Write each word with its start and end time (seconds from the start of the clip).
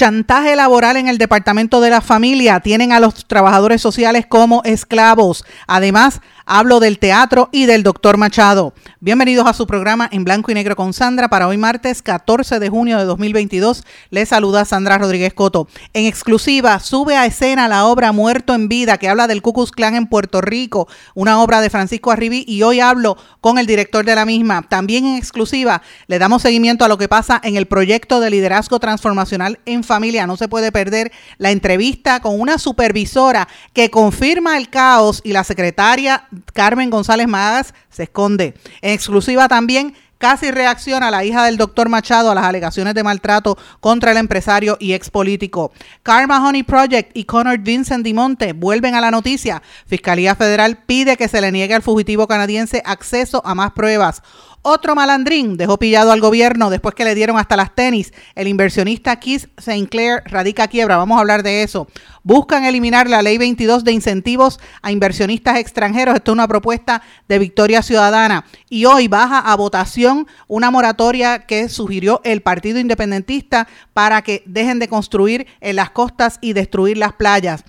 Chantaje 0.00 0.56
laboral 0.56 0.96
en 0.96 1.08
el 1.08 1.18
Departamento 1.18 1.82
de 1.82 1.90
la 1.90 2.00
Familia. 2.00 2.60
Tienen 2.60 2.90
a 2.90 3.00
los 3.00 3.26
trabajadores 3.26 3.82
sociales 3.82 4.24
como 4.26 4.62
esclavos. 4.64 5.44
Además, 5.66 6.22
Hablo 6.46 6.80
del 6.80 6.98
teatro 6.98 7.48
y 7.52 7.66
del 7.66 7.82
doctor 7.82 8.16
Machado. 8.16 8.72
Bienvenidos 9.00 9.46
a 9.46 9.52
su 9.52 9.66
programa 9.66 10.08
en 10.10 10.24
blanco 10.24 10.50
y 10.50 10.54
negro 10.54 10.74
con 10.74 10.92
Sandra 10.92 11.28
para 11.28 11.46
hoy 11.46 11.56
martes 11.56 12.02
14 12.02 12.58
de 12.58 12.68
junio 12.68 12.98
de 12.98 13.04
2022. 13.04 13.84
Les 14.10 14.28
saluda 14.28 14.64
Sandra 14.64 14.98
Rodríguez 14.98 15.34
Coto. 15.34 15.68
En 15.92 16.06
exclusiva, 16.06 16.80
sube 16.80 17.16
a 17.16 17.26
escena 17.26 17.68
la 17.68 17.84
obra 17.86 18.12
Muerto 18.12 18.54
en 18.54 18.68
Vida 18.68 18.98
que 18.98 19.08
habla 19.08 19.26
del 19.26 19.42
Ku 19.42 19.52
Klux 19.52 19.70
Klan 19.70 19.94
en 19.94 20.06
Puerto 20.06 20.40
Rico, 20.40 20.88
una 21.14 21.42
obra 21.42 21.60
de 21.60 21.70
Francisco 21.70 22.10
Arribí 22.10 22.44
y 22.46 22.62
hoy 22.62 22.80
hablo 22.80 23.16
con 23.40 23.58
el 23.58 23.66
director 23.66 24.04
de 24.04 24.14
la 24.14 24.24
misma. 24.24 24.62
También 24.62 25.06
en 25.06 25.16
exclusiva, 25.16 25.82
le 26.06 26.18
damos 26.18 26.42
seguimiento 26.42 26.84
a 26.84 26.88
lo 26.88 26.98
que 26.98 27.08
pasa 27.08 27.40
en 27.44 27.56
el 27.56 27.66
proyecto 27.66 28.20
de 28.20 28.30
liderazgo 28.30 28.80
transformacional 28.80 29.60
en 29.66 29.84
familia. 29.84 30.26
No 30.26 30.36
se 30.36 30.48
puede 30.48 30.72
perder 30.72 31.12
la 31.38 31.50
entrevista 31.50 32.20
con 32.20 32.40
una 32.40 32.58
supervisora 32.58 33.48
que 33.72 33.90
confirma 33.90 34.56
el 34.56 34.70
caos 34.70 35.20
y 35.22 35.32
la 35.32 35.44
secretaria 35.44 36.28
Carmen 36.52 36.90
González 36.90 37.28
Magas 37.28 37.74
se 37.88 38.04
esconde. 38.04 38.54
En 38.82 38.92
exclusiva 38.92 39.48
también 39.48 39.94
casi 40.20 40.50
reacciona 40.50 41.10
la 41.10 41.24
hija 41.24 41.46
del 41.46 41.56
doctor 41.56 41.88
Machado 41.88 42.30
a 42.30 42.34
las 42.34 42.44
alegaciones 42.44 42.94
de 42.94 43.02
maltrato 43.02 43.56
contra 43.80 44.10
el 44.10 44.18
empresario 44.18 44.76
y 44.78 44.92
ex 44.92 45.08
político. 45.08 45.72
Karma 46.02 46.46
Honey 46.46 46.62
Project 46.62 47.16
y 47.16 47.24
Connor 47.24 47.58
Vincent 47.58 48.04
Dimonte 48.04 48.52
vuelven 48.52 48.94
a 48.94 49.00
la 49.00 49.10
noticia. 49.10 49.62
Fiscalía 49.86 50.34
Federal 50.34 50.82
pide 50.84 51.16
que 51.16 51.26
se 51.26 51.40
le 51.40 51.50
niegue 51.50 51.74
al 51.74 51.82
fugitivo 51.82 52.28
canadiense 52.28 52.82
acceso 52.84 53.40
a 53.46 53.54
más 53.54 53.72
pruebas. 53.72 54.22
Otro 54.62 54.94
malandrín 54.94 55.56
dejó 55.56 55.78
pillado 55.78 56.12
al 56.12 56.20
gobierno 56.20 56.68
después 56.68 56.94
que 56.94 57.04
le 57.06 57.14
dieron 57.14 57.38
hasta 57.38 57.56
las 57.56 57.74
tenis. 57.74 58.12
El 58.34 58.46
inversionista 58.46 59.18
Keith 59.18 59.48
St. 59.56 59.88
Clair 59.88 60.22
radica 60.26 60.68
quiebra. 60.68 60.98
Vamos 60.98 61.16
a 61.16 61.20
hablar 61.20 61.42
de 61.42 61.62
eso. 61.62 61.88
Buscan 62.22 62.64
eliminar 62.64 63.08
la 63.08 63.22
ley 63.22 63.38
22 63.38 63.84
de 63.84 63.92
incentivos 63.92 64.60
a 64.82 64.92
inversionistas 64.92 65.58
extranjeros. 65.58 66.14
Esto 66.14 66.32
es 66.32 66.34
una 66.34 66.48
propuesta 66.48 67.02
de 67.28 67.38
Victoria 67.38 67.82
Ciudadana. 67.82 68.44
Y 68.68 68.84
hoy 68.84 69.08
baja 69.08 69.38
a 69.38 69.56
votación 69.56 70.26
una 70.46 70.70
moratoria 70.70 71.46
que 71.46 71.68
sugirió 71.68 72.20
el 72.24 72.42
Partido 72.42 72.78
Independentista 72.78 73.68
para 73.94 74.22
que 74.22 74.42
dejen 74.46 74.78
de 74.78 74.88
construir 74.88 75.46
en 75.60 75.76
las 75.76 75.90
costas 75.90 76.38
y 76.40 76.52
destruir 76.52 76.98
las 76.98 77.14
playas. 77.14 77.64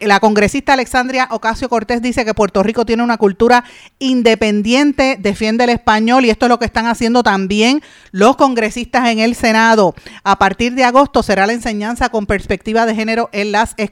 La 0.00 0.20
congresista 0.20 0.72
Alexandria 0.72 1.28
Ocasio 1.30 1.68
Cortés 1.68 2.00
dice 2.00 2.24
que 2.24 2.32
Puerto 2.32 2.62
Rico 2.62 2.86
tiene 2.86 3.02
una 3.02 3.18
cultura 3.18 3.62
independiente, 3.98 5.18
defiende 5.20 5.64
el 5.64 5.70
español 5.70 6.24
y 6.24 6.30
esto 6.30 6.46
es 6.46 6.50
lo 6.50 6.58
que 6.58 6.64
están 6.64 6.86
haciendo 6.86 7.22
también 7.22 7.82
los 8.10 8.36
congresistas 8.36 9.10
en 9.10 9.18
el 9.18 9.34
Senado. 9.34 9.94
A 10.24 10.38
partir 10.38 10.74
de 10.74 10.84
agosto 10.84 11.22
será 11.22 11.46
la 11.46 11.52
enseñanza 11.52 12.08
con 12.08 12.24
perspectiva 12.24 12.86
de 12.86 12.94
género 12.94 13.28
en 13.32 13.52
las 13.52 13.74
escuelas. 13.76 13.85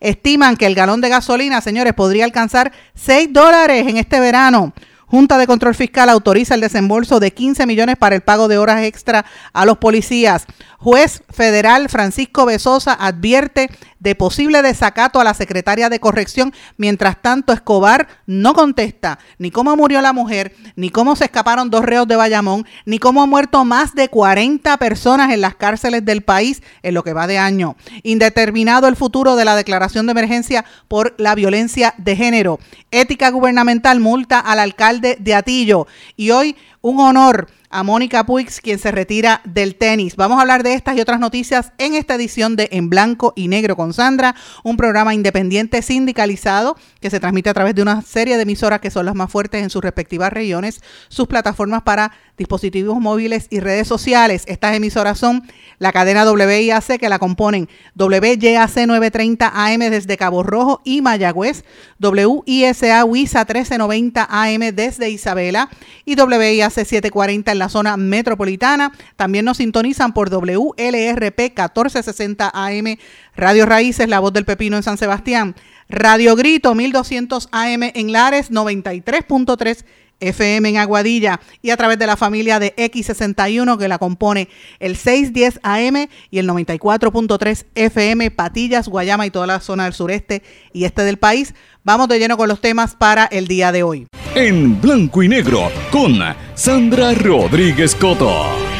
Estiman 0.00 0.56
que 0.56 0.66
el 0.66 0.74
galón 0.74 1.00
de 1.00 1.08
gasolina, 1.08 1.60
señores, 1.60 1.94
podría 1.94 2.24
alcanzar 2.24 2.72
6 2.94 3.32
dólares 3.32 3.86
en 3.86 3.96
este 3.96 4.20
verano. 4.20 4.72
Junta 5.08 5.38
de 5.38 5.46
Control 5.46 5.74
Fiscal 5.74 6.08
autoriza 6.08 6.54
el 6.54 6.60
desembolso 6.60 7.20
de 7.20 7.32
15 7.32 7.64
millones 7.66 7.96
para 7.96 8.16
el 8.16 8.22
pago 8.22 8.48
de 8.48 8.58
horas 8.58 8.82
extra 8.82 9.24
a 9.52 9.64
los 9.64 9.78
policías. 9.78 10.46
Juez 10.78 11.22
federal 11.30 11.88
Francisco 11.88 12.44
Besosa 12.44 12.92
advierte 12.92 13.70
de 14.00 14.14
posible 14.14 14.62
desacato 14.62 15.20
a 15.20 15.24
la 15.24 15.34
secretaria 15.34 15.88
de 15.88 16.00
corrección. 16.00 16.52
Mientras 16.76 17.22
tanto, 17.22 17.52
Escobar 17.52 18.08
no 18.26 18.52
contesta 18.54 19.18
ni 19.38 19.50
cómo 19.50 19.76
murió 19.76 20.00
la 20.00 20.12
mujer, 20.12 20.54
ni 20.74 20.90
cómo 20.90 21.16
se 21.16 21.24
escaparon 21.24 21.70
dos 21.70 21.84
reos 21.84 22.06
de 22.06 22.16
Bayamón, 22.16 22.66
ni 22.84 22.98
cómo 22.98 23.22
han 23.22 23.30
muerto 23.30 23.64
más 23.64 23.94
de 23.94 24.08
40 24.08 24.76
personas 24.76 25.32
en 25.32 25.40
las 25.40 25.54
cárceles 25.54 26.04
del 26.04 26.22
país 26.22 26.62
en 26.82 26.94
lo 26.94 27.04
que 27.04 27.12
va 27.12 27.26
de 27.26 27.38
año. 27.38 27.76
Indeterminado 28.02 28.88
el 28.88 28.96
futuro 28.96 29.36
de 29.36 29.44
la 29.44 29.56
declaración 29.56 30.06
de 30.06 30.12
emergencia 30.12 30.64
por 30.88 31.14
la 31.18 31.34
violencia 31.34 31.94
de 31.96 32.16
género. 32.16 32.58
Ética 32.90 33.30
gubernamental 33.30 34.00
multa 34.00 34.40
al 34.40 34.58
alcalde 34.58 34.95
de 35.00 35.34
Atillo. 35.34 35.86
Y 36.16 36.30
hoy 36.30 36.56
un 36.80 37.00
honor 37.00 37.48
a 37.70 37.82
Mónica 37.82 38.24
Puix, 38.24 38.60
quien 38.60 38.78
se 38.78 38.90
retira 38.90 39.40
del 39.44 39.74
tenis. 39.74 40.16
Vamos 40.16 40.38
a 40.38 40.42
hablar 40.42 40.62
de 40.62 40.74
estas 40.74 40.96
y 40.96 41.00
otras 41.00 41.20
noticias 41.20 41.72
en 41.78 41.94
esta 41.94 42.14
edición 42.14 42.56
de 42.56 42.68
En 42.72 42.90
Blanco 42.90 43.32
y 43.36 43.48
Negro 43.48 43.76
con 43.76 43.92
Sandra, 43.92 44.34
un 44.62 44.76
programa 44.76 45.14
independiente 45.14 45.82
sindicalizado 45.82 46.76
que 47.00 47.10
se 47.10 47.20
transmite 47.20 47.50
a 47.50 47.54
través 47.54 47.74
de 47.74 47.82
una 47.82 48.02
serie 48.02 48.36
de 48.36 48.42
emisoras 48.42 48.80
que 48.80 48.90
son 48.90 49.06
las 49.06 49.14
más 49.14 49.30
fuertes 49.30 49.62
en 49.62 49.70
sus 49.70 49.82
respectivas 49.82 50.32
regiones, 50.32 50.80
sus 51.08 51.26
plataformas 51.26 51.82
para 51.82 52.12
dispositivos 52.36 53.00
móviles 53.00 53.46
y 53.50 53.60
redes 53.60 53.88
sociales. 53.88 54.44
Estas 54.46 54.76
emisoras 54.76 55.18
son 55.18 55.42
la 55.78 55.92
cadena 55.92 56.30
WIAC 56.30 56.98
que 56.98 57.08
la 57.08 57.18
componen 57.18 57.68
WYAC 57.96 58.86
930 58.86 59.52
AM 59.54 59.80
desde 59.90 60.16
Cabo 60.16 60.42
Rojo 60.42 60.80
y 60.84 61.00
Mayagüez, 61.00 61.64
WISA 62.00 63.04
WISA 63.04 63.40
1390 63.40 64.26
AM 64.30 64.60
desde 64.74 65.10
Isabela 65.10 65.70
y 66.04 66.20
WIAC 66.20 66.70
740 66.70 67.55
en 67.56 67.58
la 67.58 67.68
zona 67.68 67.96
metropolitana. 67.96 68.92
También 69.16 69.44
nos 69.44 69.56
sintonizan 69.56 70.12
por 70.12 70.30
WLRP 70.30 71.38
1460 71.38 72.50
AM, 72.52 72.96
Radio 73.34 73.66
Raíces, 73.66 74.08
La 74.08 74.20
Voz 74.20 74.32
del 74.32 74.44
Pepino 74.44 74.76
en 74.76 74.82
San 74.82 74.98
Sebastián, 74.98 75.56
Radio 75.88 76.36
Grito 76.36 76.74
1200 76.74 77.48
AM 77.52 77.82
en 77.82 78.12
Lares, 78.12 78.50
93.3 78.50 79.84
FM 80.20 80.68
en 80.68 80.76
Aguadilla 80.78 81.40
y 81.62 81.70
a 81.70 81.76
través 81.76 81.98
de 81.98 82.06
la 82.06 82.16
familia 82.16 82.58
de 82.58 82.74
X61 82.76 83.78
que 83.78 83.88
la 83.88 83.98
compone 83.98 84.48
el 84.78 84.96
610 84.96 85.60
AM 85.62 86.08
y 86.30 86.38
el 86.38 86.48
94.3 86.48 87.66
FM 87.74 88.30
Patillas, 88.30 88.88
Guayama 88.88 89.26
y 89.26 89.30
toda 89.30 89.46
la 89.46 89.60
zona 89.60 89.84
del 89.84 89.92
sureste 89.92 90.42
y 90.72 90.84
este 90.84 91.02
del 91.02 91.18
país. 91.18 91.54
Vamos 91.84 92.08
de 92.08 92.18
lleno 92.18 92.36
con 92.36 92.48
los 92.48 92.60
temas 92.60 92.94
para 92.94 93.26
el 93.26 93.46
día 93.46 93.72
de 93.72 93.82
hoy. 93.82 94.06
En 94.34 94.80
blanco 94.80 95.22
y 95.22 95.28
negro 95.28 95.70
con 95.90 96.18
Sandra 96.54 97.14
Rodríguez 97.14 97.94
Coto. 97.94 98.75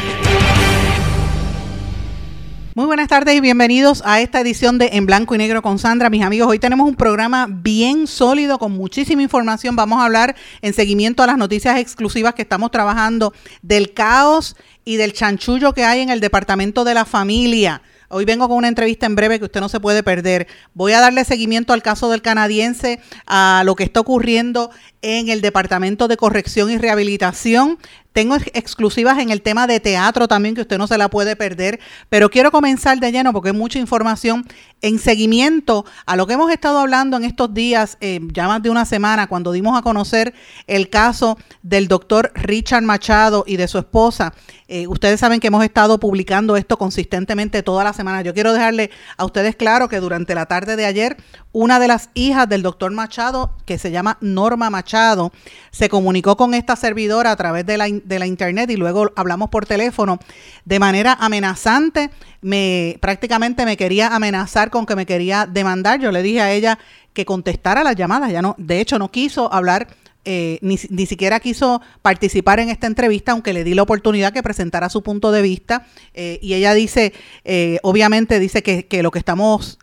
Muy 2.77 2.85
buenas 2.85 3.07
tardes 3.07 3.33
y 3.33 3.41
bienvenidos 3.41 4.03
a 4.05 4.21
esta 4.21 4.39
edición 4.39 4.77
de 4.77 4.91
En 4.93 5.07
Blanco 5.07 5.33
y 5.33 5.39
Negro 5.39 5.63
con 5.63 5.79
Sandra. 5.79 6.11
Mis 6.11 6.21
amigos, 6.21 6.47
hoy 6.47 6.59
tenemos 6.59 6.87
un 6.87 6.95
programa 6.95 7.47
bien 7.49 8.05
sólido 8.05 8.59
con 8.59 8.71
muchísima 8.73 9.23
información. 9.23 9.75
Vamos 9.75 9.99
a 9.99 10.05
hablar 10.05 10.35
en 10.61 10.73
seguimiento 10.73 11.23
a 11.23 11.25
las 11.25 11.39
noticias 11.39 11.79
exclusivas 11.79 12.35
que 12.35 12.43
estamos 12.43 12.69
trabajando 12.69 13.33
del 13.63 13.95
caos 13.95 14.55
y 14.85 14.97
del 14.97 15.13
chanchullo 15.13 15.73
que 15.73 15.85
hay 15.85 16.01
en 16.01 16.11
el 16.11 16.19
Departamento 16.19 16.83
de 16.83 16.93
la 16.93 17.05
Familia. 17.05 17.81
Hoy 18.09 18.23
vengo 18.23 18.47
con 18.47 18.57
una 18.57 18.69
entrevista 18.69 19.05
en 19.05 19.15
breve 19.15 19.37
que 19.37 19.45
usted 19.45 19.59
no 19.59 19.67
se 19.67 19.81
puede 19.81 20.01
perder. 20.01 20.47
Voy 20.73 20.93
a 20.93 21.01
darle 21.01 21.25
seguimiento 21.25 21.73
al 21.73 21.81
caso 21.81 22.09
del 22.09 22.21
canadiense, 22.21 23.01
a 23.25 23.63
lo 23.65 23.75
que 23.75 23.83
está 23.83 23.99
ocurriendo 23.99 24.69
en 25.01 25.27
el 25.27 25.41
Departamento 25.41 26.07
de 26.07 26.15
Corrección 26.15 26.69
y 26.69 26.77
Rehabilitación. 26.77 27.79
Tengo 28.17 28.35
exclusivas 28.55 29.19
en 29.19 29.29
el 29.29 29.43
tema 29.43 29.67
de 29.67 29.79
teatro 29.79 30.27
también 30.27 30.55
que 30.55 30.61
usted 30.61 30.79
no 30.79 30.87
se 30.87 30.97
la 30.97 31.07
puede 31.07 31.35
perder, 31.35 31.79
pero 32.09 32.31
quiero 32.31 32.49
comenzar 32.49 32.99
de 32.99 33.11
lleno 33.11 33.31
porque 33.31 33.49
hay 33.49 33.55
mucha 33.55 33.77
información 33.77 34.43
en 34.81 34.97
seguimiento 34.97 35.85
a 36.07 36.15
lo 36.15 36.25
que 36.25 36.33
hemos 36.33 36.51
estado 36.51 36.79
hablando 36.79 37.17
en 37.17 37.25
estos 37.25 37.53
días, 37.53 37.95
eh, 38.01 38.19
ya 38.33 38.47
más 38.47 38.63
de 38.63 38.71
una 38.71 38.85
semana, 38.85 39.27
cuando 39.27 39.51
dimos 39.51 39.77
a 39.77 39.83
conocer 39.83 40.33
el 40.65 40.89
caso 40.89 41.37
del 41.61 41.87
doctor 41.87 42.31
Richard 42.33 42.81
Machado 42.81 43.43
y 43.45 43.57
de 43.57 43.67
su 43.67 43.77
esposa. 43.77 44.33
Eh, 44.67 44.85
ustedes 44.87 45.19
saben 45.19 45.39
que 45.39 45.47
hemos 45.47 45.63
estado 45.63 45.99
publicando 45.99 46.57
esto 46.57 46.77
consistentemente 46.77 47.63
toda 47.63 47.83
la 47.83 47.93
semana. 47.93 48.21
Yo 48.21 48.33
quiero 48.33 48.51
dejarle 48.51 48.91
a 49.15 49.25
ustedes 49.25 49.55
claro 49.55 49.87
que 49.87 49.99
durante 49.99 50.35
la 50.35 50.45
tarde 50.45 50.75
de 50.75 50.85
ayer, 50.85 51.17
una 51.53 51.79
de 51.79 51.87
las 51.87 52.09
hijas 52.15 52.49
del 52.49 52.63
doctor 52.63 52.91
Machado, 52.91 53.55
que 53.65 53.77
se 53.77 53.91
llama 53.91 54.17
Norma 54.21 54.69
Machado, 54.69 55.31
se 55.71 55.87
comunicó 55.87 56.35
con 56.35 56.53
esta 56.53 56.75
servidora 56.75 57.31
a 57.31 57.35
través 57.35 57.65
de 57.65 57.77
la 57.77 57.87
de 58.07 58.19
la 58.19 58.25
internet 58.25 58.69
y 58.69 58.77
luego 58.77 59.11
hablamos 59.15 59.49
por 59.49 59.65
teléfono 59.65 60.19
de 60.65 60.79
manera 60.79 61.13
amenazante, 61.19 62.09
me 62.41 62.97
prácticamente 63.01 63.65
me 63.65 63.77
quería 63.77 64.15
amenazar 64.15 64.69
con 64.69 64.85
que 64.85 64.95
me 64.95 65.05
quería 65.05 65.45
demandar. 65.45 65.99
Yo 65.99 66.11
le 66.11 66.23
dije 66.23 66.41
a 66.41 66.51
ella 66.51 66.79
que 67.13 67.25
contestara 67.25 67.83
las 67.83 67.95
llamadas, 67.95 68.31
ya 68.31 68.41
no, 68.41 68.55
de 68.57 68.79
hecho 68.79 68.99
no 68.99 69.09
quiso 69.09 69.51
hablar 69.51 69.87
eh, 70.29 70.59
ni, 70.61 71.05
siquiera 71.05 71.39
quiso 71.39 71.81
participar 72.01 72.59
en 72.59 72.69
esta 72.69 72.85
entrevista, 72.85 73.31
aunque 73.31 73.53
le 73.53 73.63
di 73.63 73.73
la 73.73 73.83
oportunidad 73.83 74.33
que 74.33 74.43
presentara 74.43 74.89
su 74.89 75.01
punto 75.01 75.31
de 75.31 75.41
vista. 75.41 75.87
Eh, 76.13 76.37
y 76.41 76.53
ella 76.53 76.73
dice, 76.73 77.13
eh, 77.45 77.79
obviamente 77.81 78.37
dice 78.37 78.61
que, 78.61 78.87
que, 78.87 79.03
lo 79.03 79.11
que 79.11 79.19
estamos 79.19 79.79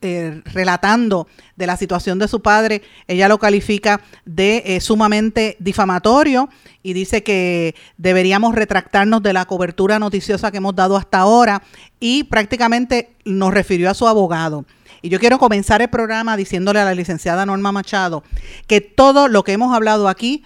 relatando 0.53 1.29
de 1.57 1.67
la 1.67 1.79
situación 1.79 2.19
de 2.19 2.29
su 2.29 2.43
padre, 2.43 2.83
ella 3.09 3.27
lo 3.27 3.39
califica 3.39 4.03
de 4.27 4.79
sumamente 4.83 5.57
difamatorio 5.61 6.51
y 6.83 6.93
dice 6.93 7.23
que 7.23 7.75
deberíamos 7.97 8.55
retractarnos 8.55 9.23
de 9.23 9.33
la 9.33 9.47
cobertura 9.47 9.99
noticiosa 9.99 10.51
que 10.51 10.59
hemos 10.59 10.77
dado 10.77 10.99
hasta 10.99 11.21
ahora 11.21 11.63
y 12.01 12.25
prácticamente 12.25 13.15
nos 13.25 13.55
refirió 13.55 13.89
a 13.89 13.95
su 13.95 14.07
abogado. 14.07 14.67
Y 15.05 15.11
yo 15.11 15.21
quiero 15.21 15.39
comenzar 15.39 15.83
el 15.83 15.91
programa 15.91 16.35
diciéndole 16.35 16.81
a 16.81 16.85
la 16.87 16.95
licenciada 16.95 17.45
Norma 17.45 17.73
Machado 17.73 18.25
que 18.67 18.81
todo 18.81 19.29
lo 19.29 19.45
que 19.45 19.53
hemos 19.53 19.75
hablado 19.75 20.09
aquí 20.09 20.45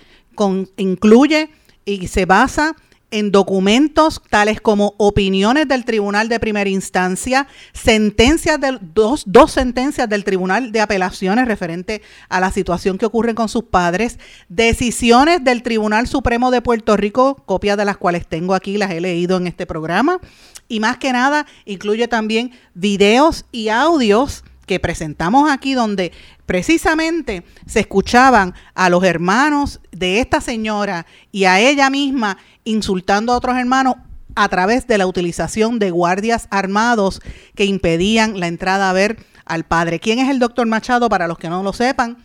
incluye 0.76 1.50
y 1.84 2.08
se 2.08 2.24
basa 2.24 2.74
en 3.12 3.30
documentos 3.30 4.20
tales 4.28 4.60
como 4.60 4.94
opiniones 4.98 5.68
del 5.68 5.84
Tribunal 5.84 6.28
de 6.28 6.40
Primera 6.40 6.68
Instancia, 6.68 7.46
sentencias 7.72 8.60
de 8.60 8.78
dos, 8.80 9.22
dos 9.26 9.52
sentencias 9.52 10.08
del 10.08 10.24
Tribunal 10.24 10.72
de 10.72 10.80
Apelaciones 10.80 11.46
referente 11.46 12.02
a 12.28 12.40
la 12.40 12.50
situación 12.50 12.98
que 12.98 13.06
ocurre 13.06 13.36
con 13.36 13.48
sus 13.48 13.62
padres, 13.62 14.18
decisiones 14.48 15.44
del 15.44 15.62
Tribunal 15.62 16.08
Supremo 16.08 16.50
de 16.50 16.62
Puerto 16.62 16.96
Rico, 16.96 17.36
copias 17.46 17.76
de 17.76 17.84
las 17.84 17.96
cuales 17.96 18.26
tengo 18.26 18.54
aquí, 18.54 18.76
las 18.76 18.90
he 18.90 19.00
leído 19.00 19.36
en 19.36 19.46
este 19.46 19.66
programa, 19.66 20.20
y 20.66 20.80
más 20.80 20.98
que 20.98 21.12
nada 21.12 21.46
incluye 21.64 22.08
también 22.08 22.50
videos 22.74 23.46
y 23.52 23.68
audios 23.68 24.42
que 24.68 24.78
presentamos 24.78 25.50
aquí 25.50 25.74
donde 25.74 26.12
precisamente 26.46 27.42
se 27.66 27.80
escuchaban 27.80 28.54
a 28.74 28.88
los 28.88 29.02
hermanos 29.02 29.80
de 29.90 30.20
esta 30.20 30.40
señora 30.40 31.06
y 31.32 31.46
a 31.46 31.58
ella 31.58 31.90
misma 31.90 32.38
insultando 32.62 33.32
a 33.32 33.36
otros 33.36 33.56
hermanos 33.56 33.96
a 34.36 34.48
través 34.48 34.86
de 34.86 34.98
la 34.98 35.08
utilización 35.08 35.80
de 35.80 35.90
guardias 35.90 36.46
armados 36.52 37.20
que 37.56 37.64
impedían 37.64 38.38
la 38.38 38.46
entrada 38.46 38.88
a 38.88 38.92
ver 38.92 39.18
al 39.44 39.64
padre. 39.64 39.98
¿Quién 39.98 40.20
es 40.20 40.30
el 40.30 40.38
doctor 40.38 40.68
Machado? 40.68 41.08
Para 41.08 41.26
los 41.26 41.38
que 41.38 41.48
no 41.48 41.64
lo 41.64 41.72
sepan, 41.72 42.18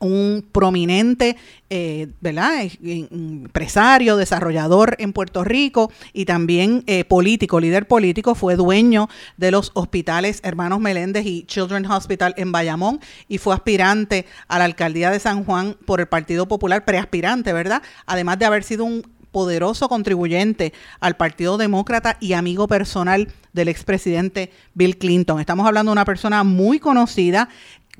un 0.00 0.44
prominente 0.50 1.36
eh, 1.68 2.08
¿verdad? 2.20 2.62
empresario, 2.82 4.16
desarrollador 4.16 4.96
en 4.98 5.12
Puerto 5.12 5.44
Rico 5.44 5.92
y 6.12 6.24
también 6.24 6.82
eh, 6.86 7.04
político, 7.04 7.60
líder 7.60 7.86
político, 7.86 8.34
fue 8.34 8.56
dueño 8.56 9.08
de 9.36 9.50
los 9.52 9.70
hospitales 9.74 10.40
Hermanos 10.42 10.80
Meléndez 10.80 11.26
y 11.26 11.44
Children's 11.44 11.90
Hospital 11.90 12.34
en 12.36 12.50
Bayamón 12.50 13.00
y 13.28 13.38
fue 13.38 13.54
aspirante 13.54 14.26
a 14.48 14.58
la 14.58 14.64
alcaldía 14.64 15.10
de 15.10 15.20
San 15.20 15.44
Juan 15.44 15.76
por 15.84 16.00
el 16.00 16.08
Partido 16.08 16.48
Popular, 16.48 16.84
preaspirante, 16.84 17.52
¿verdad? 17.52 17.82
Además 18.06 18.38
de 18.38 18.46
haber 18.46 18.64
sido 18.64 18.84
un 18.84 19.04
poderoso 19.30 19.88
contribuyente 19.88 20.72
al 20.98 21.16
Partido 21.16 21.56
Demócrata 21.56 22.16
y 22.20 22.32
amigo 22.32 22.66
personal 22.66 23.28
del 23.52 23.68
expresidente 23.68 24.50
Bill 24.74 24.98
Clinton. 24.98 25.40
Estamos 25.40 25.66
hablando 25.66 25.90
de 25.90 25.94
una 25.94 26.04
persona 26.04 26.44
muy 26.44 26.78
conocida 26.78 27.48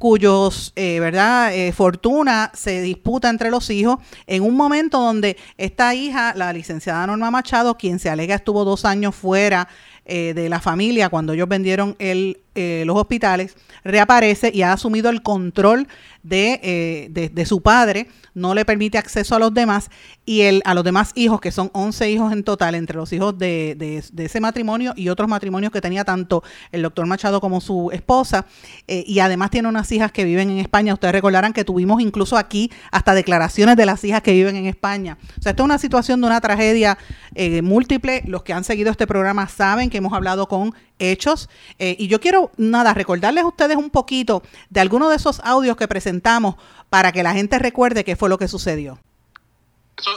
cuyos, 0.00 0.72
eh, 0.76 0.98
¿verdad?, 0.98 1.54
eh, 1.54 1.72
fortuna 1.72 2.50
se 2.54 2.80
disputa 2.80 3.28
entre 3.28 3.50
los 3.50 3.68
hijos 3.68 3.98
en 4.26 4.42
un 4.42 4.56
momento 4.56 4.98
donde 4.98 5.36
esta 5.58 5.94
hija, 5.94 6.32
la 6.34 6.54
licenciada 6.54 7.06
Norma 7.06 7.30
Machado, 7.30 7.76
quien 7.76 7.98
se 7.98 8.08
alega 8.08 8.34
estuvo 8.34 8.64
dos 8.64 8.86
años 8.86 9.14
fuera 9.14 9.68
eh, 10.06 10.32
de 10.34 10.48
la 10.48 10.58
familia 10.58 11.10
cuando 11.10 11.34
ellos 11.34 11.48
vendieron 11.48 11.94
el, 11.98 12.40
los 12.54 12.96
hospitales, 12.96 13.56
reaparece 13.84 14.50
y 14.52 14.62
ha 14.62 14.72
asumido 14.72 15.08
el 15.10 15.22
control 15.22 15.88
de, 16.22 17.08
de, 17.10 17.46
su 17.46 17.62
padre, 17.62 18.08
no 18.34 18.54
le 18.54 18.64
permite 18.64 18.98
acceso 18.98 19.34
a 19.34 19.38
los 19.38 19.54
demás 19.54 19.90
y 20.26 20.42
el, 20.42 20.62
a 20.64 20.74
los 20.74 20.84
demás 20.84 21.12
hijos, 21.14 21.40
que 21.40 21.50
son 21.50 21.70
11 21.72 22.10
hijos 22.10 22.32
en 22.32 22.44
total, 22.44 22.74
entre 22.74 22.96
los 22.96 23.12
hijos 23.12 23.36
de, 23.38 23.74
de, 23.76 24.24
ese 24.24 24.40
matrimonio 24.40 24.92
y 24.96 25.08
otros 25.08 25.28
matrimonios 25.28 25.72
que 25.72 25.80
tenía 25.80 26.04
tanto 26.04 26.42
el 26.72 26.82
doctor 26.82 27.06
Machado 27.06 27.40
como 27.40 27.60
su 27.60 27.90
esposa, 27.92 28.46
eh, 28.86 29.04
y 29.06 29.20
además 29.20 29.50
tiene 29.50 29.68
unas 29.68 29.90
hijas 29.92 30.12
que 30.12 30.24
viven 30.24 30.50
en 30.50 30.58
España. 30.58 30.94
Ustedes 30.94 31.12
recordarán 31.12 31.52
que 31.52 31.64
tuvimos 31.64 32.00
incluso 32.00 32.36
aquí 32.36 32.70
hasta 32.90 33.14
declaraciones 33.14 33.76
de 33.76 33.86
las 33.86 34.04
hijas 34.04 34.22
que 34.22 34.32
viven 34.32 34.56
en 34.56 34.66
España. 34.66 35.18
O 35.38 35.42
sea, 35.42 35.50
esto 35.50 35.62
es 35.62 35.64
una 35.64 35.78
situación 35.78 36.20
de 36.20 36.26
una 36.26 36.40
tragedia 36.40 36.98
eh, 37.34 37.62
múltiple. 37.62 38.22
Los 38.26 38.42
que 38.42 38.52
han 38.52 38.64
seguido 38.64 38.90
este 38.90 39.06
programa 39.06 39.48
saben 39.48 39.90
que 39.90 39.98
hemos 39.98 40.12
hablado 40.12 40.46
con 40.48 40.74
hechos. 41.00 41.48
Eh, 41.78 41.96
y 41.98 42.06
yo 42.06 42.20
quiero, 42.20 42.52
nada, 42.56 42.94
recordarles 42.94 43.42
a 43.44 43.48
ustedes 43.48 43.76
un 43.76 43.90
poquito 43.90 44.42
de 44.68 44.80
algunos 44.80 45.10
de 45.10 45.16
esos 45.16 45.40
audios 45.40 45.76
que 45.76 45.88
presentamos 45.88 46.54
para 46.88 47.10
que 47.12 47.22
la 47.22 47.32
gente 47.32 47.58
recuerde 47.58 48.04
qué 48.04 48.14
fue 48.16 48.28
lo 48.28 48.38
que 48.38 48.46
sucedió. 48.46 48.98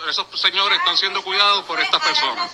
Esos, 0.09 0.27
señores 0.39 0.80
están 0.80 0.97
siendo 0.97 1.21
cuidados 1.24 1.65
por 1.65 1.80
estas 1.80 2.01
personas. 2.01 2.51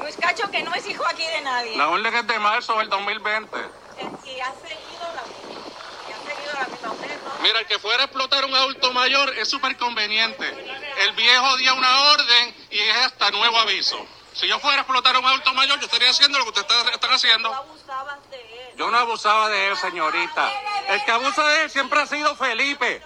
Luis 0.00 0.16
Cacho, 0.16 0.50
que 0.50 0.62
no 0.62 0.74
es 0.74 0.86
hijo 0.86 1.04
aquí 1.06 1.24
de 1.24 1.40
nadie. 1.40 1.76
La 1.76 1.88
orden 1.88 2.14
es 2.14 2.26
de 2.26 2.38
marzo 2.38 2.78
del 2.78 2.88
2020. 2.88 3.56
Y 3.56 4.40
ha 4.40 4.52
seguido 4.52 5.06
la, 5.14 5.22
y 6.08 6.12
ha 6.12 6.34
seguido 6.34 6.52
la 6.54 6.68
misma 6.68 6.94
Mira, 7.42 7.60
el 7.60 7.66
que 7.66 7.78
fuera 7.78 8.02
a 8.02 8.06
explotar 8.06 8.44
un 8.44 8.54
adulto 8.54 8.92
mayor 8.92 9.32
es 9.38 9.48
súper 9.48 9.76
conveniente. 9.76 10.48
El 11.04 11.12
viejo 11.14 11.56
dio 11.56 11.74
una 11.74 12.10
orden 12.12 12.54
y 12.70 12.78
es 12.78 12.96
hasta 12.96 13.30
nuevo 13.30 13.58
aviso. 13.58 14.06
Si 14.36 14.46
yo 14.46 14.58
fuera 14.60 14.76
a 14.76 14.80
explotar 14.80 15.16
un 15.16 15.24
adulto 15.24 15.54
mayor, 15.54 15.78
yo 15.80 15.86
estaría 15.86 16.10
haciendo 16.10 16.38
lo 16.38 16.44
que 16.52 16.60
ustedes 16.60 16.92
están 16.92 17.10
haciendo. 17.10 17.66
Yo 18.76 18.90
no 18.90 18.98
abusaba 18.98 19.48
de 19.48 19.68
él, 19.68 19.76
señorita. 19.78 20.52
El 20.88 21.02
que 21.04 21.10
abusa 21.10 21.42
de 21.48 21.62
él 21.62 21.70
siempre 21.70 22.02
ha 22.02 22.06
sido 22.06 22.36
Felipe. 22.36 23.02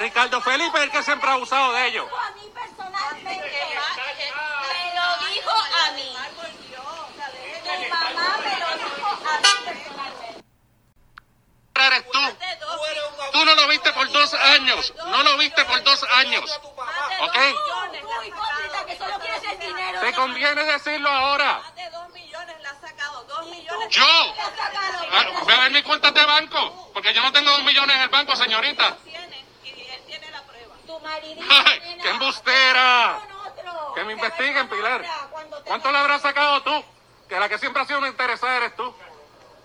Ricardo 0.00 0.40
Felipe 0.40 0.78
es 0.78 0.84
el 0.84 0.90
que 0.90 1.02
siempre 1.02 1.28
ha 1.28 1.34
abusado 1.34 1.72
de 1.72 1.88
ellos. 1.88 2.08
A 2.10 2.30
mí 2.30 2.50
personalmente. 2.54 3.52
Me 4.72 4.94
lo 4.94 5.28
dijo 5.28 5.50
a 5.50 5.90
mí. 5.92 6.16
Mi 7.78 7.88
mamá 7.90 8.38
me 8.38 8.58
lo 8.58 8.68
dijo 8.78 9.08
a 9.08 9.16
mí 9.16 9.20
personalmente. 9.20 9.91
Eres 11.86 12.10
tú. 12.10 12.18
Tú 13.32 13.44
no 13.44 13.54
lo 13.54 13.68
viste 13.68 13.92
por 13.92 14.10
dos 14.12 14.34
años. 14.34 14.94
No 14.96 15.22
lo 15.22 15.36
viste 15.38 15.64
por 15.64 15.82
dos 15.82 16.04
años. 16.14 16.60
¿Ok? 17.20 17.36
Te 20.00 20.12
conviene 20.14 20.64
decirlo 20.64 21.10
ahora. 21.10 21.62
Yo. 23.90 24.34
Ve 25.46 25.52
a 25.52 25.60
ver 25.60 25.72
mis 25.72 25.82
cuentas 25.82 26.14
de 26.14 26.24
banco, 26.24 26.90
porque 26.94 27.12
yo 27.12 27.22
no 27.22 27.32
tengo 27.32 27.50
dos 27.50 27.64
millones 27.64 27.96
en 27.96 28.02
el 28.02 28.08
banco, 28.08 28.36
señorita. 28.36 28.96
¡Ay, 31.50 31.98
qué 32.00 32.10
embustera! 32.10 33.20
Que 33.94 34.04
me 34.04 34.12
investiguen, 34.12 34.68
Pilar. 34.68 35.04
¿Cuánto 35.64 35.90
le 35.90 35.98
habrás 35.98 36.22
sacado 36.22 36.62
tú? 36.62 36.84
Que 37.28 37.38
la 37.38 37.48
que 37.48 37.58
siempre 37.58 37.82
ha 37.82 37.86
sido 37.86 37.98
una 37.98 38.08
interesada 38.08 38.56
eres 38.56 38.76
tú. 38.76 38.94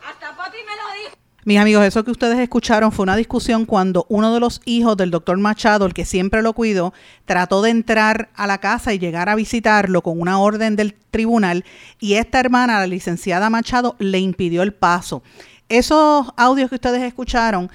Hasta 0.05 0.35
papi 0.35 0.63
me 0.63 0.75
lo 0.75 0.91
dijo. 0.91 1.26
Mis 1.47 1.59
amigos, 1.59 1.85
eso 1.85 2.03
que 2.03 2.11
ustedes 2.11 2.37
escucharon 2.39 2.91
fue 2.91 3.03
una 3.03 3.15
discusión 3.15 3.65
cuando 3.65 4.05
uno 4.09 4.33
de 4.33 4.41
los 4.41 4.59
hijos 4.65 4.97
del 4.97 5.11
doctor 5.11 5.37
Machado, 5.37 5.85
el 5.85 5.93
que 5.93 6.03
siempre 6.03 6.41
lo 6.41 6.51
cuidó, 6.51 6.93
trató 7.23 7.61
de 7.61 7.69
entrar 7.69 8.27
a 8.35 8.47
la 8.47 8.57
casa 8.57 8.93
y 8.93 8.99
llegar 8.99 9.29
a 9.29 9.35
visitarlo 9.35 10.01
con 10.01 10.19
una 10.19 10.39
orden 10.39 10.75
del 10.75 10.93
tribunal 11.09 11.63
y 12.01 12.15
esta 12.15 12.41
hermana, 12.41 12.81
la 12.81 12.87
licenciada 12.87 13.49
Machado, 13.49 13.95
le 13.97 14.19
impidió 14.19 14.61
el 14.61 14.73
paso. 14.73 15.23
Esos 15.69 16.27
audios 16.35 16.67
que 16.67 16.75
ustedes 16.75 17.01
escucharon 17.01 17.71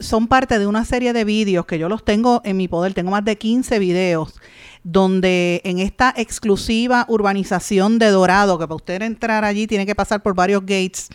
son 0.00 0.26
parte 0.26 0.58
de 0.58 0.66
una 0.66 0.86
serie 0.86 1.12
de 1.12 1.24
vídeos 1.24 1.66
que 1.66 1.78
yo 1.78 1.90
los 1.90 2.06
tengo 2.06 2.40
en 2.42 2.56
mi 2.56 2.68
poder, 2.68 2.94
tengo 2.94 3.10
más 3.10 3.24
de 3.26 3.36
15 3.36 3.80
videos 3.80 4.32
donde 4.82 5.60
en 5.64 5.78
esta 5.78 6.14
exclusiva 6.16 7.04
urbanización 7.08 7.98
de 7.98 8.08
Dorado, 8.08 8.58
que 8.58 8.64
para 8.66 8.76
usted 8.76 9.02
entrar 9.02 9.44
allí 9.44 9.66
tiene 9.66 9.84
que 9.84 9.94
pasar 9.94 10.22
por 10.22 10.34
varios 10.34 10.62
gates, 10.62 11.10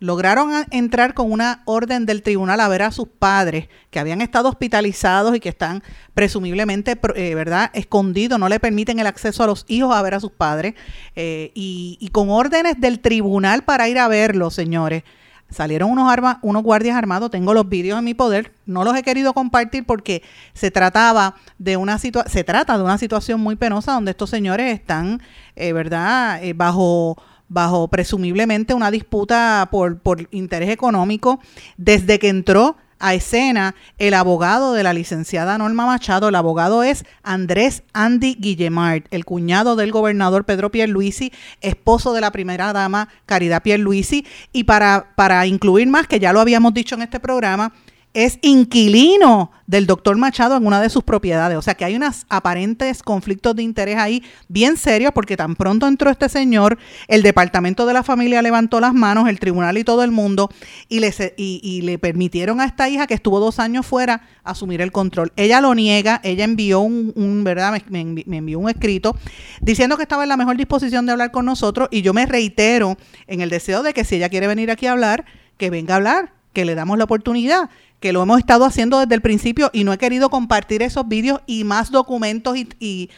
lograron 0.00 0.50
entrar 0.70 1.12
con 1.12 1.30
una 1.30 1.62
orden 1.66 2.06
del 2.06 2.22
tribunal 2.22 2.58
a 2.60 2.68
ver 2.68 2.82
a 2.82 2.90
sus 2.90 3.06
padres 3.06 3.68
que 3.90 4.00
habían 4.00 4.22
estado 4.22 4.48
hospitalizados 4.48 5.36
y 5.36 5.40
que 5.40 5.50
están 5.50 5.82
presumiblemente, 6.14 6.98
eh, 7.14 7.34
¿verdad?, 7.34 7.70
escondidos, 7.74 8.38
no 8.38 8.48
le 8.48 8.58
permiten 8.58 8.98
el 8.98 9.06
acceso 9.06 9.44
a 9.44 9.46
los 9.46 9.66
hijos 9.68 9.94
a 9.94 10.02
ver 10.02 10.14
a 10.14 10.20
sus 10.20 10.32
padres, 10.32 10.74
eh, 11.14 11.52
y, 11.54 12.08
con 12.12 12.30
órdenes 12.30 12.80
del 12.80 13.00
tribunal 13.00 13.62
para 13.62 13.88
ir 13.88 13.98
a 13.98 14.08
verlos, 14.08 14.54
señores. 14.54 15.04
Salieron 15.50 15.90
unos, 15.90 16.10
armas, 16.10 16.38
unos 16.42 16.62
guardias 16.62 16.96
armados, 16.96 17.30
tengo 17.30 17.52
los 17.52 17.68
vídeos 17.68 17.98
en 17.98 18.04
mi 18.04 18.14
poder, 18.14 18.54
no 18.66 18.84
los 18.84 18.96
he 18.96 19.02
querido 19.02 19.34
compartir 19.34 19.84
porque 19.84 20.22
se 20.54 20.70
trataba 20.70 21.34
de 21.58 21.76
una 21.76 21.98
se 21.98 22.44
trata 22.44 22.78
de 22.78 22.84
una 22.84 22.98
situación 22.98 23.40
muy 23.40 23.56
penosa 23.56 23.92
donde 23.92 24.12
estos 24.12 24.30
señores 24.30 24.72
están, 24.72 25.20
eh, 25.56 25.72
¿verdad?, 25.72 26.40
bajo 26.54 27.20
bajo 27.50 27.88
presumiblemente 27.88 28.72
una 28.72 28.90
disputa 28.90 29.68
por, 29.70 29.98
por 29.98 30.26
interés 30.30 30.70
económico, 30.70 31.40
desde 31.76 32.18
que 32.18 32.28
entró 32.28 32.76
a 33.00 33.14
escena 33.14 33.74
el 33.98 34.14
abogado 34.14 34.74
de 34.74 34.82
la 34.82 34.92
licenciada 34.92 35.58
Norma 35.58 35.86
Machado. 35.86 36.28
El 36.28 36.34
abogado 36.36 36.82
es 36.82 37.04
Andrés 37.22 37.82
Andy 37.92 38.36
Guillemart, 38.38 39.06
el 39.10 39.24
cuñado 39.24 39.74
del 39.74 39.90
gobernador 39.90 40.44
Pedro 40.44 40.70
Pierluisi, 40.70 41.32
esposo 41.60 42.12
de 42.12 42.20
la 42.20 42.30
primera 42.30 42.72
dama 42.72 43.08
Caridad 43.26 43.62
Pierluisi. 43.62 44.26
Y 44.52 44.64
para, 44.64 45.12
para 45.16 45.44
incluir 45.46 45.88
más, 45.88 46.06
que 46.06 46.20
ya 46.20 46.32
lo 46.32 46.40
habíamos 46.40 46.72
dicho 46.74 46.94
en 46.94 47.02
este 47.02 47.18
programa, 47.18 47.72
es 48.12 48.38
inquilino 48.42 49.52
del 49.66 49.86
doctor 49.86 50.16
Machado 50.16 50.56
en 50.56 50.66
una 50.66 50.80
de 50.80 50.90
sus 50.90 51.04
propiedades. 51.04 51.56
O 51.56 51.62
sea 51.62 51.74
que 51.74 51.84
hay 51.84 51.94
unos 51.94 52.26
aparentes 52.28 53.04
conflictos 53.04 53.54
de 53.54 53.62
interés 53.62 53.98
ahí 53.98 54.24
bien 54.48 54.76
serios 54.76 55.12
porque 55.12 55.36
tan 55.36 55.54
pronto 55.54 55.86
entró 55.86 56.10
este 56.10 56.28
señor, 56.28 56.76
el 57.06 57.22
departamento 57.22 57.86
de 57.86 57.92
la 57.92 58.02
familia 58.02 58.42
levantó 58.42 58.80
las 58.80 58.94
manos, 58.94 59.28
el 59.28 59.38
tribunal 59.38 59.78
y 59.78 59.84
todo 59.84 60.02
el 60.02 60.10
mundo, 60.10 60.50
y 60.88 60.98
le, 60.98 61.14
y, 61.36 61.82
le 61.82 61.98
permitieron 61.98 62.60
a 62.60 62.64
esta 62.64 62.88
hija 62.88 63.06
que 63.06 63.14
estuvo 63.14 63.38
dos 63.38 63.60
años 63.60 63.86
fuera 63.86 64.22
asumir 64.42 64.80
el 64.80 64.90
control. 64.90 65.32
Ella 65.36 65.60
lo 65.60 65.72
niega, 65.76 66.20
ella 66.24 66.44
envió 66.44 66.80
un, 66.80 67.44
¿verdad? 67.44 67.80
Me, 67.88 68.04
me 68.04 68.36
envió 68.38 68.58
un 68.58 68.68
escrito 68.68 69.16
diciendo 69.60 69.96
que 69.96 70.02
estaba 70.02 70.24
en 70.24 70.30
la 70.30 70.36
mejor 70.36 70.56
disposición 70.56 71.06
de 71.06 71.12
hablar 71.12 71.30
con 71.30 71.44
nosotros 71.44 71.88
y 71.92 72.02
yo 72.02 72.12
me 72.12 72.26
reitero 72.26 72.96
en 73.28 73.40
el 73.40 73.50
deseo 73.50 73.84
de 73.84 73.94
que 73.94 74.04
si 74.04 74.16
ella 74.16 74.28
quiere 74.28 74.48
venir 74.48 74.72
aquí 74.72 74.86
a 74.86 74.92
hablar, 74.92 75.26
que 75.58 75.70
venga 75.70 75.94
a 75.94 75.96
hablar, 75.98 76.32
que 76.52 76.64
le 76.64 76.74
damos 76.74 76.98
la 76.98 77.04
oportunidad 77.04 77.70
que 78.00 78.12
lo 78.12 78.22
hemos 78.22 78.38
estado 78.38 78.64
haciendo 78.64 78.98
desde 78.98 79.14
el 79.14 79.20
principio 79.20 79.70
y 79.72 79.84
no 79.84 79.92
he 79.92 79.98
querido 79.98 80.30
compartir 80.30 80.82
esos 80.82 81.06
vídeos 81.06 81.40
y 81.46 81.64
más 81.64 81.90
documentos 81.90 82.56
y, 82.56 83.10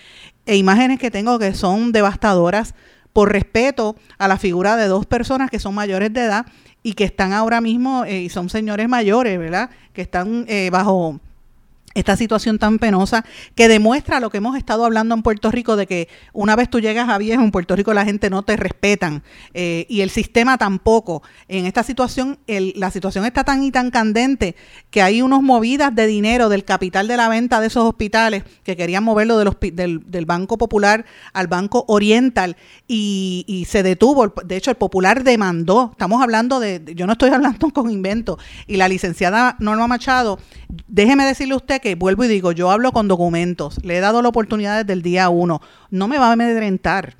e 0.45 0.57
imágenes 0.57 0.99
que 0.99 1.11
tengo 1.11 1.39
que 1.39 1.55
son 1.55 1.93
devastadoras 1.93 2.75
por 3.13 3.31
respeto 3.31 3.97
a 4.19 4.27
la 4.27 4.39
figura 4.39 4.77
de 4.77 4.89
dos 4.89 5.07
personas 5.07 5.51
que 5.51 5.61
son 5.61 5.75
mayores 5.75 6.13
de 6.13 6.25
edad 6.25 6.47
y 6.83 6.95
que 6.95 7.05
están 7.05 7.33
ahora 7.33 7.61
mismo, 7.61 8.05
eh, 8.05 8.23
y 8.23 8.29
son 8.29 8.49
señores 8.49 8.89
mayores, 8.89 9.39
¿verdad? 9.39 9.71
Que 9.93 10.03
están 10.03 10.45
eh, 10.49 10.69
bajo 10.73 11.21
esta 11.95 12.17
situación 12.17 12.59
tan 12.59 12.79
penosa 12.79 13.25
que 13.55 13.69
demuestra 13.69 14.21
lo 14.21 14.31
que 14.31 14.39
hemos 14.39 14.57
estado 14.57 14.85
hablando 14.85 15.15
en 15.15 15.23
Puerto 15.23 15.51
Rico 15.51 15.77
de 15.77 15.87
que 15.87 16.09
una 16.33 16.57
vez 16.57 16.71
tú 16.71 16.81
llegas 16.81 17.09
a 17.09 17.19
viejo 17.19 17.43
en 17.43 17.51
Puerto 17.51 17.77
Rico 17.77 17.95
la 17.95 18.05
gente 18.05 18.31
no 18.31 18.43
te 18.43 18.57
respetan 18.57 19.23
eh, 19.55 19.87
y 19.89 20.01
el 20.01 20.11
sistema 20.11 20.59
tampoco. 20.59 21.23
En 21.49 21.67
esta 21.67 21.83
situación 21.83 22.39
la 22.47 22.91
situación 22.91 23.25
está 23.25 23.45
tan 23.45 23.63
y 23.63 23.71
tan 23.71 23.91
candente 23.91 24.57
que 24.91 25.03
hay 25.03 25.23
unos 25.23 25.43
movidas 25.43 25.95
de 25.95 26.07
dinero 26.07 26.49
del 26.49 26.65
capital 26.65 27.09
de 27.09 27.17
la 27.17 27.29
venta 27.29 27.61
de 27.61 27.67
esos 27.67 27.85
hospitales 27.85 28.45
que 28.65 28.77
querían 28.77 29.05
moverlo 29.05 29.39
del, 29.39 30.27
Banco 30.27 30.57
Popular 30.57 31.05
al 31.33 31.49
Banco 31.49 31.85
Oriental 31.89 32.57
y, 32.87 33.45
y, 33.47 33.65
se 33.67 33.83
detuvo. 33.83 34.33
De 34.45 34.57
hecho 34.57 34.71
el 34.71 34.77
Popular 34.77 35.25
demandó. 35.25 35.91
Estamos 35.93 36.23
hablando 36.23 36.61
de, 36.61 36.81
yo 36.95 37.07
no 37.07 37.13
estoy 37.13 37.31
hablando 37.35 37.71
con 37.71 37.91
invento 37.91 38.39
y 38.67 38.77
la 38.77 38.89
licenciada 38.89 39.57
Norma 39.59 39.87
Machado, 39.87 40.39
déjeme 40.87 41.25
decirle 41.25 41.55
a 41.55 41.57
usted 41.57 41.82
que 41.83 41.97
vuelvo 41.97 42.25
y 42.25 42.29
digo, 42.29 42.53
yo 42.53 42.71
hablo 42.71 42.93
con 42.93 43.09
documentos, 43.09 43.85
le 43.85 43.99
he 43.99 44.01
dado 44.01 44.23
la 44.23 44.31
oportunidad 44.31 44.79
desde 44.79 44.95
el 44.95 45.03
día 45.03 45.29
uno, 45.29 45.61
no 45.91 46.09
me 46.09 46.19
va 46.19 46.29
a 46.29 46.33
amedrentar. 46.33 47.17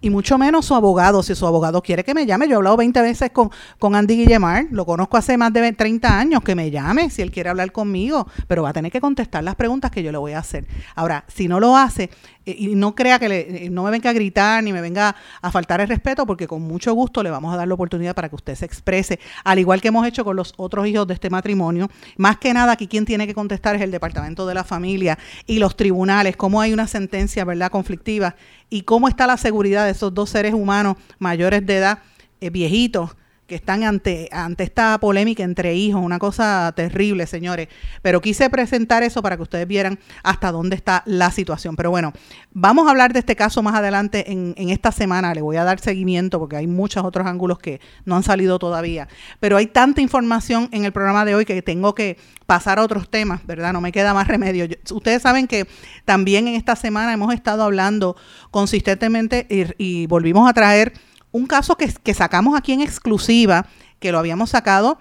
Y 0.00 0.10
mucho 0.10 0.38
menos 0.38 0.64
su 0.64 0.74
abogado, 0.74 1.22
si 1.22 1.34
su 1.34 1.46
abogado 1.46 1.82
quiere 1.82 2.04
que 2.04 2.14
me 2.14 2.24
llame. 2.24 2.46
Yo 2.46 2.54
he 2.54 2.56
hablado 2.56 2.76
20 2.78 3.02
veces 3.02 3.30
con, 3.32 3.50
con 3.78 3.94
Andy 3.94 4.16
Guillemar, 4.16 4.66
lo 4.70 4.86
conozco 4.86 5.16
hace 5.16 5.36
más 5.36 5.52
de 5.52 5.72
30 5.72 6.18
años, 6.18 6.42
que 6.42 6.54
me 6.54 6.70
llame 6.70 7.10
si 7.10 7.20
él 7.22 7.30
quiere 7.30 7.50
hablar 7.50 7.70
conmigo, 7.70 8.26
pero 8.46 8.62
va 8.62 8.70
a 8.70 8.72
tener 8.72 8.90
que 8.90 9.00
contestar 9.00 9.44
las 9.44 9.56
preguntas 9.56 9.90
que 9.90 10.02
yo 10.02 10.10
le 10.10 10.18
voy 10.18 10.32
a 10.32 10.38
hacer. 10.38 10.66
Ahora, 10.94 11.24
si 11.28 11.48
no 11.48 11.60
lo 11.60 11.76
hace, 11.76 12.10
eh, 12.46 12.56
y 12.58 12.74
no 12.74 12.94
crea 12.94 13.18
que 13.18 13.28
le, 13.28 13.66
eh, 13.66 13.70
no 13.70 13.84
me 13.84 13.90
venga 13.90 14.10
a 14.10 14.12
gritar 14.12 14.64
ni 14.64 14.72
me 14.72 14.80
venga 14.80 15.14
a 15.42 15.50
faltar 15.50 15.80
el 15.80 15.88
respeto, 15.88 16.26
porque 16.26 16.46
con 16.46 16.62
mucho 16.62 16.94
gusto 16.94 17.22
le 17.22 17.30
vamos 17.30 17.52
a 17.52 17.56
dar 17.56 17.68
la 17.68 17.74
oportunidad 17.74 18.14
para 18.14 18.28
que 18.28 18.36
usted 18.36 18.54
se 18.54 18.64
exprese, 18.64 19.20
al 19.44 19.58
igual 19.58 19.80
que 19.80 19.88
hemos 19.88 20.06
hecho 20.06 20.24
con 20.24 20.36
los 20.36 20.54
otros 20.56 20.86
hijos 20.86 21.06
de 21.06 21.14
este 21.14 21.28
matrimonio. 21.28 21.90
Más 22.16 22.38
que 22.38 22.54
nada, 22.54 22.72
aquí 22.72 22.86
quien 22.86 23.04
tiene 23.04 23.26
que 23.26 23.34
contestar 23.34 23.76
es 23.76 23.82
el 23.82 23.90
Departamento 23.90 24.46
de 24.46 24.54
la 24.54 24.64
Familia 24.64 25.18
y 25.46 25.58
los 25.58 25.76
tribunales, 25.76 26.36
cómo 26.36 26.60
hay 26.60 26.72
una 26.72 26.86
sentencia, 26.86 27.44
¿verdad?, 27.44 27.70
conflictiva 27.70 28.34
y 28.70 28.82
cómo 28.82 29.08
está 29.08 29.26
la 29.26 29.36
seguridad 29.36 29.84
de 29.84 29.90
esos 29.90 30.14
dos 30.14 30.30
seres 30.30 30.54
humanos 30.54 30.96
mayores 31.18 31.66
de 31.66 31.76
edad, 31.76 31.98
eh, 32.40 32.50
viejitos, 32.50 33.16
que 33.50 33.56
están 33.56 33.82
ante, 33.82 34.28
ante 34.30 34.62
esta 34.62 34.96
polémica 35.00 35.42
entre 35.42 35.74
hijos, 35.74 36.00
una 36.00 36.20
cosa 36.20 36.72
terrible, 36.76 37.26
señores. 37.26 37.66
Pero 38.00 38.20
quise 38.20 38.48
presentar 38.48 39.02
eso 39.02 39.22
para 39.22 39.36
que 39.36 39.42
ustedes 39.42 39.66
vieran 39.66 39.98
hasta 40.22 40.52
dónde 40.52 40.76
está 40.76 41.02
la 41.04 41.32
situación. 41.32 41.74
Pero 41.74 41.90
bueno, 41.90 42.12
vamos 42.52 42.86
a 42.86 42.90
hablar 42.90 43.12
de 43.12 43.18
este 43.18 43.34
caso 43.34 43.60
más 43.60 43.74
adelante 43.74 44.30
en, 44.30 44.54
en 44.56 44.70
esta 44.70 44.92
semana. 44.92 45.34
Le 45.34 45.42
voy 45.42 45.56
a 45.56 45.64
dar 45.64 45.80
seguimiento 45.80 46.38
porque 46.38 46.58
hay 46.58 46.68
muchos 46.68 47.02
otros 47.02 47.26
ángulos 47.26 47.58
que 47.58 47.80
no 48.04 48.14
han 48.14 48.22
salido 48.22 48.60
todavía. 48.60 49.08
Pero 49.40 49.56
hay 49.56 49.66
tanta 49.66 50.00
información 50.00 50.68
en 50.70 50.84
el 50.84 50.92
programa 50.92 51.24
de 51.24 51.34
hoy 51.34 51.44
que 51.44 51.60
tengo 51.60 51.92
que 51.92 52.18
pasar 52.46 52.78
a 52.78 52.84
otros 52.84 53.10
temas, 53.10 53.44
¿verdad? 53.48 53.72
No 53.72 53.80
me 53.80 53.90
queda 53.90 54.14
más 54.14 54.28
remedio. 54.28 54.68
ustedes 54.92 55.22
saben 55.22 55.48
que 55.48 55.66
también 56.04 56.46
en 56.46 56.54
esta 56.54 56.76
semana 56.76 57.12
hemos 57.12 57.34
estado 57.34 57.64
hablando 57.64 58.14
consistentemente 58.52 59.48
y 59.76 60.06
volvimos 60.06 60.48
a 60.48 60.52
traer 60.52 60.92
un 61.32 61.46
caso 61.46 61.76
que, 61.76 62.14
sacamos 62.14 62.56
aquí 62.56 62.72
en 62.72 62.80
exclusiva, 62.80 63.66
que 63.98 64.12
lo 64.12 64.18
habíamos 64.18 64.50
sacado 64.50 64.98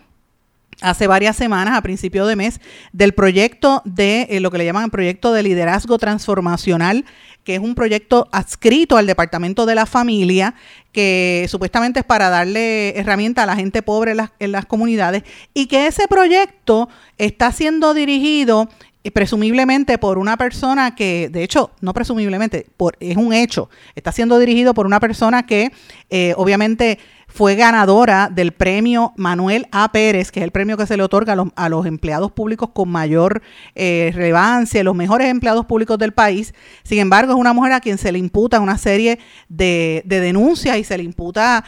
hace 0.81 1.07
varias 1.07 1.36
semanas, 1.36 1.75
a 1.77 1.81
principio 1.81 2.25
de 2.25 2.36
mes, 2.36 2.62
del 2.93 3.13
proyecto 3.13 3.81
de 3.83 4.27
eh, 4.29 4.39
lo 4.39 4.50
que 4.50 4.57
le 4.57 4.65
llaman 4.65 4.86
el 4.86 4.91
proyecto 4.91 5.33
de 5.33 5.43
liderazgo 5.43 5.98
transformacional, 5.98 7.03
que 7.43 7.55
es 7.55 7.62
un 7.62 7.75
proyecto 7.75 8.29
adscrito 8.31 8.95
al 8.95 9.07
Departamento 9.07 9.65
de 9.65 9.75
la 9.75 9.86
Familia, 9.86 10.55
que 10.91 11.48
supuestamente 11.50 12.01
es 12.01 12.05
para 12.05 12.29
darle 12.29 12.98
herramienta 12.98 13.43
a 13.43 13.45
la 13.45 13.55
gente 13.55 13.81
pobre 13.81 14.12
en 14.12 14.17
las, 14.17 14.31
en 14.39 14.51
las 14.51 14.65
comunidades, 14.65 15.24
y 15.53 15.65
que 15.65 15.88
ese 15.88 16.07
proyecto 16.07 16.88
está 17.17 17.51
siendo 17.51 17.93
dirigido 17.93 18.69
presumiblemente 19.13 19.98
por 19.98 20.18
una 20.18 20.36
persona 20.36 20.94
que, 20.94 21.29
de 21.32 21.44
hecho, 21.44 21.72
no 21.79 21.94
presumiblemente, 21.94 22.68
por, 22.75 22.98
es 23.00 23.15
un 23.15 23.32
hecho, 23.32 23.70
está 23.96 24.12
siendo 24.12 24.38
dirigido 24.39 24.74
por 24.74 24.86
una 24.86 25.00
persona 25.00 25.46
que 25.46 25.72
eh, 26.10 26.34
obviamente 26.36 27.00
fue 27.32 27.56
ganadora 27.56 28.27
del 28.29 28.51
premio 28.51 29.13
Manuel 29.15 29.68
A. 29.72 29.91
Pérez, 29.91 30.32
que 30.32 30.39
es 30.39 30.44
el 30.44 30.51
premio 30.51 30.77
que 30.77 30.88
se 30.88 30.98
le 30.98 31.03
otorga 31.03 31.36
a 31.56 31.70
los, 31.70 31.86
empleados 31.86 32.32
públicos 32.32 32.72
con 32.74 32.89
mayor 32.89 33.44
eh, 33.75 34.12
relevancia, 34.15 34.84
los 34.84 34.96
mejores 34.96 35.29
empleados 35.29 35.65
públicos 35.68 35.98
del 36.00 36.12
país. 36.12 36.56
Sin 36.84 36.98
embargo, 36.98 37.34
es 37.34 37.39
una 37.39 37.53
mujer 37.53 37.74
a 37.74 37.82
quien 37.82 38.00
se 38.00 38.12
le 38.12 38.18
imputa 38.18 38.60
una 38.60 38.79
serie 38.79 39.20
de, 39.48 40.01
denuncias 40.06 40.77
y 40.77 40.84
se 40.84 40.98
le 40.98 41.03
imputa 41.03 41.63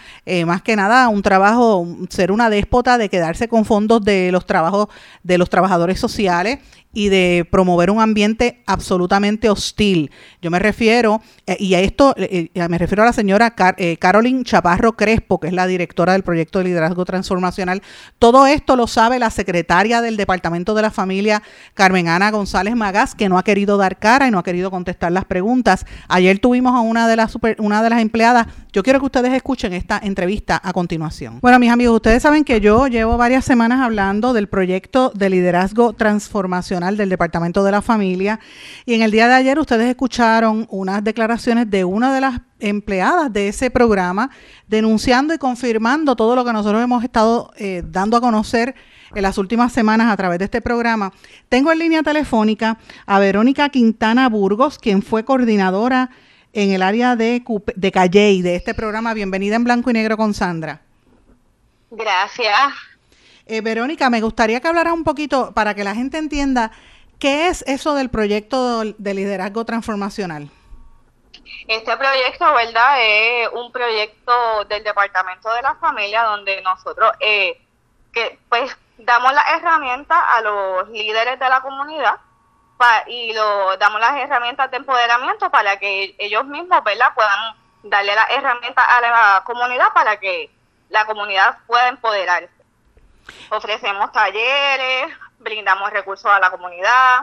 más 0.46 0.64
que 0.64 0.76
nada 0.76 1.08
un 1.10 1.22
trabajo, 1.22 1.88
ser 2.10 2.32
una 2.32 2.50
déspota 2.50 2.98
de 2.98 3.08
quedarse 3.08 3.48
con 3.48 3.64
fondos 3.64 4.04
de 4.04 4.32
los 4.32 4.48
trabajos 4.48 4.88
de 5.22 5.38
los 5.38 5.50
trabajadores 5.50 6.00
sociales 6.00 6.58
y 6.94 7.10
de 7.10 7.48
promover 7.50 7.90
un 7.90 8.02
ambiente 8.02 8.62
absolutamente 8.66 9.50
hostil. 9.50 10.12
Yo 10.42 10.52
me 10.52 10.60
refiero, 10.60 11.22
eh, 11.48 11.56
y 11.60 11.74
a 11.76 11.80
esto 11.80 12.14
eh, 12.18 12.50
eh, 12.54 12.68
me 12.68 12.78
refiero 12.78 13.04
a 13.04 13.06
la 13.06 13.14
señora 13.14 13.56
Carolyn 14.00 14.44
Chaparro 14.44 14.94
Crespo, 14.94 15.40
que 15.40 15.48
es 15.48 15.54
la 15.54 15.68
directora 15.68 16.14
del 16.14 16.24
proyecto 16.24 16.60
de 16.60 16.66
liderazgo 16.66 17.06
transformacional. 17.06 17.82
Todo 18.20 18.46
esto 18.48 18.76
lo 18.76 18.88
sabe 18.88 19.20
la 19.20 19.30
secretaria 19.30 20.02
del 20.02 20.18
Departamento 20.18 20.74
de 20.74 20.82
la 20.82 20.92
Familia, 20.92 21.42
Carmen 21.74 22.08
Ana 22.08 22.32
González 22.32 22.76
Magás, 22.76 23.16
que 23.16 23.30
no 23.30 23.38
ha 23.38 23.44
querido 23.44 23.78
dar 23.78 23.98
cara 23.98 24.28
y 24.28 24.32
no 24.32 24.40
ha 24.40 24.44
querido 24.44 24.70
contestar 24.70 25.12
las 25.12 25.26
preguntas. 25.26 25.86
Ayer 26.08 26.40
tuvimos 26.40 26.76
a 26.76 26.82
una 26.82 27.08
de 27.08 27.16
las, 27.16 27.38
una 27.60 27.82
de 27.82 27.90
las 27.90 28.02
empleadas. 28.02 28.48
Yo 28.74 28.84
quiero 28.84 29.00
que 29.00 29.06
ustedes 29.06 29.34
escuchen 29.34 29.74
esta 29.74 30.00
entrevista 30.02 30.60
a 30.64 30.74
continuación. 30.74 31.40
Bueno, 31.42 31.60
mis 31.60 31.72
amigos, 31.72 31.96
ustedes 31.96 32.24
saben 32.24 32.44
que 32.44 32.62
yo 32.62 32.88
llevo 32.88 33.18
varias 33.18 33.46
semanas 33.46 33.82
hablando 33.82 34.34
del 34.34 34.48
proyecto 34.48 35.12
de 35.14 35.30
liderazgo 35.30 35.94
transformacional 35.94 36.81
del 36.82 37.10
Departamento 37.10 37.64
de 37.64 37.72
la 37.72 37.82
Familia. 37.82 38.40
Y 38.86 38.96
en 38.96 39.04
el 39.04 39.12
día 39.12 39.28
de 39.28 39.36
ayer 39.36 39.60
ustedes 39.60 39.88
escucharon 39.88 40.68
unas 40.70 41.04
declaraciones 41.04 41.70
de 41.70 41.86
una 41.86 42.14
de 42.14 42.22
las 42.22 42.42
empleadas 42.60 43.32
de 43.32 43.48
ese 43.48 43.70
programa 43.70 44.32
denunciando 44.68 45.34
y 45.34 45.38
confirmando 45.38 46.16
todo 46.16 46.36
lo 46.36 46.44
que 46.44 46.54
nosotros 46.54 46.84
hemos 46.84 47.04
estado 47.04 47.54
eh, 47.58 47.84
dando 47.86 48.18
a 48.18 48.22
conocer 48.22 48.76
en 49.14 49.22
las 49.22 49.38
últimas 49.38 49.72
semanas 49.72 50.12
a 50.12 50.18
través 50.18 50.40
de 50.40 50.46
este 50.46 50.62
programa. 50.62 51.14
Tengo 51.50 51.72
en 51.72 51.80
línea 51.80 52.04
telefónica 52.04 52.78
a 53.06 53.20
Verónica 53.20 53.70
Quintana 53.70 54.28
Burgos, 54.30 54.80
quien 54.80 55.02
fue 55.02 55.24
coordinadora 55.24 56.10
en 56.54 56.72
el 56.72 56.82
área 56.82 57.16
de, 57.16 57.44
de 57.76 57.92
Calley 57.92 58.42
de 58.42 58.56
este 58.56 58.74
programa. 58.74 59.14
Bienvenida 59.14 59.56
en 59.56 59.64
Blanco 59.64 59.90
y 59.90 59.94
Negro 59.94 60.18
con 60.18 60.34
Sandra. 60.34 60.82
Gracias. 61.92 62.91
Eh, 63.52 63.60
Verónica, 63.60 64.10
me 64.10 64.22
gustaría 64.22 64.62
que 64.62 64.70
hablara 64.70 64.94
un 64.94 65.04
poquito 65.04 65.52
para 65.54 65.74
que 65.74 65.84
la 65.84 65.94
gente 65.94 66.18
entienda 66.18 66.72
qué 67.20 67.50
es 67.50 67.66
eso 67.68 67.96
del 67.96 68.10
proyecto 68.10 68.84
de 68.98 69.14
liderazgo 69.14 69.66
transformacional. 69.66 70.50
Este 71.68 71.98
proyecto, 71.98 72.46
¿verdad? 72.54 72.96
Es 73.02 73.50
un 73.52 73.70
proyecto 73.74 74.64
del 74.70 74.86
Departamento 74.86 75.54
de 75.54 75.64
la 75.64 75.76
Familia 75.76 76.24
donde 76.24 76.62
nosotros 76.62 77.12
eh, 77.20 77.60
pues 78.48 78.74
damos 78.98 79.34
las 79.34 79.46
herramientas 79.52 80.18
a 80.30 80.40
los 80.40 80.88
líderes 80.88 81.38
de 81.38 81.50
la 81.50 81.60
comunidad 81.60 82.16
y 83.08 83.34
lo, 83.34 83.76
damos 83.76 84.00
las 84.00 84.16
herramientas 84.16 84.72
de 84.72 84.78
empoderamiento 84.78 85.52
para 85.52 85.78
que 85.78 86.16
ellos 86.20 86.46
mismos, 86.46 86.82
¿verdad? 86.86 87.14
Puedan 87.14 87.54
darle 87.84 88.16
las 88.16 88.30
herramientas 88.30 88.86
a 88.88 89.02
la 89.02 89.44
comunidad 89.44 89.92
para 89.94 90.18
que 90.22 90.50
la 90.88 91.06
comunidad 91.06 91.58
pueda 91.68 91.90
empoderarse. 91.90 92.61
Ofrecemos 93.50 94.12
talleres, 94.12 95.16
brindamos 95.40 95.92
recursos 95.92 96.32
a 96.32 96.40
la 96.40 96.50
comunidad, 96.52 97.18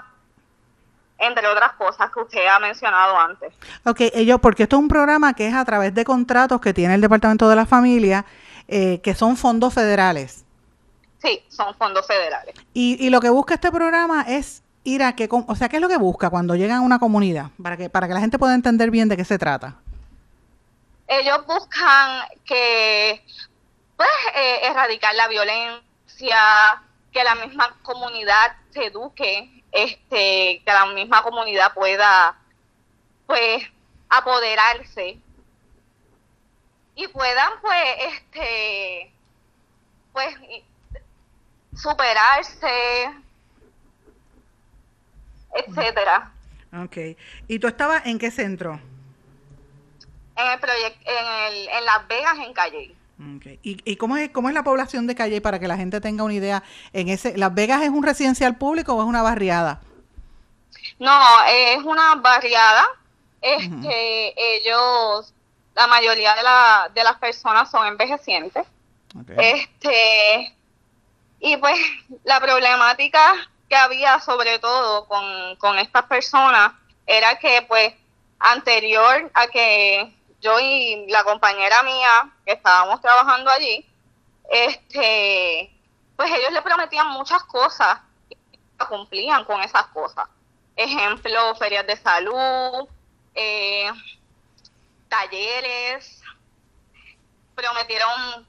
entre 1.19 1.47
otras 1.49 1.73
cosas 1.73 2.11
que 2.12 2.21
usted 2.21 2.47
ha 2.47 2.59
mencionado 2.59 3.19
antes. 3.19 3.53
Ok, 3.85 4.00
ellos, 4.15 4.41
porque 4.41 4.65
esto 4.65 4.77
es 4.77 4.83
un 4.83 4.88
programa 4.88 5.35
que 5.35 5.49
es 5.49 5.55
a 5.55 5.65
través 5.65 5.95
de 5.95 6.05
contratos 6.05 6.61
que 6.61 6.73
tiene 6.75 6.95
el 6.95 7.00
Departamento 7.00 7.49
de 7.49 7.57
la 7.57 7.67
Familia, 7.67 8.25
eh, 8.69 9.00
que 9.03 9.15
son 9.15 9.37
fondos 9.37 9.75
federales. 9.75 10.45
sí, 11.23 11.43
son 11.49 11.75
fondos 11.75 12.07
federales. 12.07 12.55
Y, 12.73 12.97
y 13.05 13.11
lo 13.11 13.21
que 13.21 13.31
busca 13.31 13.55
este 13.55 13.73
programa 13.73 14.23
es 14.29 14.62
ir 14.85 15.03
a 15.03 15.17
que, 15.17 15.29
o 15.31 15.57
sea, 15.57 15.69
¿qué 15.69 15.77
es 15.77 15.83
lo 15.83 15.88
que 15.88 15.97
busca 15.97 16.31
cuando 16.31 16.55
llegan 16.55 16.79
a 16.79 16.81
una 16.83 16.99
comunidad? 16.99 17.50
Para 17.62 17.77
que, 17.77 17.91
para 17.91 18.07
que 18.07 18.15
la 18.15 18.21
gente 18.21 18.38
pueda 18.38 18.55
entender 18.55 18.91
bien 18.91 19.09
de 19.09 19.17
qué 19.17 19.25
se 19.25 19.38
trata. 19.38 19.75
Ellos 21.09 21.45
buscan 21.47 22.23
que, 22.45 23.25
pues, 23.97 24.09
eh, 24.37 24.61
erradicar 24.65 25.15
la 25.15 25.27
violencia, 25.27 25.83
que 26.19 27.25
la 27.25 27.35
misma 27.47 27.77
comunidad 27.83 28.57
se 28.71 28.87
eduque, 28.87 29.63
este, 29.73 30.63
que 30.65 30.73
la 30.73 30.87
misma 30.87 31.23
comunidad 31.23 31.73
pueda, 31.75 32.37
pues, 33.27 33.65
apoderarse 34.09 35.19
y 36.95 37.09
puedan, 37.09 37.53
pues, 37.61 38.15
este, 38.15 39.13
pues, 40.13 40.35
superarse, 41.75 43.11
etcétera. 45.55 46.33
Ok. 46.85 46.97
¿Y 47.47 47.59
tú 47.59 47.69
estabas 47.69 48.05
en 48.07 48.19
qué 48.19 48.31
centro? 48.31 48.81
En 50.37 50.47
el 50.47 50.61
proyecto, 50.61 51.11
en, 51.11 51.27
el, 51.53 51.69
en 51.69 51.85
Las 51.85 52.07
Vegas, 52.09 52.39
en 52.39 52.53
Calle. 52.53 52.95
Okay. 53.37 53.59
¿Y, 53.63 53.79
¿Y, 53.91 53.97
cómo 53.97 54.17
es 54.17 54.31
cómo 54.31 54.49
es 54.49 54.55
la 54.55 54.63
población 54.63 55.09
de 55.09 55.17
Calle 55.17 55.41
para 55.41 55.59
que 55.59 55.67
la 55.67 55.77
gente 55.77 56.01
tenga 56.01 56.23
una 56.23 56.35
idea? 56.35 56.63
En 56.93 57.09
ese, 57.09 57.37
¿Las 57.37 57.53
Vegas 57.53 57.83
es 57.83 57.89
un 57.89 58.05
residencial 58.05 58.57
público 58.57 58.95
o 58.95 59.03
es 59.03 59.09
una 59.09 59.23
barriada? 59.23 59.81
No, 60.99 61.21
es 61.49 61.83
una 61.85 62.15
barriada. 62.17 62.87
Este, 63.41 64.35
ellos, 64.37 65.35
la 65.75 65.87
mayoría 65.87 66.35
de, 66.35 66.43
la, 66.43 66.91
de 66.95 67.05
las 67.05 67.19
personas 67.19 67.71
son 67.71 67.87
envejecientes. 67.87 68.67
Okay. 69.21 69.37
Este, 69.39 70.55
y 71.41 71.57
pues 71.57 71.79
la 72.25 72.41
problemática 72.41 73.35
que 73.69 73.77
había 73.77 74.21
sobre 74.21 74.59
todo 74.59 75.07
con, 75.07 75.57
con 75.57 75.79
estas 75.79 76.05
personas 76.05 76.73
era 77.07 77.39
que 77.39 77.65
pues 77.69 77.95
anterior 78.39 79.31
a 79.35 79.47
que 79.49 80.13
yo 80.40 80.59
y 80.61 81.07
la 81.09 81.25
compañera 81.25 81.83
mía 81.83 82.30
que 82.45 82.52
estábamos 82.52 83.00
trabajando 83.00 83.50
allí, 83.50 83.85
este, 84.49 85.73
pues 86.16 86.30
ellos 86.33 86.52
le 86.52 86.62
prometían 86.62 87.09
muchas 87.09 87.42
cosas 87.45 88.00
y 88.30 88.37
cumplían 88.88 89.45
con 89.45 89.61
esas 89.62 89.87
cosas. 89.88 90.28
Ejemplo, 90.76 91.54
ferias 91.57 91.87
de 91.87 91.97
salud, 91.97 92.88
eh, 93.35 93.90
talleres, 95.09 96.23
prometieron 97.54 98.47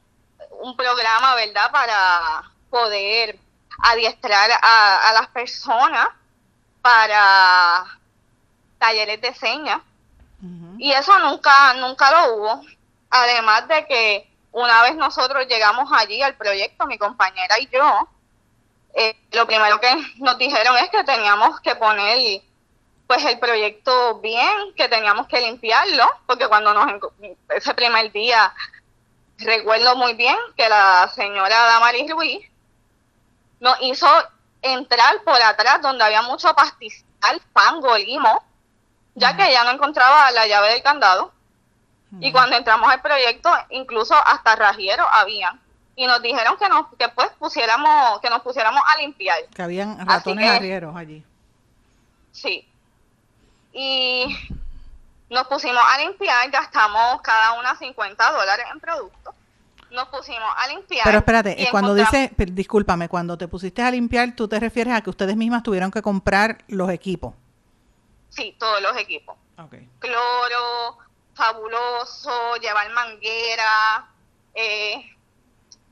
un 0.61 0.77
programa, 0.77 1.35
¿verdad?, 1.35 1.71
para 1.71 2.51
poder 2.69 3.39
adiestrar 3.81 4.51
a, 4.61 5.09
a 5.09 5.13
las 5.13 5.27
personas 5.29 6.09
para 6.81 7.99
talleres 8.77 9.21
de 9.21 9.33
señas. 9.33 9.81
Y 10.77 10.91
eso 10.91 11.17
nunca, 11.19 11.73
nunca 11.75 12.11
lo 12.11 12.35
hubo. 12.35 12.61
Además 13.09 13.67
de 13.67 13.85
que 13.85 14.29
una 14.51 14.81
vez 14.83 14.95
nosotros 14.95 15.45
llegamos 15.47 15.91
allí 15.91 16.21
al 16.21 16.35
proyecto, 16.35 16.85
mi 16.85 16.97
compañera 16.97 17.59
y 17.59 17.67
yo, 17.67 18.07
eh, 18.93 19.15
lo 19.31 19.45
primero 19.45 19.79
que 19.79 19.93
nos 20.17 20.37
dijeron 20.37 20.77
es 20.77 20.89
que 20.89 21.03
teníamos 21.03 21.59
que 21.61 21.75
poner 21.75 22.41
pues 23.07 23.25
el 23.25 23.39
proyecto 23.39 24.19
bien, 24.19 24.73
que 24.75 24.87
teníamos 24.87 25.27
que 25.27 25.41
limpiarlo, 25.41 26.05
porque 26.27 26.47
cuando 26.47 26.73
nos 26.73 27.11
ese 27.49 27.73
primer 27.73 28.11
día 28.11 28.53
recuerdo 29.37 29.95
muy 29.95 30.13
bien 30.13 30.37
que 30.55 30.69
la 30.69 31.11
señora 31.15 31.63
Damaris 31.63 32.09
Luis 32.09 32.45
nos 33.59 33.77
hizo 33.81 34.07
entrar 34.61 35.23
por 35.23 35.41
atrás 35.41 35.81
donde 35.81 36.03
había 36.03 36.21
mucho 36.21 36.53
pastizal, 36.53 37.41
fango, 37.53 37.97
limo, 37.97 38.43
ya 39.19 39.35
que 39.35 39.49
ella 39.49 39.63
no 39.63 39.71
encontraba 39.71 40.31
la 40.31 40.47
llave 40.47 40.69
del 40.69 40.83
candado. 40.83 41.31
Y 42.19 42.31
cuando 42.31 42.57
entramos 42.57 42.89
al 42.89 43.01
proyecto, 43.01 43.51
incluso 43.69 44.15
hasta 44.15 44.55
rajieros 44.55 45.05
habían. 45.11 45.59
Y 45.95 46.07
nos 46.07 46.21
dijeron 46.21 46.57
que 46.57 46.67
nos 46.69 46.87
que 46.97 47.09
pues 47.09 47.29
pusiéramos 47.37 48.19
que 48.21 48.29
nos 48.29 48.41
pusiéramos 48.41 48.81
a 48.87 48.97
limpiar. 48.99 49.37
Que 49.53 49.61
habían 49.61 50.07
ratones 50.07 50.49
arrieros 50.49 50.95
allí. 50.95 51.23
Sí. 52.31 52.67
Y 53.73 54.35
nos 55.29 55.45
pusimos 55.47 55.83
a 55.93 55.99
limpiar, 55.99 56.49
gastamos 56.49 57.21
cada 57.21 57.59
una 57.59 57.75
50 57.75 58.31
dólares 58.31 58.65
en 58.73 58.79
productos. 58.79 59.35
Nos 59.91 60.07
pusimos 60.07 60.49
a 60.55 60.67
limpiar. 60.67 61.03
Pero 61.03 61.17
espérate, 61.19 61.67
cuando 61.69 61.93
dice, 61.93 62.31
discúlpame, 62.37 63.09
cuando 63.09 63.37
te 63.37 63.47
pusiste 63.47 63.81
a 63.83 63.91
limpiar, 63.91 64.33
tú 64.35 64.47
te 64.47 64.59
refieres 64.59 64.93
a 64.93 65.01
que 65.01 65.09
ustedes 65.09 65.35
mismas 65.35 65.63
tuvieron 65.63 65.91
que 65.91 66.01
comprar 66.01 66.59
los 66.67 66.89
equipos. 66.89 67.33
Sí, 68.29 68.55
todos 68.59 68.81
los 68.81 68.95
equipos. 68.97 69.35
Okay. 69.57 69.87
Cloro, 69.99 70.97
fabuloso, 71.33 72.55
llevar 72.57 72.89
manguera, 72.91 74.09
eh, 74.53 75.15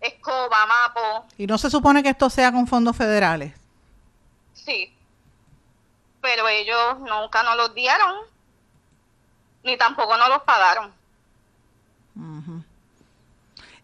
escoba, 0.01 0.65
mapo. 0.65 1.25
¿Y 1.37 1.47
no 1.47 1.57
se 1.57 1.69
supone 1.69 2.03
que 2.03 2.09
esto 2.09 2.29
sea 2.29 2.51
con 2.51 2.67
fondos 2.67 2.95
federales? 2.95 3.53
Sí, 4.53 4.93
pero 6.21 6.47
ellos 6.47 6.99
nunca 6.99 7.43
nos 7.43 7.57
los 7.57 7.73
dieron, 7.73 8.15
ni 9.63 9.77
tampoco 9.77 10.17
nos 10.17 10.29
los 10.29 10.43
pagaron. 10.43 10.93
Uh 12.15 12.41
-huh. 12.41 12.63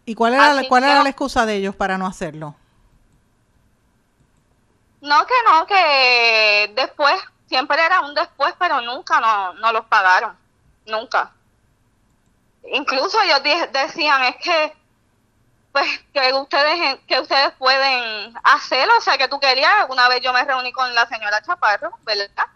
¿Y 0.06 0.14
cuál 0.14 0.34
era, 0.34 0.58
Así 0.58 0.68
cuál 0.68 0.82
que, 0.82 0.90
era 0.90 1.02
la 1.02 1.08
excusa 1.08 1.46
de 1.46 1.56
ellos 1.56 1.74
para 1.74 1.96
no 1.96 2.06
hacerlo? 2.06 2.54
No, 5.00 5.26
que 5.26 5.34
no, 5.50 5.66
que 5.66 6.72
después, 6.74 7.14
siempre 7.48 7.84
era 7.84 8.00
un 8.00 8.14
después, 8.14 8.54
pero 8.58 8.80
nunca 8.80 9.20
no, 9.20 9.54
no 9.54 9.72
los 9.72 9.84
pagaron, 9.86 10.36
nunca. 10.86 11.32
Incluso 12.72 13.20
ellos 13.22 13.42
decían, 13.72 14.24
es 14.24 14.36
que 14.36 14.72
pues 15.74 15.88
que 16.12 16.32
ustedes 16.32 17.00
que 17.08 17.18
ustedes 17.18 17.50
pueden 17.58 18.32
hacerlo, 18.44 18.92
o 18.96 19.00
sea 19.00 19.18
que 19.18 19.26
tú 19.26 19.40
querías, 19.40 19.86
una 19.88 20.08
vez 20.08 20.20
yo 20.20 20.32
me 20.32 20.44
reuní 20.44 20.72
con 20.72 20.94
la 20.94 21.04
señora 21.06 21.42
Chaparro, 21.42 21.90
¿verdad? 22.04 22.46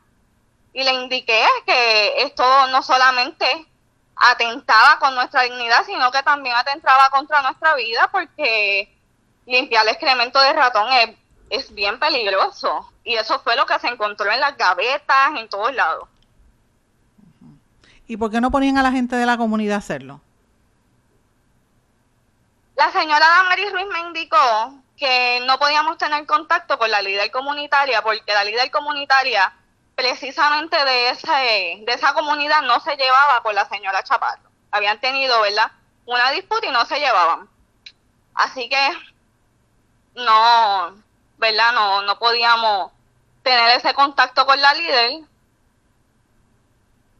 Y 0.72 0.84
le 0.84 0.92
indiqué 0.92 1.44
que 1.66 2.22
esto 2.22 2.44
no 2.68 2.80
solamente 2.80 3.66
atentaba 4.14 5.00
con 5.00 5.16
nuestra 5.16 5.42
dignidad, 5.42 5.84
sino 5.84 6.12
que 6.12 6.22
también 6.22 6.54
atentaba 6.54 7.10
contra 7.10 7.42
nuestra 7.42 7.74
vida, 7.74 8.08
porque 8.12 8.96
limpiar 9.46 9.84
el 9.84 9.94
excremento 9.94 10.40
de 10.40 10.52
ratón 10.52 10.92
es, 10.92 11.10
es 11.50 11.74
bien 11.74 11.98
peligroso. 11.98 12.90
Y 13.04 13.14
eso 13.14 13.40
fue 13.40 13.56
lo 13.56 13.66
que 13.66 13.78
se 13.78 13.88
encontró 13.88 14.30
en 14.30 14.40
las 14.40 14.56
gavetas, 14.56 15.30
en 15.36 15.48
todos 15.48 15.74
lados. 15.74 16.08
¿Y 18.06 18.16
por 18.16 18.30
qué 18.30 18.40
no 18.40 18.50
ponían 18.50 18.78
a 18.78 18.82
la 18.82 18.90
gente 18.90 19.16
de 19.16 19.26
la 19.26 19.36
comunidad 19.36 19.76
a 19.76 19.78
hacerlo? 19.78 20.20
La 22.76 22.90
señora 22.92 23.26
Damaris 23.26 23.72
Ruiz 23.72 23.86
me 23.92 24.00
indicó 24.00 24.72
que 24.96 25.40
no 25.46 25.58
podíamos 25.58 25.98
tener 25.98 26.24
contacto 26.26 26.78
con 26.78 26.90
la 26.90 27.02
líder 27.02 27.30
comunitaria 27.30 28.02
porque 28.02 28.32
la 28.32 28.44
líder 28.44 28.70
comunitaria 28.70 29.52
precisamente 29.94 30.76
de 30.84 31.10
esa, 31.10 31.38
de 31.38 31.84
esa 31.88 32.14
comunidad 32.14 32.62
no 32.62 32.78
se 32.80 32.96
llevaba 32.96 33.42
con 33.42 33.54
la 33.54 33.68
señora 33.68 34.02
Chaparro. 34.04 34.48
Habían 34.70 35.00
tenido, 35.00 35.40
¿verdad? 35.40 35.72
Una 36.06 36.30
disputa 36.30 36.66
y 36.66 36.70
no 36.70 36.84
se 36.86 37.00
llevaban. 37.00 37.48
Así 38.34 38.68
que 38.68 38.90
no, 40.14 40.94
¿verdad? 41.38 41.72
No, 41.72 42.02
no 42.02 42.18
podíamos 42.18 42.92
tener 43.42 43.76
ese 43.76 43.94
contacto 43.94 44.44
con 44.46 44.60
la 44.60 44.74
líder. 44.74 45.20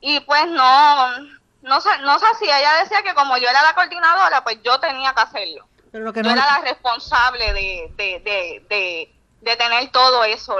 Y 0.01 0.21
pues 0.21 0.47
no, 0.49 1.19
no 1.63 1.81
sé, 1.81 1.91
no 2.03 2.19
sé 2.19 2.27
si 2.39 2.45
ella 2.45 2.81
decía 2.83 3.03
que 3.03 3.15
como 3.15 3.37
yo 3.39 3.49
era 3.49 3.63
la 3.63 3.75
coordinadora, 3.75 4.45
pues 4.45 4.59
yo 4.63 4.79
tenía 4.79 5.13
que 5.15 5.21
hacerlo. 5.21 5.67
Pero 5.91 6.05
lo 6.05 6.13
que 6.13 6.23
yo 6.23 6.31
no... 6.31 6.37
era 6.37 6.47
la 6.47 6.61
responsable 6.61 7.53
de, 7.53 7.93
de, 7.97 8.21
de, 8.21 8.67
de, 8.69 9.15
de 9.41 9.57
tener 9.57 9.91
todo 9.91 10.25
eso. 10.25 10.57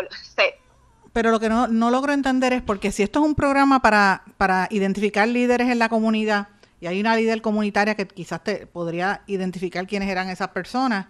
Pero 1.13 1.31
lo 1.31 1.41
que 1.41 1.49
no, 1.49 1.67
no 1.67 1.91
logro 1.91 2.13
entender 2.13 2.53
es 2.53 2.63
porque 2.63 2.93
si 2.93 3.03
esto 3.03 3.21
es 3.21 3.27
un 3.27 3.35
programa 3.35 3.81
para, 3.81 4.23
para 4.37 4.69
identificar 4.71 5.27
líderes 5.29 5.69
en 5.69 5.79
la 5.79 5.89
comunidad 5.89 6.49
y 6.81 6.87
hay 6.87 7.01
una 7.01 7.17
líder 7.17 7.43
comunitaria 7.43 7.95
que 7.95 8.07
quizás 8.07 8.43
te 8.45 8.67
podría 8.67 9.23
identificar 9.27 9.87
quiénes 9.87 10.09
eran 10.09 10.31
esas 10.31 10.49
personas, 10.49 11.07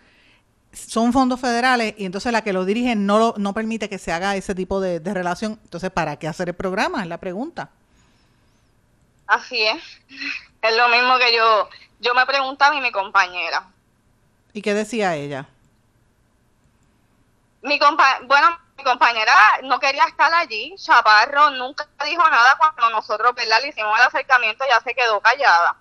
son 0.73 1.13
fondos 1.13 1.41
federales 1.41 1.95
y 1.97 2.05
entonces 2.05 2.33
la 2.33 2.43
que 2.43 2.53
lo 2.53 2.65
dirige 2.65 2.95
no, 2.95 3.19
lo, 3.19 3.35
no 3.37 3.55
permite 3.55 3.89
que 3.89 3.99
se 3.99 4.13
haga 4.13 4.37
ese 4.37 4.55
tipo 4.55 4.81
de, 4.81 5.01
de 5.01 5.15
relación. 5.15 5.59
Entonces, 5.65 5.91
¿para 5.91 6.19
qué 6.19 6.29
hacer 6.29 6.49
el 6.49 6.55
programa? 6.55 7.03
Es 7.03 7.09
la 7.09 7.19
pregunta. 7.19 7.71
Así 9.27 9.63
es. 9.63 9.83
Es 10.63 10.77
lo 10.77 10.89
mismo 10.89 11.19
que 11.19 11.35
yo, 11.35 11.69
yo 12.01 12.15
me 12.15 12.27
preguntaba 12.27 12.75
y 12.75 12.81
mi 12.81 12.91
compañera. 12.91 13.69
¿Y 14.53 14.63
qué 14.63 14.75
decía 14.75 15.15
ella? 15.15 15.47
Mi 17.63 17.79
compa 17.79 18.21
bueno, 18.25 18.59
mi 18.77 18.85
compañera 18.85 19.35
no 19.65 19.79
quería 19.79 20.05
estar 20.05 20.33
allí. 20.33 20.75
Chaparro 20.77 21.51
nunca 21.51 21.87
dijo 22.05 22.29
nada 22.31 22.57
cuando 22.57 22.91
nosotros, 22.91 23.35
¿verdad? 23.35 23.61
Le 23.63 23.69
hicimos 23.69 23.99
el 23.99 24.07
acercamiento, 24.07 24.65
ya 24.69 24.81
se 24.81 24.95
quedó 24.95 25.21
callada. 25.21 25.77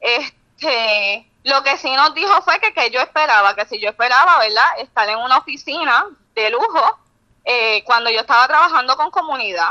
Este, 0.00 1.27
Lo 1.44 1.62
que 1.62 1.76
sí 1.78 1.90
nos 1.94 2.14
dijo 2.14 2.42
fue 2.42 2.58
que, 2.60 2.72
que 2.72 2.90
yo 2.90 3.00
esperaba, 3.00 3.54
que 3.54 3.66
si 3.66 3.80
yo 3.80 3.90
esperaba, 3.90 4.38
¿verdad?, 4.38 4.78
estar 4.78 5.08
en 5.08 5.18
una 5.18 5.38
oficina 5.38 6.06
de 6.34 6.50
lujo 6.50 6.98
eh, 7.44 7.82
cuando 7.84 8.10
yo 8.10 8.20
estaba 8.20 8.46
trabajando 8.46 8.96
con 8.96 9.10
comunidad, 9.10 9.70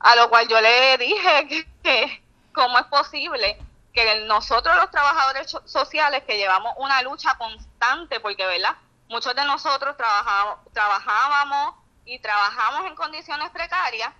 a 0.00 0.16
lo 0.16 0.28
cual 0.28 0.46
yo 0.48 0.60
le 0.60 0.98
dije 0.98 1.66
que, 1.82 2.22
cómo 2.52 2.78
es 2.78 2.86
posible 2.86 3.58
que 3.92 4.24
nosotros 4.26 4.76
los 4.76 4.90
trabajadores 4.90 5.56
sociales 5.64 6.22
que 6.24 6.36
llevamos 6.36 6.74
una 6.76 7.02
lucha 7.02 7.36
constante, 7.36 8.20
porque, 8.20 8.46
¿verdad?, 8.46 8.76
muchos 9.08 9.34
de 9.34 9.44
nosotros 9.44 9.96
trabajamos, 9.96 10.58
trabajábamos 10.72 11.74
y 12.04 12.18
trabajamos 12.20 12.86
en 12.86 12.94
condiciones 12.94 13.50
precarias, 13.50 14.12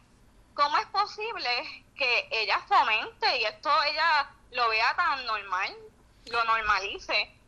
¿cómo 0.54 0.76
es 0.78 0.86
posible 0.86 1.84
que 1.96 2.28
ella 2.30 2.58
fomente 2.66 3.38
y 3.38 3.44
esto 3.44 3.70
ella 3.84 4.30
lo 4.52 4.68
vea 4.68 4.94
tan 4.96 5.24
normal, 5.26 5.76
lo 6.30 6.44
normalice? 6.44 7.38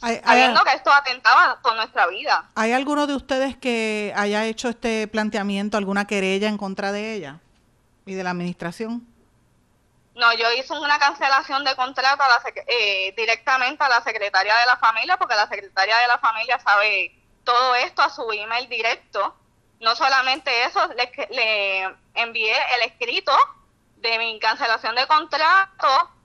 sabiendo 0.00 0.62
que 0.64 0.72
esto 0.72 0.92
atentaba 0.92 1.60
con 1.62 1.76
nuestra 1.76 2.06
vida. 2.06 2.48
¿Hay 2.54 2.72
alguno 2.72 3.06
de 3.06 3.14
ustedes 3.14 3.56
que 3.56 4.12
haya 4.16 4.44
hecho 4.44 4.68
este 4.68 5.08
planteamiento, 5.08 5.76
alguna 5.76 6.06
querella 6.06 6.48
en 6.48 6.58
contra 6.58 6.92
de 6.92 7.14
ella 7.14 7.40
y 8.04 8.14
de 8.14 8.24
la 8.24 8.30
administración? 8.30 9.06
No, 10.14 10.32
yo 10.32 10.50
hice 10.52 10.72
una 10.72 10.98
cancelación 10.98 11.64
de 11.64 11.76
contrato 11.76 12.24
eh, 12.66 13.12
directamente 13.16 13.84
a 13.84 13.88
la 13.88 14.02
secretaria 14.02 14.56
de 14.56 14.66
la 14.66 14.76
familia, 14.78 15.16
porque 15.18 15.34
la 15.34 15.48
secretaria 15.48 15.96
de 15.98 16.06
la 16.08 16.18
familia 16.18 16.58
sabe 16.58 17.14
todo 17.44 17.74
esto 17.74 18.02
a 18.02 18.10
su 18.10 18.30
email 18.32 18.68
directo. 18.68 19.36
No 19.80 19.94
solamente 19.94 20.64
eso, 20.64 20.80
le, 20.94 21.10
le 21.30 21.96
envié 22.14 22.54
el 22.76 22.90
escrito 22.90 23.32
de 23.96 24.18
mi 24.18 24.38
cancelación 24.38 24.94
de 24.94 25.06
contrato 25.06 26.15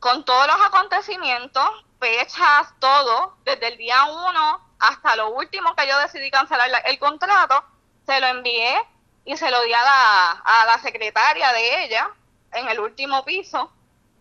con 0.00 0.24
todos 0.24 0.46
los 0.46 0.56
acontecimios, 0.66 1.50
fechas, 1.98 2.74
todo, 2.78 3.36
desde 3.44 3.68
el 3.68 3.78
día 3.78 4.04
uno 4.04 4.60
hasta 4.78 5.16
lo 5.16 5.30
último 5.30 5.74
que 5.74 5.88
yo 5.88 5.98
decidí 5.98 6.30
cancelar 6.30 6.68
el 6.84 6.98
contrato, 6.98 7.64
se 8.04 8.20
lo 8.20 8.26
envié 8.26 8.76
y 9.24 9.36
se 9.36 9.50
lo 9.50 9.62
di 9.62 9.72
a 9.72 9.82
la, 9.82 10.30
a 10.32 10.66
la 10.66 10.78
secretaria 10.78 11.52
de 11.52 11.84
ella 11.84 12.10
en 12.52 12.68
el 12.68 12.78
último 12.80 13.24
piso 13.24 13.72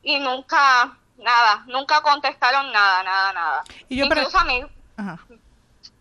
y 0.01 0.19
nunca, 0.19 0.97
nada, 1.17 1.63
nunca 1.67 2.01
contestaron 2.01 2.71
nada, 2.71 3.03
nada, 3.03 3.33
nada. 3.33 3.63
Y 3.89 3.97
yo 3.97 4.05
Incluso 4.05 4.37
a 4.37 4.45
mí 4.45 4.65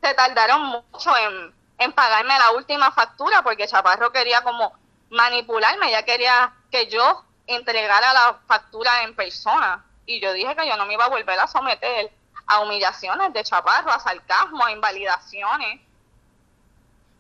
se 0.02 0.14
tardaron 0.14 0.62
mucho 0.62 1.16
en, 1.16 1.54
en 1.78 1.92
pagarme 1.92 2.38
la 2.38 2.52
última 2.52 2.92
factura 2.92 3.42
porque 3.42 3.66
Chaparro 3.66 4.12
quería 4.12 4.42
como 4.42 4.72
manipularme, 5.10 5.88
ella 5.88 6.04
quería 6.04 6.52
que 6.70 6.87
yo 6.88 7.24
entregara 7.46 8.12
la 8.12 8.38
factura 8.46 9.02
en 9.04 9.14
persona 9.14 9.85
y 10.07 10.20
yo 10.20 10.33
dije 10.33 10.54
que 10.54 10.68
yo 10.68 10.76
no 10.76 10.87
me 10.87 10.94
iba 10.94 11.04
a 11.04 11.09
volver 11.09 11.38
a 11.38 11.46
someter 11.46 12.11
a 12.46 12.61
humillaciones 12.61 13.33
de 13.33 13.42
Chaparro, 13.42 13.90
a 13.90 13.98
sarcasmo, 13.98 14.64
a 14.64 14.72
invalidaciones. 14.72 15.80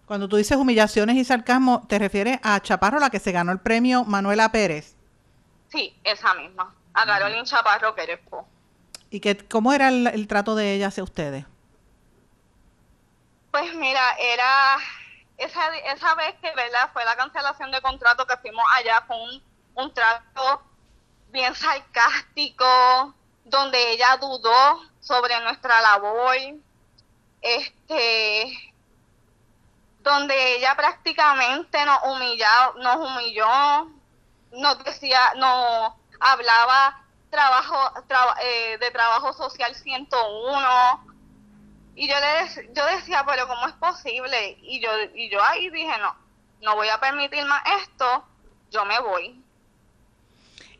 Cuando 0.06 0.28
tú 0.28 0.36
dices 0.36 0.56
humillaciones 0.56 1.16
y 1.16 1.24
sarcasmo, 1.24 1.86
¿te 1.88 1.98
refieres 1.98 2.38
a 2.42 2.60
Chaparro, 2.60 2.98
la 2.98 3.08
que 3.08 3.18
se 3.18 3.32
ganó 3.32 3.52
el 3.52 3.60
premio 3.60 4.04
Manuela 4.04 4.52
Pérez? 4.52 4.94
Sí, 5.68 5.98
esa 6.04 6.34
misma, 6.34 6.74
a 6.92 7.06
Carolina 7.06 7.44
Chaparro 7.44 7.94
Querespo. 7.94 8.46
¿Y 9.08 9.20
qué, 9.20 9.38
cómo 9.48 9.72
era 9.72 9.88
el, 9.88 10.28
trato 10.28 10.54
de 10.54 10.74
ella 10.74 10.88
hacia 10.88 11.04
ustedes? 11.04 11.46
Pues 13.50 13.74
mira, 13.76 14.16
era 14.18 14.76
esa, 15.38 15.74
esa 15.76 16.14
vez 16.16 16.34
que 16.42 16.54
¿verdad? 16.54 16.90
fue 16.92 17.04
la 17.04 17.16
cancelación 17.16 17.70
de 17.70 17.80
contrato 17.80 18.26
que 18.26 18.36
fuimos 18.38 18.64
allá 18.74 19.04
con 19.06 19.20
un, 19.20 19.42
trato 19.92 20.62
bien 21.30 21.54
sarcástico, 21.54 23.14
donde 23.44 23.92
ella 23.92 24.16
dudó 24.18 24.82
sobre 25.00 25.38
nuestra 25.40 25.80
labor, 25.80 26.36
este, 27.42 28.74
donde 30.00 30.56
ella 30.56 30.74
prácticamente 30.76 31.84
nos 31.84 31.98
humilló, 32.04 32.74
nos 32.76 32.96
humilló, 32.96 33.90
nos 34.52 34.84
decía, 34.84 35.34
no 35.36 35.96
hablaba 36.20 37.04
trabajo 37.30 37.76
eh, 38.42 38.78
de 38.78 38.90
trabajo 38.92 39.32
social 39.32 39.74
101 39.74 41.14
y 41.96 42.08
yo 42.08 42.14
le 42.20 42.72
yo 42.72 42.86
decía 42.86 43.24
pero 43.26 43.48
cómo 43.48 43.66
es 43.66 43.74
posible 43.74 44.56
y 44.62 44.80
yo 44.80 44.90
y 45.14 45.28
yo 45.30 45.42
ahí 45.42 45.68
dije 45.70 45.98
no 45.98 46.14
no 46.62 46.76
voy 46.76 46.88
a 46.88 47.00
permitir 47.00 47.44
más 47.46 47.62
esto 47.82 48.24
yo 48.70 48.84
me 48.84 49.00
voy 49.00 49.43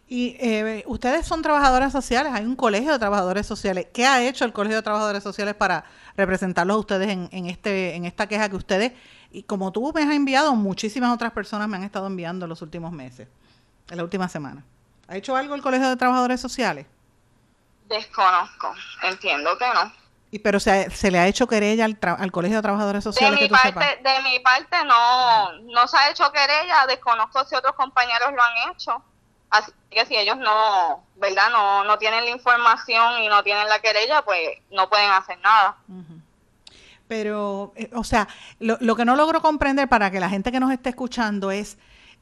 y 0.07 0.37
eh, 0.38 0.85
ustedes 0.87 1.27
son 1.27 1.43
trabajadoras 1.43 1.93
sociales, 1.93 2.33
hay 2.35 2.45
un 2.45 2.57
colegio 2.57 2.93
de 2.93 2.99
trabajadores 2.99 3.47
sociales. 3.47 3.87
¿Qué 3.93 4.07
ha 4.07 4.23
hecho 4.23 4.45
el 4.45 4.53
colegio 4.53 4.77
de 4.77 4.83
trabajadores 4.83 5.23
sociales 5.23 5.55
para 5.55 5.85
representarlos 6.17 6.77
a 6.77 6.81
ustedes 6.81 7.09
en, 7.09 7.29
en, 7.33 7.47
este, 7.47 7.95
en 7.95 8.05
esta 8.05 8.27
queja 8.27 8.49
que 8.49 8.57
ustedes, 8.57 8.93
y 9.31 9.43
como 9.43 9.73
tú 9.73 9.93
me 9.95 10.03
has 10.03 10.11
enviado, 10.11 10.55
muchísimas 10.55 11.12
otras 11.12 11.33
personas 11.33 11.69
me 11.69 11.77
han 11.77 11.85
estado 11.85 12.07
enviando 12.07 12.45
en 12.45 12.51
los 12.51 12.62
últimos 12.62 12.93
meses? 12.93 13.29
en 13.90 13.97
la 13.97 14.03
última 14.03 14.29
semana. 14.29 14.64
¿Ha 15.09 15.17
hecho 15.17 15.37
algo 15.37 15.55
el 15.55 15.62
Colegio 15.62 15.88
de 15.88 15.97
Trabajadores 15.97 16.40
Sociales? 16.40 16.87
Desconozco, 17.88 18.75
entiendo 19.03 19.57
que 19.59 19.67
no. 19.75 19.93
¿Y 20.31 20.38
pero 20.38 20.59
se, 20.59 20.90
se 20.90 21.11
le 21.11 21.19
ha 21.19 21.27
hecho 21.27 21.47
querella 21.47 21.85
al, 21.85 21.99
al 22.01 22.33
Colegio 22.33 22.57
de 22.57 22.62
Trabajadores 22.62 23.05
Sociales? 23.05 23.38
De 23.38 23.45
mi, 23.45 23.51
parte, 23.51 24.01
de 24.03 24.23
mi 24.23 24.40
parte 24.40 24.85
no, 24.85 25.53
no 25.61 25.87
se 25.87 25.97
ha 25.97 26.11
hecho 26.11 26.31
querella, 26.33 26.87
desconozco 26.88 27.45
si 27.45 27.55
otros 27.55 27.75
compañeros 27.75 28.31
lo 28.35 28.43
han 28.43 28.73
hecho. 28.73 29.03
Así 29.55 29.73
que 29.90 30.07
si 30.07 30.17
ellos 30.17 30.37
no, 30.37 31.05
¿verdad? 31.17 31.51
No, 31.51 31.85
no 31.85 31.99
tienen 31.99 32.25
la 32.25 32.31
información 32.31 33.23
y 33.23 33.29
no 33.29 33.43
tienen 33.43 33.69
la 33.69 33.79
querella, 33.79 34.23
pues 34.23 34.40
no 34.71 34.88
pueden 34.88 35.11
hacer 35.11 35.38
nada. 35.40 35.77
Pero, 37.07 37.73
eh, 37.77 37.90
o 37.95 38.05
sea, 38.05 38.27
lo, 38.59 38.79
lo 38.81 38.97
que 38.97 39.05
no 39.05 39.14
logro 39.17 39.40
comprender 39.40 39.88
para 39.88 40.11
que 40.11 40.21
la 40.21 40.29
gente 40.29 40.51
que 40.51 40.61
nos 40.61 40.73
esté 40.73 40.90
escuchando 40.90 41.51
es 41.51 41.77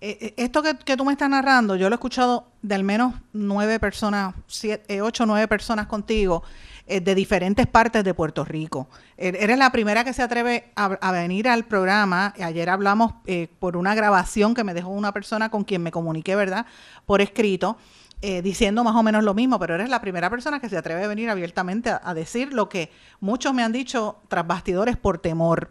eh, 0.04 0.18
eh, 0.20 0.34
esto 0.36 0.64
que, 0.64 0.96
tú 0.96 1.04
me 1.04 1.12
estás 1.12 1.30
narrando, 1.30 1.76
yo 1.76 1.88
lo 1.88 1.94
he 1.94 1.96
escuchado 1.96 2.48
de 2.60 2.74
al 2.74 2.82
menos 2.82 3.14
nueve 3.32 3.78
personas, 3.78 4.34
siete, 4.48 4.96
eh, 4.96 5.00
ocho 5.00 5.22
o 5.22 5.26
nueve 5.26 5.46
personas 5.46 5.86
contigo, 5.86 6.42
de 6.86 7.14
diferentes 7.14 7.66
partes 7.66 8.04
de 8.04 8.12
Puerto 8.12 8.44
Rico. 8.44 8.88
Er, 9.16 9.36
eres 9.36 9.56
la 9.56 9.70
primera 9.70 10.04
que 10.04 10.12
se 10.12 10.22
atreve 10.22 10.72
a, 10.74 11.12
venir 11.12 11.48
al 11.48 11.64
programa. 11.64 12.34
Ayer 12.40 12.68
hablamos 12.68 13.14
por 13.58 13.76
una 13.76 13.94
grabación 13.94 14.54
que 14.54 14.64
me 14.64 14.74
dejó 14.74 14.90
una 14.90 15.12
persona 15.12 15.50
con 15.50 15.64
quien 15.64 15.82
me 15.82 15.92
comuniqué, 15.92 16.36
¿verdad? 16.36 16.66
Por 17.06 17.20
escrito. 17.20 17.76
diciendo 18.20 18.84
más 18.84 18.94
o 18.94 19.02
menos 19.02 19.24
lo 19.24 19.34
mismo, 19.34 19.58
pero 19.58 19.74
eres 19.74 19.88
la 19.88 20.00
primera 20.00 20.28
persona 20.28 20.60
que 20.60 20.68
se 20.68 20.76
atreve 20.76 21.04
a 21.04 21.08
venir 21.08 21.30
abiertamente 21.30 21.90
a, 21.90 22.14
decir 22.14 22.52
lo 22.52 22.68
que 22.68 22.90
muchos 23.20 23.54
me 23.54 23.62
han 23.62 23.72
dicho 23.72 24.20
tras 24.28 24.46
bastidores 24.46 24.96
por 24.96 25.18
temor. 25.18 25.70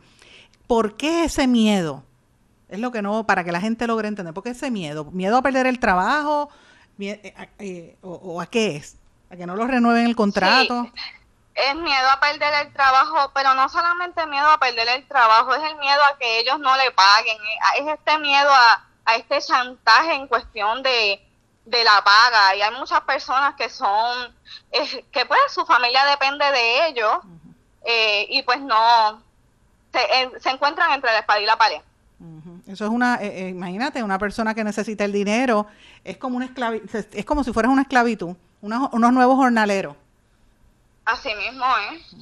¿Por 0.68 0.96
qué 0.96 1.26
ese 1.26 1.48
miedo? 1.48 2.04
Es 2.72 2.80
lo 2.80 2.92
que 2.94 3.02
no, 3.02 3.28
para 3.28 3.44
que 3.44 3.52
la 3.52 3.60
gente 3.60 3.86
logre 3.86 4.08
entender. 4.08 4.34
¿Por 4.34 4.44
qué 4.44 4.52
ese 4.52 4.72
miedo? 4.72 5.12
¿Miedo 5.12 5.36
a 5.36 5.42
perder 5.42 5.68
el 5.68 5.78
trabajo? 5.80 6.50
Eh, 6.98 7.34
eh, 7.60 7.98
o, 8.02 8.40
a 8.40 8.46
qué 8.46 8.78
es? 8.78 8.96
¿A 9.32 9.36
que 9.36 9.46
no 9.46 9.56
lo 9.56 9.66
renueven 9.66 10.06
el 10.06 10.16
contrato? 10.16 10.92
Es 11.54 11.76
miedo 11.76 12.10
a 12.10 12.20
perder 12.20 12.66
el 12.66 12.74
trabajo, 12.74 13.32
pero 13.34 13.54
no 13.54 13.70
solamente 13.70 14.26
miedo 14.26 14.50
a 14.50 14.60
perder 14.60 14.88
el 14.90 15.08
trabajo, 15.08 15.54
es 15.54 15.64
el 15.64 15.78
miedo 15.78 16.02
a 16.12 16.18
que 16.18 16.40
ellos 16.40 16.60
no 16.60 16.76
le 16.78 16.92
paguen. 16.92 17.38
Eh, 17.38 17.80
es 17.80 17.88
este 17.88 18.18
miedo 18.20 18.50
a, 18.52 19.16
este 19.16 19.42
chantaje 19.42 20.14
en 20.14 20.28
cuestión 20.28 20.84
de, 20.84 21.22
la 21.66 22.04
paga. 22.04 22.56
Y 22.56 22.62
hay 22.62 22.74
muchas 22.76 23.02
personas 23.02 23.56
que 23.56 23.70
son, 23.70 24.34
que 25.12 25.26
pues 25.26 25.40
su 25.50 25.66
familia 25.66 26.06
depende 26.06 26.46
de 26.52 26.88
ellos 26.88 27.20
y 28.30 28.42
pues 28.44 28.62
no, 28.62 29.22
se, 29.92 30.40
se 30.40 30.50
encuentran 30.50 30.92
entre 30.92 31.12
la 31.12 31.20
espada 31.20 31.40
y 31.40 31.46
la 31.46 31.58
pared. 31.58 31.82
Eso 32.68 32.86
es 32.86 32.92
una, 32.92 33.16
eh, 33.16 33.46
eh, 33.46 33.50
imagínate, 33.50 34.04
una 34.04 34.20
persona 34.20 34.54
que 34.54 34.64
necesita 34.64 35.04
el 35.04 35.12
dinero, 35.12 35.66
es 36.04 36.18
como 36.18 36.38
una 36.38 36.54
es 37.14 37.26
como 37.26 37.44
si 37.44 37.52
fueras 37.52 37.72
una 37.72 37.82
esclavitud, 37.82 38.36
unos, 38.62 38.92
nuevos 38.92 39.36
jornaleros. 39.36 39.96
Así 41.06 41.34
mismo 41.36 41.66
es. 41.92 42.16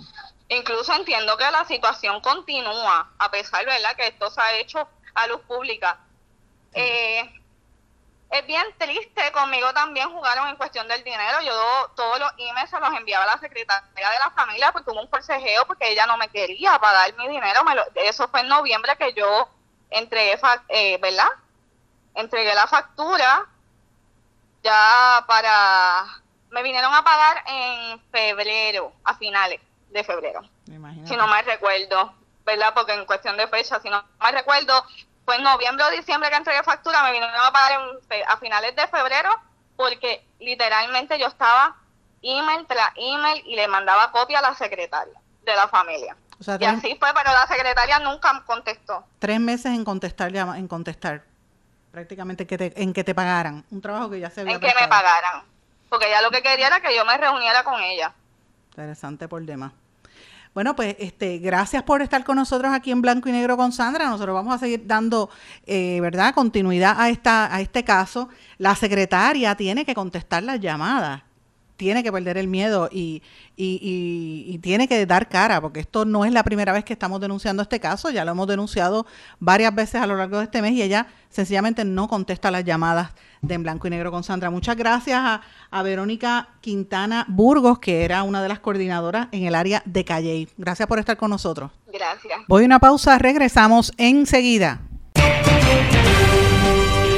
Incluso 0.50 0.94
entiendo 0.94 1.38
que 1.38 1.52
la 1.52 1.66
situación 1.66 2.22
continúa, 2.22 3.12
a 3.20 3.30
pesar, 3.30 3.66
¿verdad?, 3.66 3.96
que 3.96 4.08
esto 4.08 4.32
se 4.32 4.42
ha 4.42 4.56
hecho 4.58 4.88
a 5.14 5.28
luz 5.28 5.42
pública. 5.42 6.00
Eh, 6.74 7.40
es 8.32 8.46
bien 8.46 8.64
triste, 8.78 9.32
conmigo 9.32 9.74
también 9.74 10.10
jugaron 10.12 10.48
en 10.48 10.56
cuestión 10.56 10.88
del 10.88 11.04
dinero. 11.04 11.42
Yo 11.42 11.92
todos 11.96 12.20
los 12.20 12.32
emails 12.38 12.70
se 12.70 12.80
los 12.80 12.94
enviaba 12.96 13.26
a 13.26 13.36
la 13.36 13.40
secretaria 13.40 13.82
de 13.94 14.20
la 14.20 14.30
familia 14.32 14.72
porque 14.72 14.92
hubo 14.92 15.02
un 15.02 15.10
forcejeo 15.10 15.66
porque 15.66 15.92
ella 15.92 16.06
no 16.06 16.18
me 16.18 16.30
quería 16.30 16.78
pagar 16.80 17.16
mi 17.18 17.28
dinero. 17.28 17.62
eso 17.96 18.28
fue 18.28 18.42
en 18.42 18.48
noviembre 18.48 18.96
que 18.98 19.14
yo 19.14 19.50
entregué, 19.90 20.40
eh, 20.70 20.98
¿verdad? 21.02 21.30
Entregué 22.14 22.54
la 22.54 22.68
factura 22.68 23.48
ya 24.64 25.24
para... 25.28 26.22
Me 26.52 26.64
vinieron 26.64 26.94
a 26.94 27.04
pagar 27.04 27.44
en 27.48 28.00
febrero, 28.12 28.94
a 29.04 29.16
finales 29.16 29.60
de 29.90 30.04
febrero. 30.04 30.42
Si 31.06 31.16
no 31.16 31.28
me 31.28 31.42
recuerdo, 31.44 32.14
¿verdad? 32.46 32.74
Porque 32.74 32.94
en 32.94 33.06
cuestión 33.06 33.38
de 33.38 33.48
fecha, 33.48 33.80
si 33.80 33.90
no 33.90 34.04
me 34.22 34.32
recuerdo, 34.32 34.84
fue 35.26 35.36
en 35.36 35.44
noviembre 35.44 35.86
o 35.86 35.92
diciembre 35.92 36.30
que 36.30 36.36
entregué 36.38 36.64
factura, 36.64 37.04
me 37.04 37.12
vinieron 37.12 37.36
a 37.36 37.52
pagar 37.52 37.80
a 38.28 38.38
finales 38.38 38.76
de 38.76 38.88
febrero 38.88 39.30
porque 39.76 40.26
literalmente 40.40 41.18
yo 41.20 41.28
estaba 41.28 41.76
email 42.22 42.66
tras 42.68 42.92
email 42.96 43.44
y 43.46 43.56
le 43.56 43.68
mandaba 43.68 44.12
copia 44.12 44.40
a 44.40 44.42
la 44.42 44.54
secretaria 44.56 45.14
de 45.44 45.56
la 45.56 45.68
familia. 45.68 46.18
O 46.40 46.44
sea, 46.44 46.56
Y 46.56 46.60
tres, 46.60 46.70
así 46.70 46.96
fue, 47.00 47.10
pero 47.14 47.32
la 47.32 47.46
secretaria 47.48 48.00
nunca 48.00 48.44
contestó. 48.46 49.06
tres 49.20 49.40
meses 49.40 49.68
en 49.68 49.84
contestar, 49.86 50.36
en 50.36 50.68
contestar, 50.68 51.24
prácticamente 51.92 52.46
que 52.48 52.58
te- 52.58 52.82
en 52.82 52.94
que 52.94 53.04
te 53.04 53.14
pagaran. 53.16 53.66
Un 53.72 53.82
trabajo 53.82 54.10
que 54.10 54.20
ya 54.20 54.30
se 54.30 54.42
había 54.42 54.54
en 54.56 54.60
que 54.60 54.74
me 54.80 54.88
pagaran. 54.88 55.44
Porque 55.90 56.08
ella 56.08 56.22
lo 56.22 56.32
que 56.32 56.42
quería 56.42 56.68
era 56.68 56.82
que 56.82 56.96
yo 56.96 57.04
me 57.06 57.18
reuniera 57.18 57.64
con 57.64 57.82
ella. 57.82 58.14
Interesante 58.72 59.28
por 59.28 59.44
demás. 59.44 59.74
Bueno, 60.54 60.76
pues 60.76 60.96
este, 61.00 61.38
gracias 61.38 61.84
por 61.84 62.02
estar 62.02 62.24
con 62.24 62.36
nosotros 62.36 62.72
aquí 62.74 62.90
en 62.92 63.02
Blanco 63.02 63.30
y 63.30 63.32
Negro 63.32 63.56
con 63.56 63.72
Sandra. 63.72 64.08
Nosotros 64.10 64.34
vamos 64.34 64.54
a 64.54 64.58
seguir 64.58 64.86
dando, 64.88 65.30
eh, 65.66 66.00
¿verdad?, 66.02 66.34
continuidad 66.34 66.96
a, 67.00 67.10
esta, 67.10 67.54
a 67.54 67.62
este 67.62 67.84
caso. 67.84 68.30
La 68.58 68.76
secretaria 68.76 69.56
tiene 69.56 69.86
que 69.86 69.94
contestar 69.94 70.42
las 70.42 70.60
llamadas, 70.60 71.22
tiene 71.78 72.04
que 72.04 72.12
perder 72.12 72.38
el 72.40 72.48
miedo 72.48 72.90
y, 72.92 73.22
y, 73.56 73.80
y- 73.82 74.54
y 74.54 74.58
tiene 74.58 74.88
que 74.88 75.06
dar 75.06 75.30
cara, 75.30 75.62
porque 75.62 75.82
esto 75.82 76.04
no 76.04 76.26
es 76.26 76.32
la 76.34 76.44
primera 76.44 76.74
vez 76.74 76.84
que 76.84 76.94
estamos 76.94 77.22
denunciando 77.22 77.62
este 77.62 77.80
caso, 77.80 78.10
ya 78.10 78.26
lo 78.26 78.32
hemos 78.32 78.48
denunciado 78.48 79.06
varias 79.40 79.74
veces 79.74 80.02
a 80.02 80.08
lo 80.08 80.18
largo 80.18 80.40
de 80.40 80.46
este 80.46 80.62
mes 80.64 80.72
y 80.74 80.82
ella 80.82 81.08
sencillamente 81.30 81.86
no 81.86 82.08
contesta 82.10 82.50
las 82.52 82.66
llamadas 82.66 83.12
de 83.42 83.56
En 83.56 83.64
Blanco 83.64 83.88
y 83.88 83.90
Negro 83.90 84.12
con 84.12 84.24
Sandra. 84.24 84.50
Muchas 84.50 84.76
gracias 84.76 85.20
a, 85.20 85.42
a 85.72 85.84
Verónica 85.84 86.50
Quintana 86.62 87.26
Burgos, 87.28 87.80
que 87.80 88.04
era 88.04 88.24
una 88.24 88.42
de 88.42 88.50
las 88.50 88.60
coordinadoras 88.60 89.28
en 89.32 89.46
el 89.46 89.56
área 89.56 89.82
de 89.86 90.06
Calley. 90.06 90.48
Gracias 90.58 90.88
por 90.88 91.00
estar 91.00 91.18
con 91.18 91.30
nosotros. 91.30 91.72
Gracias. 91.92 92.40
Voy 92.48 92.64
a 92.64 92.66
una 92.66 92.80
pausa, 92.80 93.18
regresamos 93.18 93.92
enseguida. 93.98 94.82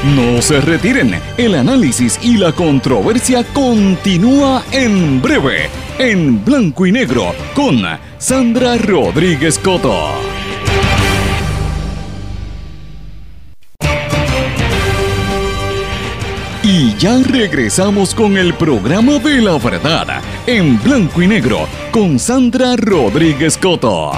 No 0.04 0.42
se 0.42 0.60
retiren, 0.60 1.22
el 1.38 1.54
análisis 1.54 2.20
y 2.24 2.38
la 2.38 2.52
controversia 2.52 3.46
continúa 3.54 4.64
en 4.72 5.22
breve, 5.22 5.70
en 6.00 6.44
blanco 6.44 6.88
y 6.88 6.92
negro, 6.92 7.36
con 7.54 7.84
Sandra 8.18 8.78
Rodríguez 8.78 9.60
Coto. 9.60 10.41
Y 16.74 16.96
ya 16.96 17.18
regresamos 17.22 18.16
con 18.16 18.38
el 18.38 18.54
programa 18.54 19.20
de 19.20 19.42
la 19.42 19.58
verdad, 19.58 20.22
en 20.48 20.82
blanco 20.82 21.22
y 21.22 21.28
negro, 21.28 21.68
con 21.92 22.18
Sandra 22.18 22.78
Rodríguez 22.78 23.58
Coto. 23.58 24.14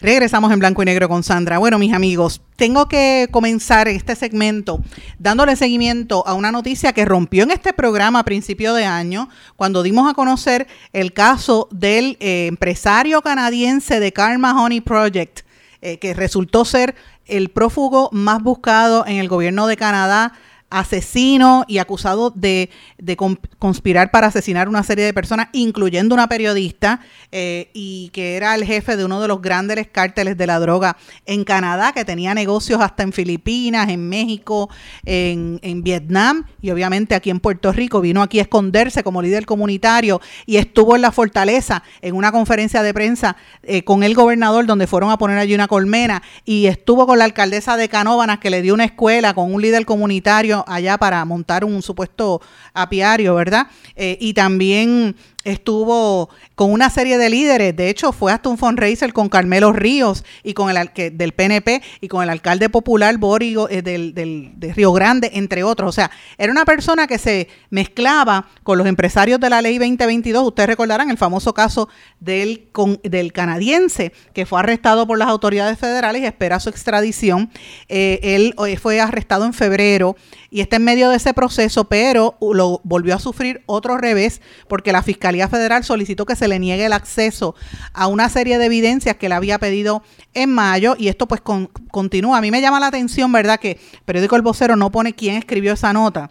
Regresamos 0.00 0.52
en 0.52 0.60
blanco 0.60 0.80
y 0.82 0.84
negro 0.84 1.08
con 1.08 1.24
Sandra. 1.24 1.58
Bueno, 1.58 1.80
mis 1.80 1.92
amigos, 1.92 2.40
tengo 2.54 2.86
que 2.86 3.26
comenzar 3.32 3.88
este 3.88 4.14
segmento 4.14 4.80
dándole 5.18 5.56
seguimiento 5.56 6.24
a 6.24 6.34
una 6.34 6.52
noticia 6.52 6.92
que 6.92 7.04
rompió 7.04 7.42
en 7.42 7.50
este 7.50 7.72
programa 7.72 8.20
a 8.20 8.24
principio 8.24 8.74
de 8.74 8.84
año, 8.84 9.28
cuando 9.56 9.82
dimos 9.82 10.08
a 10.08 10.14
conocer 10.14 10.68
el 10.92 11.12
caso 11.12 11.66
del 11.72 12.16
eh, 12.20 12.46
empresario 12.46 13.22
canadiense 13.22 13.98
de 13.98 14.12
Karma 14.12 14.62
Honey 14.62 14.80
Project, 14.80 15.40
eh, 15.82 15.98
que 15.98 16.14
resultó 16.14 16.64
ser 16.64 16.94
el 17.26 17.50
prófugo 17.50 18.08
más 18.12 18.42
buscado 18.42 19.04
en 19.06 19.16
el 19.16 19.28
gobierno 19.28 19.66
de 19.66 19.76
Canadá 19.76 20.32
asesino 20.68 21.64
y 21.68 21.78
acusado 21.78 22.30
de, 22.30 22.70
de 22.98 23.16
con- 23.16 23.38
conspirar 23.58 24.10
para 24.10 24.26
asesinar 24.26 24.68
una 24.68 24.82
serie 24.82 25.04
de 25.04 25.14
personas, 25.14 25.48
incluyendo 25.52 26.14
una 26.14 26.28
periodista, 26.28 27.00
eh, 27.32 27.70
y 27.72 28.10
que 28.12 28.36
era 28.36 28.54
el 28.54 28.64
jefe 28.64 28.96
de 28.96 29.04
uno 29.04 29.20
de 29.20 29.28
los 29.28 29.42
grandes 29.42 29.86
cárteles 29.88 30.36
de 30.36 30.46
la 30.46 30.58
droga 30.58 30.96
en 31.24 31.44
Canadá, 31.44 31.92
que 31.92 32.04
tenía 32.04 32.34
negocios 32.34 32.80
hasta 32.80 33.02
en 33.02 33.12
Filipinas, 33.12 33.88
en 33.88 34.08
México, 34.08 34.70
en, 35.04 35.58
en 35.62 35.82
Vietnam 35.82 36.46
y 36.60 36.70
obviamente 36.70 37.14
aquí 37.14 37.30
en 37.30 37.40
Puerto 37.40 37.72
Rico. 37.72 38.00
Vino 38.00 38.22
aquí 38.22 38.38
a 38.38 38.42
esconderse 38.42 39.02
como 39.02 39.22
líder 39.22 39.46
comunitario 39.46 40.20
y 40.46 40.56
estuvo 40.56 40.96
en 40.96 41.02
la 41.02 41.12
fortaleza 41.12 41.82
en 42.00 42.14
una 42.14 42.32
conferencia 42.32 42.82
de 42.82 42.94
prensa 42.94 43.36
eh, 43.62 43.82
con 43.82 44.02
el 44.02 44.14
gobernador 44.14 44.66
donde 44.66 44.86
fueron 44.86 45.10
a 45.10 45.18
poner 45.18 45.38
allí 45.38 45.54
una 45.54 45.68
colmena 45.68 46.22
y 46.44 46.66
estuvo 46.66 47.06
con 47.06 47.18
la 47.18 47.24
alcaldesa 47.24 47.76
de 47.76 47.88
Canóvanas 47.88 48.38
que 48.38 48.50
le 48.50 48.62
dio 48.62 48.74
una 48.74 48.84
escuela 48.84 49.34
con 49.34 49.52
un 49.52 49.60
líder 49.60 49.84
comunitario 49.84 50.55
allá 50.66 50.98
para 50.98 51.24
montar 51.24 51.64
un 51.64 51.82
supuesto 51.82 52.40
apiario, 52.76 53.34
¿verdad? 53.34 53.66
Eh, 53.96 54.16
y 54.20 54.34
también 54.34 55.16
estuvo 55.44 56.28
con 56.56 56.72
una 56.72 56.90
serie 56.90 57.18
de 57.18 57.30
líderes, 57.30 57.76
de 57.76 57.88
hecho 57.88 58.10
fue 58.12 58.32
hasta 58.32 58.48
un 58.48 58.58
fundraiser 58.58 59.12
con 59.12 59.28
Carmelo 59.28 59.72
Ríos 59.72 60.24
y 60.42 60.54
con 60.54 60.74
el 60.76 60.90
que- 60.92 61.10
del 61.12 61.32
PNP 61.32 61.82
y 62.00 62.08
con 62.08 62.22
el 62.24 62.30
alcalde 62.30 62.68
popular 62.68 63.16
Borigo 63.18 63.68
eh, 63.70 63.80
del, 63.82 64.12
del- 64.12 64.50
de 64.56 64.72
Río 64.72 64.92
Grande, 64.92 65.30
entre 65.34 65.62
otros. 65.62 65.88
O 65.88 65.92
sea, 65.92 66.10
era 66.36 66.50
una 66.50 66.64
persona 66.64 67.06
que 67.06 67.18
se 67.18 67.48
mezclaba 67.70 68.48
con 68.64 68.76
los 68.76 68.86
empresarios 68.88 69.38
de 69.38 69.48
la 69.50 69.62
ley 69.62 69.78
2022. 69.78 70.44
Ustedes 70.48 70.68
recordarán 70.68 71.10
el 71.10 71.16
famoso 71.18 71.54
caso 71.54 71.88
del, 72.18 72.68
con- 72.72 72.98
del 73.04 73.32
canadiense 73.32 74.12
que 74.34 74.46
fue 74.46 74.58
arrestado 74.58 75.06
por 75.06 75.16
las 75.16 75.28
autoridades 75.28 75.78
federales 75.78 76.22
y 76.22 76.26
espera 76.26 76.58
su 76.58 76.70
extradición. 76.70 77.50
Eh, 77.88 78.18
él 78.22 78.54
fue 78.80 79.00
arrestado 79.00 79.44
en 79.44 79.52
febrero 79.52 80.16
y 80.50 80.60
está 80.60 80.76
en 80.76 80.84
medio 80.84 81.08
de 81.10 81.16
ese 81.18 81.34
proceso, 81.34 81.84
pero 81.84 82.36
lo 82.40 82.65
volvió 82.84 83.14
a 83.14 83.18
sufrir 83.18 83.62
otro 83.66 83.96
revés 83.98 84.40
porque 84.68 84.92
la 84.92 85.02
Fiscalía 85.02 85.48
Federal 85.48 85.84
solicitó 85.84 86.26
que 86.26 86.36
se 86.36 86.48
le 86.48 86.58
niegue 86.58 86.86
el 86.86 86.92
acceso 86.92 87.54
a 87.92 88.06
una 88.06 88.28
serie 88.28 88.58
de 88.58 88.66
evidencias 88.66 89.16
que 89.16 89.28
le 89.28 89.34
había 89.34 89.58
pedido 89.58 90.02
en 90.34 90.50
mayo 90.50 90.96
y 90.98 91.08
esto 91.08 91.26
pues 91.26 91.40
con- 91.40 91.66
continúa. 91.90 92.38
A 92.38 92.40
mí 92.40 92.50
me 92.50 92.60
llama 92.60 92.80
la 92.80 92.88
atención, 92.88 93.32
¿verdad? 93.32 93.58
Que 93.58 93.72
el 93.72 94.00
periódico 94.04 94.36
El 94.36 94.42
Vocero 94.42 94.76
no 94.76 94.90
pone 94.90 95.14
quién 95.14 95.36
escribió 95.36 95.72
esa 95.72 95.92
nota 95.92 96.30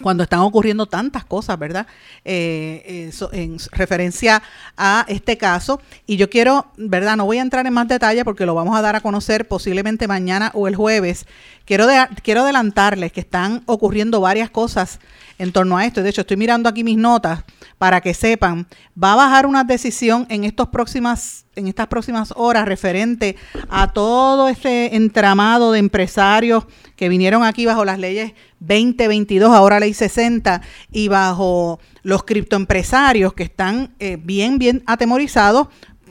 cuando 0.00 0.22
están 0.24 0.40
ocurriendo 0.40 0.86
tantas 0.86 1.24
cosas, 1.24 1.58
¿verdad? 1.58 1.86
Eh, 2.24 3.10
eh, 3.12 3.26
en 3.32 3.58
referencia 3.72 4.42
a 4.76 5.04
este 5.08 5.36
caso. 5.36 5.80
Y 6.06 6.16
yo 6.16 6.30
quiero, 6.30 6.66
¿verdad? 6.76 7.16
No 7.16 7.26
voy 7.26 7.38
a 7.38 7.42
entrar 7.42 7.66
en 7.66 7.72
más 7.74 7.88
detalle 7.88 8.24
porque 8.24 8.46
lo 8.46 8.54
vamos 8.54 8.76
a 8.76 8.82
dar 8.82 8.96
a 8.96 9.00
conocer 9.00 9.46
posiblemente 9.46 10.08
mañana 10.08 10.50
o 10.54 10.66
el 10.66 10.76
jueves. 10.76 11.26
Quiero, 11.64 11.86
quiero 12.22 12.40
adelantarles 12.42 13.12
que 13.12 13.20
están 13.20 13.62
ocurriendo 13.66 14.20
varias 14.20 14.50
cosas 14.50 14.98
en 15.42 15.50
torno 15.50 15.76
a 15.76 15.84
esto. 15.84 16.02
De 16.02 16.10
hecho, 16.10 16.20
estoy 16.20 16.36
mirando 16.36 16.68
aquí 16.68 16.84
mis 16.84 16.96
notas 16.96 17.42
para 17.76 18.00
que 18.00 18.14
sepan. 18.14 18.68
Va 19.00 19.14
a 19.14 19.16
bajar 19.16 19.46
una 19.46 19.64
decisión 19.64 20.24
en, 20.30 20.44
estos 20.44 20.68
próximas, 20.68 21.46
en 21.56 21.66
estas 21.66 21.88
próximas 21.88 22.32
horas 22.36 22.64
referente 22.64 23.36
a 23.68 23.92
todo 23.92 24.48
este 24.48 24.94
entramado 24.94 25.72
de 25.72 25.80
empresarios 25.80 26.64
que 26.94 27.08
vinieron 27.08 27.42
aquí 27.42 27.66
bajo 27.66 27.84
las 27.84 27.98
leyes 27.98 28.34
2022, 28.60 29.50
ahora 29.50 29.80
ley 29.80 29.94
60, 29.94 30.62
y 30.92 31.08
bajo 31.08 31.80
los 32.04 32.22
criptoempresarios 32.22 33.32
que 33.32 33.42
están 33.42 33.94
eh, 33.98 34.18
bien, 34.22 34.58
bien 34.58 34.84
atemorizados 34.86 35.66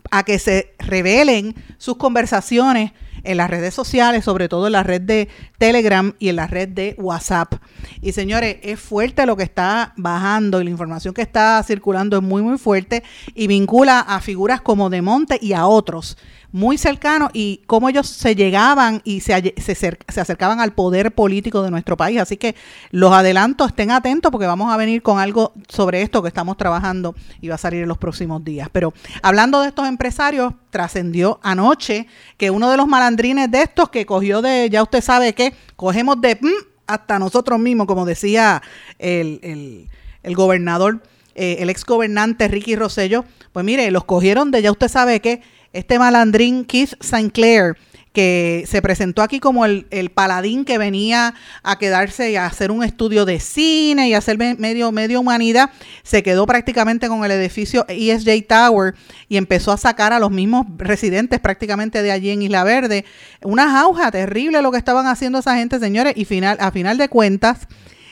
a 0.09 0.23
que 0.23 0.39
se 0.39 0.73
revelen 0.77 1.55
sus 1.77 1.95
conversaciones 1.95 2.91
en 3.23 3.37
las 3.37 3.49
redes 3.49 3.73
sociales, 3.73 4.25
sobre 4.25 4.49
todo 4.49 4.67
en 4.67 4.73
la 4.73 4.83
red 4.83 5.01
de 5.01 5.29
Telegram 5.57 6.13
y 6.19 6.29
en 6.29 6.35
la 6.35 6.47
red 6.47 6.69
de 6.69 6.95
WhatsApp. 6.97 7.55
Y 8.01 8.11
señores, 8.11 8.57
es 8.63 8.79
fuerte 8.79 9.25
lo 9.25 9.37
que 9.37 9.43
está 9.43 9.93
bajando 9.97 10.61
y 10.61 10.63
la 10.63 10.69
información 10.69 11.13
que 11.13 11.21
está 11.21 11.61
circulando 11.63 12.17
es 12.17 12.23
muy, 12.23 12.41
muy 12.41 12.57
fuerte 12.57 13.03
y 13.33 13.47
vincula 13.47 13.99
a 13.99 14.19
figuras 14.21 14.61
como 14.61 14.89
De 14.89 15.01
Monte 15.01 15.37
y 15.41 15.53
a 15.53 15.65
otros 15.67 16.17
muy 16.51 16.77
cercanos 16.77 17.29
y 17.33 17.61
cómo 17.67 17.87
ellos 17.89 18.07
se 18.07 18.35
llegaban 18.35 19.01
y 19.03 19.21
se, 19.21 19.53
se, 19.57 19.75
se 19.75 20.19
acercaban 20.21 20.59
al 20.59 20.73
poder 20.73 21.13
político 21.13 21.61
de 21.63 21.71
nuestro 21.71 21.95
país. 21.97 22.19
Así 22.19 22.37
que 22.37 22.55
los 22.91 23.13
adelanto, 23.13 23.65
estén 23.65 23.91
atentos 23.91 24.31
porque 24.31 24.47
vamos 24.47 24.73
a 24.73 24.77
venir 24.77 25.01
con 25.01 25.19
algo 25.19 25.53
sobre 25.69 26.01
esto 26.01 26.21
que 26.21 26.27
estamos 26.27 26.57
trabajando 26.57 27.15
y 27.39 27.47
va 27.47 27.55
a 27.55 27.57
salir 27.57 27.81
en 27.83 27.87
los 27.87 27.97
próximos 27.97 28.43
días. 28.43 28.67
Pero 28.71 28.93
hablando 29.21 29.61
de 29.61 29.69
estos 29.69 29.87
empresarios, 29.87 30.53
trascendió 30.69 31.39
anoche 31.43 32.07
que 32.37 32.51
uno 32.51 32.69
de 32.69 32.77
los 32.77 32.87
malandrines 32.87 33.49
de 33.51 33.61
estos 33.61 33.89
que 33.89 34.05
cogió 34.05 34.41
de, 34.41 34.69
ya 34.69 34.83
usted 34.83 35.01
sabe 35.01 35.33
que, 35.33 35.53
cogemos 35.75 36.19
de 36.21 36.35
mm, 36.39 36.47
hasta 36.87 37.17
nosotros 37.19 37.59
mismos, 37.59 37.87
como 37.87 38.05
decía 38.05 38.61
el, 38.99 39.39
el- 39.43 39.89
el 40.23 40.35
gobernador, 40.35 41.01
eh, 41.33 41.57
el 41.61 41.69
ex 41.71 41.83
gobernante 41.85 42.47
Ricky 42.47 42.75
Rosello, 42.75 43.25
pues 43.53 43.65
mire, 43.65 43.89
los 43.89 44.03
cogieron 44.03 44.51
de 44.51 44.61
ya 44.61 44.69
usted 44.71 44.87
sabe 44.89 45.19
que 45.21 45.41
este 45.73 45.99
malandrín 45.99 46.65
Keith 46.65 46.93
St. 46.99 47.31
Clair, 47.31 47.75
que 48.13 48.65
se 48.67 48.81
presentó 48.81 49.21
aquí 49.21 49.39
como 49.39 49.63
el, 49.63 49.87
el 49.89 50.09
paladín 50.09 50.65
que 50.65 50.77
venía 50.77 51.33
a 51.63 51.79
quedarse 51.79 52.29
y 52.31 52.35
a 52.35 52.45
hacer 52.45 52.69
un 52.69 52.83
estudio 52.83 53.23
de 53.23 53.39
cine 53.39 54.09
y 54.09 54.13
hacer 54.13 54.37
me- 54.37 54.55
medio, 54.55 54.91
medio 54.91 55.21
humanidad, 55.21 55.69
se 56.03 56.21
quedó 56.21 56.45
prácticamente 56.45 57.07
con 57.07 57.23
el 57.23 57.31
edificio 57.31 57.85
ESJ 57.87 58.45
Tower 58.49 58.95
y 59.29 59.37
empezó 59.37 59.71
a 59.71 59.77
sacar 59.77 60.11
a 60.11 60.19
los 60.19 60.29
mismos 60.29 60.65
residentes 60.77 61.39
prácticamente 61.39 62.03
de 62.03 62.11
allí 62.11 62.31
en 62.31 62.41
Isla 62.41 62.65
Verde. 62.65 63.05
Una 63.43 63.71
jauja 63.71 64.11
terrible 64.11 64.61
lo 64.61 64.71
que 64.73 64.77
estaban 64.77 65.07
haciendo 65.07 65.39
esa 65.39 65.55
gente, 65.55 65.79
señores, 65.79 66.11
y 66.17 66.25
final, 66.25 66.57
a 66.59 66.71
final 66.71 66.97
de 66.97 67.07
cuentas 67.07 67.59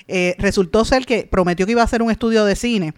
eh, 0.07 0.33
resultó 0.39 0.85
ser 0.85 1.05
que 1.05 1.27
prometió 1.29 1.65
que 1.65 1.73
iba 1.73 1.81
a 1.81 1.85
hacer 1.85 2.01
un 2.01 2.09
estudio 2.09 2.45
de 2.45 2.55
cine 2.55 2.93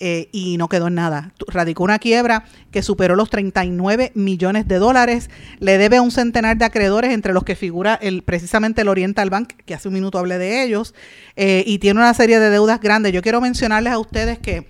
eh, 0.00 0.30
y 0.32 0.56
no 0.56 0.68
quedó 0.68 0.88
en 0.88 0.94
nada. 0.94 1.32
Radicó 1.46 1.84
una 1.84 1.98
quiebra 1.98 2.44
que 2.70 2.82
superó 2.82 3.16
los 3.16 3.28
39 3.28 4.12
millones 4.14 4.66
de 4.66 4.78
dólares, 4.78 5.28
le 5.58 5.76
debe 5.76 5.98
a 5.98 6.02
un 6.02 6.10
centenar 6.10 6.56
de 6.56 6.64
acreedores, 6.64 7.12
entre 7.12 7.34
los 7.34 7.44
que 7.44 7.54
figura 7.54 7.94
el, 8.00 8.22
precisamente 8.22 8.80
el 8.80 8.88
Oriental 8.88 9.28
Bank, 9.28 9.52
que 9.66 9.74
hace 9.74 9.88
un 9.88 9.94
minuto 9.94 10.18
hablé 10.18 10.38
de 10.38 10.62
ellos, 10.64 10.94
eh, 11.36 11.64
y 11.66 11.78
tiene 11.78 12.00
una 12.00 12.14
serie 12.14 12.40
de 12.40 12.48
deudas 12.48 12.80
grandes. 12.80 13.12
Yo 13.12 13.20
quiero 13.20 13.42
mencionarles 13.42 13.92
a 13.92 13.98
ustedes 13.98 14.38
que 14.38 14.66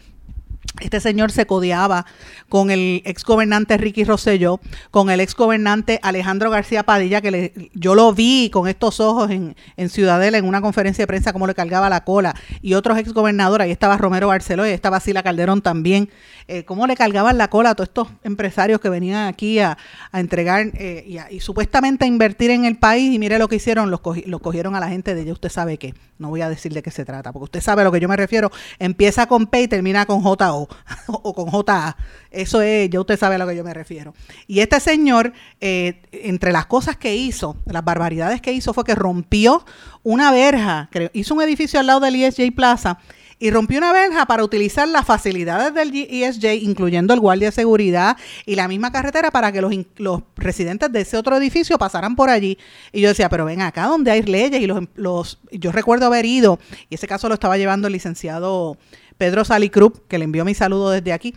este 0.81 1.01
señor 1.01 1.33
se 1.33 1.46
codeaba 1.46 2.07
con 2.49 2.70
el 2.70 3.03
ex 3.05 3.25
gobernante 3.25 3.77
Ricky 3.77 4.05
Rosselló, 4.05 4.61
con 4.90 5.11
el 5.11 5.20
ex 5.20 5.35
gobernante 5.35 5.99
Alejandro 6.03 6.51
García 6.51 6.85
Padilla, 6.85 7.20
que 7.20 7.70
yo 7.75 7.94
lo 7.94 8.12
vi 8.12 8.51
con 8.51 8.68
estos 8.68 9.01
ojos 9.01 9.31
en, 9.31 9.55
Ciudadela 9.88 10.38
en 10.38 10.46
una 10.46 10.61
conferencia 10.61 11.03
de 11.03 11.07
prensa, 11.07 11.33
como 11.33 11.46
le 11.46 11.55
cargaba 11.55 11.88
la 11.88 12.05
cola, 12.05 12.35
y 12.62 12.75
otros 12.75 12.99
ex 12.99 13.12
gobernadores, 13.12 13.64
ahí 13.64 13.70
estaba 13.70 13.96
Romero 13.96 14.29
Barceló, 14.29 14.66
y 14.66 14.70
estaba 14.70 15.01
Sila 15.01 15.23
Calderón 15.23 15.61
también, 15.61 16.09
eh, 16.46 16.64
cómo 16.64 16.87
le 16.87 16.96
cargaban 16.96 17.38
la 17.38 17.49
cola 17.49 17.70
a 17.70 17.75
todos 17.75 17.88
estos 17.88 18.09
empresarios 18.23 18.81
que 18.81 18.88
venían 18.88 19.27
aquí 19.27 19.59
a, 19.59 19.77
entregar 20.12 20.66
eh, 20.75 21.20
y, 21.31 21.40
supuestamente 21.40 22.05
a 22.05 22.09
invertir 22.09 22.51
en 22.51 22.64
el 22.64 22.77
país, 22.77 23.12
y 23.12 23.18
mire 23.18 23.38
lo 23.38 23.49
que 23.49 23.57
hicieron, 23.57 23.90
los, 23.90 24.01
los 24.27 24.40
cogieron 24.40 24.77
a 24.77 24.81
la 24.81 24.88
gente 24.88 25.14
de 25.14 25.25
ya 25.25 25.33
usted 25.33 25.49
sabe 25.49 25.79
qué, 25.79 25.94
no 26.18 26.29
voy 26.29 26.42
a 26.42 26.49
decir 26.49 26.73
de 26.73 26.83
qué 26.83 26.90
se 26.90 27.05
trata, 27.05 27.33
porque 27.33 27.44
usted 27.44 27.61
sabe 27.61 27.83
a 27.83 27.85
lo 27.85 27.92
que 27.92 28.01
yo 28.01 28.09
me 28.09 28.16
refiero, 28.16 28.51
empieza 28.79 29.27
con 29.27 29.46
P 29.46 29.62
y 29.62 29.68
termina 29.68 30.07
con 30.07 30.23
O 31.09 31.35
con 31.35 31.51
JA. 31.51 31.97
Eso 32.31 32.63
es, 32.63 32.89
ya 32.91 33.01
usted 33.01 33.19
sabe 33.19 33.35
a 33.35 33.39
lo 33.39 33.47
que 33.47 33.57
yo 33.57 33.65
me 33.65 33.75
refiero. 33.75 34.15
Y 34.47 34.61
este 34.61 34.81
señor, 34.81 35.33
eh, 35.61 36.03
entre 36.13 36.53
las 36.53 36.67
cosas 36.67 36.97
que 36.97 37.15
hizo, 37.17 37.57
las 37.67 37.85
barbaridades 37.85 38.41
que 38.41 38.53
hizo, 38.53 38.73
fue 38.73 38.85
que 38.85 38.95
rompió 38.95 39.65
una 40.03 40.31
verja, 40.31 40.89
hizo 41.13 41.35
un 41.35 41.43
edificio 41.43 41.81
al 41.81 41.87
lado 41.87 42.01
del 42.01 42.15
ESJ 42.15 42.55
Plaza 42.55 42.99
y 43.41 43.51
rompió 43.51 43.79
una 43.79 43.93
verja 43.93 44.27
para 44.27 44.45
utilizar 44.45 44.87
las 44.87 45.07
facilidades 45.07 45.73
del 45.75 45.93
ESJ, 45.95 46.63
incluyendo 46.63 47.15
el 47.15 47.21
guardia 47.21 47.49
de 47.49 47.53
seguridad 47.53 48.17
y 48.45 48.55
la 48.55 48.69
misma 48.69 48.93
carretera 48.93 49.31
para 49.31 49.51
que 49.51 49.63
los, 49.63 49.75
los 49.97 50.21
residentes 50.37 50.93
de 50.93 51.01
ese 51.01 51.17
otro 51.17 51.39
edificio 51.39 51.79
pasaran 51.79 52.15
por 52.15 52.29
allí. 52.29 52.59
Y 52.93 53.01
yo 53.01 53.09
decía, 53.09 53.31
pero 53.31 53.47
ven 53.47 53.63
acá 53.63 53.87
donde 53.87 54.11
hay 54.11 54.23
leyes 54.23 54.61
y 54.61 54.67
los, 54.67 54.85
los 54.95 55.41
yo 55.51 55.73
recuerdo 55.73 56.07
haber 56.07 56.27
ido, 56.27 56.61
y 56.91 56.97
ese 56.97 57.09
caso 57.09 57.29
lo 57.29 57.35
estaba 57.35 57.57
llevando 57.57 57.87
el 57.89 57.95
licenciado 57.95 58.77
Pedro 59.20 59.44
Salicrup, 59.44 60.09
que 60.09 60.16
le 60.16 60.24
envió 60.24 60.46
mi 60.46 60.54
saludo 60.54 60.88
desde 60.88 61.12
aquí, 61.12 61.35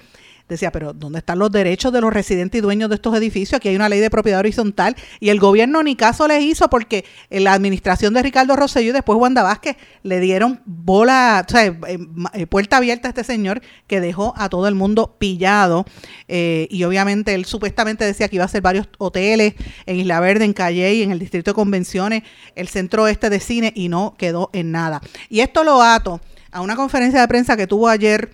decía, 0.47 0.71
pero 0.71 0.93
¿dónde 0.93 1.19
están 1.19 1.37
los 1.37 1.51
derechos 1.51 1.91
de 1.91 1.99
los 1.99 2.13
residentes 2.13 2.59
y 2.59 2.61
dueños 2.61 2.87
de 2.87 2.95
estos 2.95 3.13
edificios? 3.13 3.57
Aquí 3.57 3.67
hay 3.67 3.75
una 3.75 3.89
ley 3.89 3.99
de 3.99 4.09
propiedad 4.09 4.39
horizontal 4.39 4.95
y 5.19 5.29
el 5.29 5.39
gobierno 5.41 5.83
ni 5.83 5.97
caso 5.97 6.25
les 6.29 6.43
hizo 6.43 6.69
porque 6.69 7.03
en 7.29 7.43
la 7.43 7.51
administración 7.51 8.13
de 8.13 8.23
Ricardo 8.23 8.55
Rosselló 8.55 8.91
y 8.91 8.93
después 8.93 9.19
Wanda 9.19 9.43
Vázquez 9.43 9.75
le 10.03 10.21
dieron 10.21 10.61
bola, 10.65 11.45
o 11.45 11.51
sea, 11.51 11.65
eh, 11.65 11.75
eh, 12.35 12.47
puerta 12.47 12.77
abierta 12.77 13.09
a 13.09 13.11
este 13.11 13.25
señor 13.25 13.61
que 13.85 13.99
dejó 13.99 14.33
a 14.37 14.47
todo 14.47 14.69
el 14.69 14.75
mundo 14.75 15.17
pillado 15.19 15.85
eh, 16.29 16.69
y 16.71 16.85
obviamente 16.85 17.33
él 17.33 17.43
supuestamente 17.43 18.05
decía 18.05 18.29
que 18.29 18.37
iba 18.37 18.43
a 18.43 18.45
hacer 18.45 18.61
varios 18.61 18.87
hoteles 18.97 19.55
en 19.85 19.97
Isla 19.97 20.21
Verde, 20.21 20.45
en 20.45 20.53
Calle 20.53 20.93
y 20.93 21.03
en 21.03 21.11
el 21.11 21.19
distrito 21.19 21.51
de 21.51 21.55
convenciones, 21.55 22.23
el 22.55 22.69
centro 22.69 23.09
este 23.09 23.29
de 23.29 23.41
cine 23.41 23.73
y 23.75 23.89
no 23.89 24.15
quedó 24.17 24.49
en 24.53 24.71
nada. 24.71 25.01
Y 25.27 25.41
esto 25.41 25.65
lo 25.65 25.81
ato 25.81 26.21
a 26.53 26.61
una 26.61 26.75
conferencia 26.75 27.19
de 27.19 27.27
prensa 27.27 27.57
que 27.57 27.67
tuvo 27.67 27.89
ayer 27.89 28.31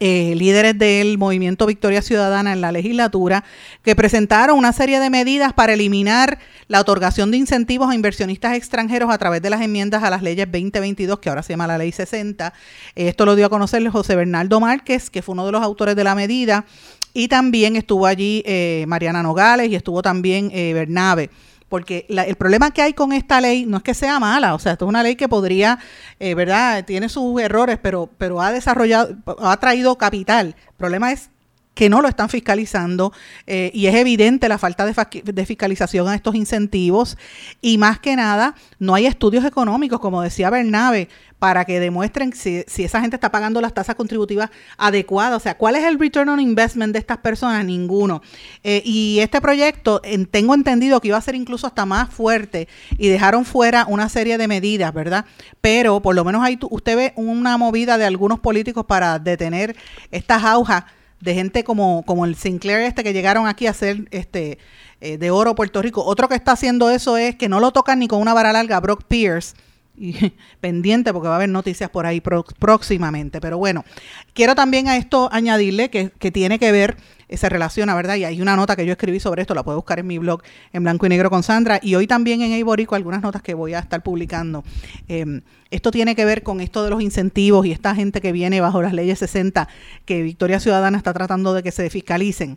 eh, 0.00 0.34
líderes 0.36 0.78
del 0.78 1.18
movimiento 1.18 1.66
Victoria 1.66 2.02
Ciudadana 2.02 2.52
en 2.52 2.60
la 2.60 2.70
legislatura, 2.72 3.44
que 3.82 3.96
presentaron 3.96 4.56
una 4.56 4.72
serie 4.72 5.00
de 5.00 5.10
medidas 5.10 5.52
para 5.52 5.74
eliminar 5.74 6.38
la 6.68 6.80
otorgación 6.80 7.30
de 7.30 7.36
incentivos 7.36 7.90
a 7.90 7.94
inversionistas 7.94 8.54
extranjeros 8.54 9.10
a 9.10 9.18
través 9.18 9.42
de 9.42 9.50
las 9.50 9.60
enmiendas 9.60 10.04
a 10.04 10.10
las 10.10 10.22
leyes 10.22 10.46
2022, 10.46 11.18
que 11.18 11.28
ahora 11.28 11.42
se 11.42 11.52
llama 11.52 11.66
la 11.66 11.78
ley 11.78 11.90
60. 11.90 12.52
Esto 12.94 13.26
lo 13.26 13.34
dio 13.34 13.46
a 13.46 13.50
conocer 13.50 13.86
José 13.88 14.14
Bernardo 14.14 14.60
Márquez, 14.60 15.10
que 15.10 15.20
fue 15.20 15.32
uno 15.32 15.44
de 15.44 15.52
los 15.52 15.62
autores 15.62 15.96
de 15.96 16.04
la 16.04 16.14
medida, 16.14 16.64
y 17.12 17.26
también 17.26 17.74
estuvo 17.74 18.06
allí 18.06 18.42
eh, 18.46 18.84
Mariana 18.86 19.22
Nogales 19.22 19.68
y 19.68 19.74
estuvo 19.74 20.00
también 20.00 20.50
eh, 20.52 20.72
Bernabe 20.74 21.30
porque 21.68 22.06
el 22.08 22.36
problema 22.36 22.70
que 22.70 22.82
hay 22.82 22.94
con 22.94 23.12
esta 23.12 23.40
ley 23.40 23.66
no 23.66 23.78
es 23.78 23.82
que 23.82 23.94
sea 23.94 24.18
mala, 24.18 24.54
o 24.54 24.58
sea, 24.58 24.72
esto 24.72 24.86
es 24.86 24.88
una 24.88 25.02
ley 25.02 25.16
que 25.16 25.28
podría, 25.28 25.78
eh, 26.18 26.34
¿verdad? 26.34 26.84
Tiene 26.84 27.08
sus 27.08 27.40
errores, 27.40 27.78
pero, 27.80 28.08
pero 28.18 28.40
ha 28.40 28.52
desarrollado, 28.52 29.16
ha 29.40 29.56
traído 29.58 29.96
capital. 29.98 30.54
El 30.68 30.74
problema 30.76 31.12
es 31.12 31.30
que 31.78 31.88
no 31.88 32.02
lo 32.02 32.08
están 32.08 32.28
fiscalizando 32.28 33.12
eh, 33.46 33.70
y 33.72 33.86
es 33.86 33.94
evidente 33.94 34.48
la 34.48 34.58
falta 34.58 34.84
de, 34.84 35.46
fiscalización 35.46 36.08
a 36.08 36.16
estos 36.16 36.34
incentivos 36.34 37.16
y 37.62 37.78
más 37.78 38.00
que 38.00 38.16
nada 38.16 38.56
no 38.80 38.96
hay 38.96 39.06
estudios 39.06 39.44
económicos, 39.44 40.00
como 40.00 40.20
decía 40.20 40.50
Bernabe, 40.50 41.08
para 41.38 41.64
que 41.64 41.78
demuestren 41.78 42.32
si, 42.32 42.64
esa 42.78 43.00
gente 43.00 43.14
está 43.14 43.30
pagando 43.30 43.60
las 43.60 43.74
tasas 43.74 43.94
contributivas 43.94 44.50
adecuadas. 44.76 45.36
O 45.36 45.40
sea, 45.40 45.56
¿cuál 45.56 45.76
es 45.76 45.84
el 45.84 46.00
return 46.00 46.28
on 46.30 46.40
investment 46.40 46.92
de 46.92 46.98
estas 46.98 47.18
personas? 47.18 47.64
Ninguno. 47.64 48.22
Eh, 48.64 48.82
y 48.84 49.20
este 49.20 49.40
proyecto, 49.40 50.02
tengo 50.32 50.54
entendido 50.54 51.00
que 51.00 51.06
iba 51.06 51.16
a 51.16 51.20
ser 51.20 51.36
incluso 51.36 51.68
hasta 51.68 51.86
más 51.86 52.12
fuerte 52.12 52.66
y 52.96 53.06
dejaron 53.06 53.44
fuera 53.44 53.86
una 53.88 54.08
serie 54.08 54.36
de 54.36 54.48
medidas, 54.48 54.92
¿verdad? 54.92 55.26
Pero 55.60 56.02
por 56.02 56.16
lo 56.16 56.24
menos 56.24 56.42
ahí 56.42 56.58
usted 56.70 56.96
ve 56.96 57.12
una 57.14 57.56
movida 57.56 57.98
de 57.98 58.04
algunos 58.04 58.40
políticos 58.40 58.84
para 58.84 59.20
detener 59.20 59.76
estas 60.10 60.42
aujas 60.42 60.82
de 61.20 61.34
gente 61.34 61.64
como, 61.64 62.04
como 62.04 62.24
el 62.24 62.36
Sinclair 62.36 62.80
este 62.80 63.02
que 63.02 63.12
llegaron 63.12 63.46
aquí 63.46 63.66
a 63.66 63.70
hacer 63.70 64.08
este 64.10 64.58
eh, 65.00 65.18
de 65.18 65.30
oro 65.30 65.54
Puerto 65.54 65.82
Rico. 65.82 66.04
Otro 66.04 66.28
que 66.28 66.34
está 66.34 66.52
haciendo 66.52 66.90
eso 66.90 67.16
es 67.16 67.36
que 67.36 67.48
no 67.48 67.60
lo 67.60 67.72
tocan 67.72 67.98
ni 67.98 68.08
con 68.08 68.20
una 68.20 68.34
vara 68.34 68.52
larga, 68.52 68.80
Brock 68.80 69.04
Pierce. 69.06 69.54
Pendiente 70.60 71.12
porque 71.12 71.28
va 71.28 71.34
a 71.34 71.36
haber 71.38 71.48
noticias 71.48 71.90
por 71.90 72.06
ahí 72.06 72.20
próximamente. 72.20 73.40
Pero 73.40 73.58
bueno, 73.58 73.84
quiero 74.32 74.54
también 74.54 74.88
a 74.88 74.96
esto 74.96 75.28
añadirle 75.32 75.90
que, 75.90 76.10
que 76.10 76.30
tiene 76.30 76.58
que 76.58 76.70
ver 76.72 76.96
se 77.36 77.48
relaciona, 77.48 77.94
¿verdad? 77.94 78.16
Y 78.16 78.24
hay 78.24 78.40
una 78.40 78.56
nota 78.56 78.76
que 78.76 78.86
yo 78.86 78.92
escribí 78.92 79.20
sobre 79.20 79.42
esto, 79.42 79.54
la 79.54 79.62
puede 79.62 79.76
buscar 79.76 79.98
en 79.98 80.06
mi 80.06 80.18
blog 80.18 80.42
en 80.72 80.82
blanco 80.82 81.06
y 81.06 81.08
negro 81.08 81.30
con 81.30 81.42
Sandra. 81.42 81.78
Y 81.82 81.94
hoy 81.94 82.06
también 82.06 82.40
en 82.42 82.52
Eiborico 82.52 82.94
algunas 82.94 83.22
notas 83.22 83.42
que 83.42 83.54
voy 83.54 83.74
a 83.74 83.80
estar 83.80 84.02
publicando. 84.02 84.64
Em, 85.08 85.42
esto 85.70 85.90
tiene 85.90 86.14
que 86.14 86.24
ver 86.24 86.42
con 86.42 86.60
esto 86.60 86.82
de 86.82 86.90
los 86.90 87.02
incentivos 87.02 87.66
y 87.66 87.72
esta 87.72 87.94
gente 87.94 88.20
que 88.20 88.32
viene 88.32 88.60
bajo 88.60 88.80
las 88.80 88.92
leyes 88.92 89.18
60 89.18 89.68
que 90.04 90.22
Victoria 90.22 90.60
Ciudadana 90.60 90.96
está 90.96 91.12
tratando 91.12 91.52
de 91.52 91.62
que 91.62 91.70
se 91.70 91.90
fiscalicen. 91.90 92.56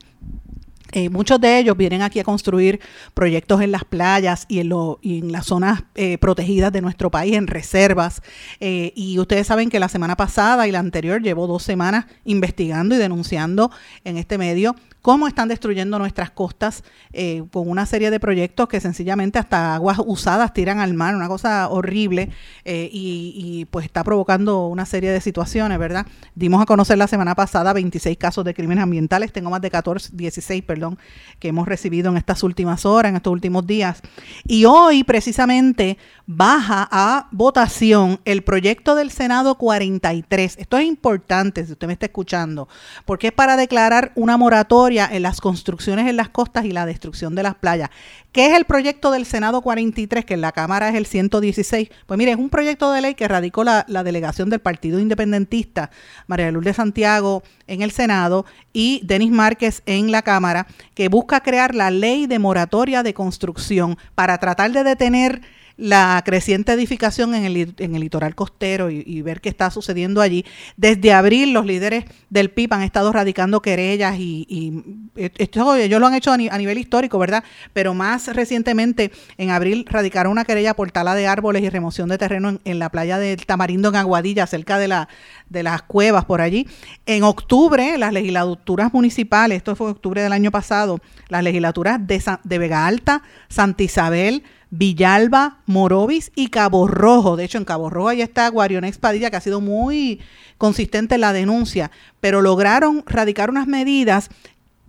Eh, 0.91 1.09
muchos 1.09 1.39
de 1.39 1.59
ellos 1.59 1.77
vienen 1.77 2.01
aquí 2.01 2.19
a 2.19 2.23
construir 2.23 2.79
proyectos 3.13 3.61
en 3.61 3.71
las 3.71 3.85
playas 3.85 4.45
y 4.47 4.59
en, 4.59 4.69
lo, 4.69 4.99
y 5.01 5.19
en 5.19 5.31
las 5.31 5.45
zonas 5.45 5.83
eh, 5.95 6.17
protegidas 6.17 6.71
de 6.71 6.81
nuestro 6.81 7.11
país, 7.11 7.35
en 7.35 7.47
reservas. 7.47 8.21
Eh, 8.59 8.93
y 8.95 9.19
ustedes 9.19 9.47
saben 9.47 9.69
que 9.69 9.79
la 9.79 9.89
semana 9.89 10.15
pasada 10.15 10.67
y 10.67 10.71
la 10.71 10.79
anterior 10.79 11.21
llevo 11.21 11.47
dos 11.47 11.63
semanas 11.63 12.05
investigando 12.25 12.95
y 12.95 12.97
denunciando 12.97 13.71
en 14.03 14.17
este 14.17 14.37
medio 14.37 14.75
cómo 15.01 15.27
están 15.27 15.47
destruyendo 15.47 15.97
nuestras 15.97 16.29
costas 16.31 16.83
eh, 17.11 17.43
con 17.51 17.67
una 17.69 17.85
serie 17.85 18.11
de 18.11 18.19
proyectos 18.19 18.67
que 18.67 18.79
sencillamente 18.79 19.39
hasta 19.39 19.75
aguas 19.75 19.97
usadas 20.05 20.53
tiran 20.53 20.79
al 20.79 20.93
mar, 20.93 21.15
una 21.15 21.27
cosa 21.27 21.67
horrible 21.69 22.29
eh, 22.65 22.89
y, 22.91 23.65
pues 23.71 23.85
está 23.85 24.03
provocando 24.03 24.67
una 24.67 24.85
serie 24.85 25.11
de 25.11 25.21
situaciones, 25.21 25.77
¿verdad? 25.79 26.05
Dimos 26.35 26.61
a 26.61 26.65
conocer 26.65 26.97
la 26.97 27.07
semana 27.07 27.35
pasada 27.35 27.73
26 27.73 28.17
casos 28.17 28.45
de 28.45 28.53
crímenes 28.53 28.83
ambientales, 28.83 29.31
tengo 29.31 29.49
más 29.49 29.61
de 29.61 29.71
14, 29.71 30.09
16, 30.13 30.63
perdón, 30.63 30.97
que 31.39 31.49
hemos 31.49 31.67
recibido 31.67 32.11
en 32.11 32.17
estas 32.17 32.43
últimas 32.43 32.85
horas, 32.85 33.09
en 33.09 33.15
estos 33.15 33.33
últimos 33.33 33.65
días. 33.65 34.01
Y 34.45 34.65
hoy 34.65 35.03
precisamente 35.03 35.97
baja 36.27 36.87
a 36.91 37.27
votación 37.31 38.19
el 38.25 38.43
proyecto 38.43 38.95
del 38.95 39.11
Senado 39.11 39.55
43. 39.55 40.57
Esto 40.57 40.77
es 40.77 40.85
importante 40.85 41.65
si 41.65 41.71
usted 41.73 41.87
me 41.87 41.93
está 41.93 42.05
escuchando, 42.05 42.67
porque 43.05 43.27
es 43.27 43.33
para 43.33 43.57
declarar 43.57 44.11
una 44.15 44.37
moratoria 44.37 44.90
en 44.91 45.23
las 45.23 45.39
construcciones 45.39 46.07
en 46.07 46.17
las 46.17 46.29
costas 46.29 46.65
y 46.65 46.71
la 46.71 46.85
destrucción 46.85 47.33
de 47.33 47.43
las 47.43 47.55
playas. 47.55 47.89
¿Qué 48.31 48.47
es 48.47 48.57
el 48.57 48.65
proyecto 48.65 49.11
del 49.11 49.25
Senado 49.25 49.61
43, 49.61 50.25
que 50.25 50.33
en 50.33 50.41
la 50.41 50.51
Cámara 50.51 50.89
es 50.89 50.95
el 50.95 51.05
116? 51.05 51.89
Pues 52.05 52.17
mire, 52.17 52.31
es 52.31 52.37
un 52.37 52.49
proyecto 52.49 52.91
de 52.91 53.01
ley 53.01 53.15
que 53.15 53.27
radicó 53.27 53.63
la, 53.63 53.85
delegación 54.03 54.49
del 54.49 54.59
Partido 54.59 54.99
Independentista, 54.99 55.91
María 56.27 56.51
Lourdes 56.51 56.75
Santiago 56.75 57.43
en 57.67 57.81
el 57.81 57.91
Senado 57.91 58.45
y 58.73 59.01
Denis 59.03 59.31
Márquez 59.31 59.81
en 59.85 60.11
la 60.11 60.21
Cámara, 60.21 60.67
que 60.93 61.07
busca 61.07 61.41
crear 61.41 61.73
la 61.73 61.91
ley 61.91 62.27
de 62.27 62.39
moratoria 62.39 63.03
de 63.03 63.13
construcción 63.13 63.97
para 64.15 64.37
tratar 64.39 64.71
de 64.71 64.83
detener 64.83 65.41
la 65.81 66.21
creciente 66.23 66.73
edificación 66.73 67.33
en 67.33 67.43
el, 67.43 67.73
en 67.79 67.95
el 67.95 68.01
litoral 68.01 68.35
costero 68.35 68.91
y, 68.91 69.21
ver 69.23 69.41
qué 69.41 69.49
está 69.49 69.71
sucediendo 69.71 70.21
allí. 70.21 70.45
Desde 70.77 71.11
abril 71.11 71.53
los 71.53 71.65
líderes 71.65 72.05
del 72.29 72.51
PIB 72.51 72.73
han 72.73 72.83
estado 72.83 73.11
radicando 73.11 73.63
querellas 73.63 74.15
y, 74.19 75.09
esto, 75.15 75.75
ellos 75.75 75.99
lo 75.99 76.05
han 76.05 76.13
hecho 76.13 76.31
a, 76.31 76.37
nivel 76.37 76.77
histórico, 76.77 77.17
¿verdad? 77.17 77.43
Pero 77.73 77.95
más 77.95 78.27
recientemente 78.27 79.11
en 79.39 79.49
abril 79.49 79.87
radicaron 79.89 80.31
una 80.31 80.45
querella 80.45 80.75
por 80.75 80.91
tala 80.91 81.15
de 81.15 81.25
árboles 81.25 81.63
y 81.63 81.69
remoción 81.69 82.09
de 82.09 82.19
terreno 82.19 82.59
en, 82.63 82.79
la 82.79 82.89
playa 82.89 83.17
del 83.17 83.43
Tamarindo 83.47 83.89
en 83.89 83.95
Aguadilla, 83.95 84.45
cerca 84.45 84.77
de, 84.77 84.87
la, 84.87 85.09
de 85.49 85.63
las 85.63 85.81
cuevas 85.81 86.25
por 86.25 86.41
allí. 86.41 86.67
En 87.07 87.23
octubre 87.23 87.97
las 87.97 88.13
legislaturas 88.13 88.93
municipales, 88.93 89.57
esto 89.57 89.75
fue 89.75 89.89
octubre 89.89 90.21
del 90.21 90.31
año 90.31 90.51
pasado, 90.51 90.99
las 91.27 91.43
legislaturas 91.43 92.05
de, 92.05 92.21
de 92.43 92.57
Vega 92.59 92.85
Alta, 92.85 93.23
Santa 93.49 93.81
Isabel, 93.81 94.43
Villalba, 94.71 95.59
Morovis 95.65 96.31
y 96.33 96.47
Cabo 96.47 96.87
Rojo. 96.87 97.35
De 97.35 97.43
hecho, 97.43 97.57
en 97.57 97.65
Cabo 97.65 97.89
Rojo 97.89 98.13
ya 98.13 98.23
está 98.23 98.47
Guarionex 98.49 98.97
Padilla, 98.97 99.29
que 99.29 99.35
ha 99.35 99.41
sido 99.41 99.61
muy 99.61 100.19
consistente 100.57 101.15
en 101.15 101.21
la 101.21 101.33
denuncia, 101.33 101.91
pero 102.19 102.41
lograron 102.41 103.03
radicar 103.05 103.49
unas 103.49 103.67
medidas 103.67 104.29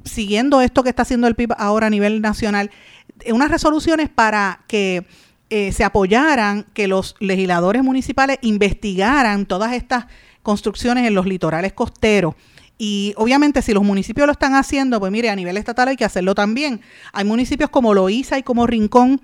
siguiendo 0.04 0.60
esto 0.60 0.82
que 0.82 0.90
está 0.90 1.02
haciendo 1.02 1.26
el 1.26 1.34
PIB 1.34 1.52
ahora 1.58 1.88
a 1.88 1.90
nivel 1.90 2.20
nacional, 2.20 2.70
unas 3.26 3.50
resoluciones 3.50 4.08
para 4.08 4.60
que 4.66 5.06
eh, 5.50 5.72
se 5.72 5.84
apoyaran 5.84 6.64
que 6.72 6.88
los 6.88 7.14
legisladores 7.20 7.82
municipales 7.82 8.38
investigaran 8.42 9.46
todas 9.46 9.72
estas 9.72 10.06
construcciones 10.42 11.06
en 11.06 11.14
los 11.14 11.26
litorales 11.26 11.72
costeros. 11.72 12.34
Y 12.78 13.14
obviamente 13.16 13.62
si 13.62 13.72
los 13.72 13.84
municipios 13.84 14.26
lo 14.26 14.32
están 14.32 14.54
haciendo, 14.54 14.98
pues 14.98 15.12
mire, 15.12 15.30
a 15.30 15.36
nivel 15.36 15.56
estatal 15.56 15.88
hay 15.88 15.96
que 15.96 16.04
hacerlo 16.04 16.34
también. 16.34 16.80
Hay 17.12 17.24
municipios 17.24 17.70
como 17.70 17.94
Loíza 17.94 18.38
y 18.38 18.42
como 18.42 18.66
Rincón 18.66 19.20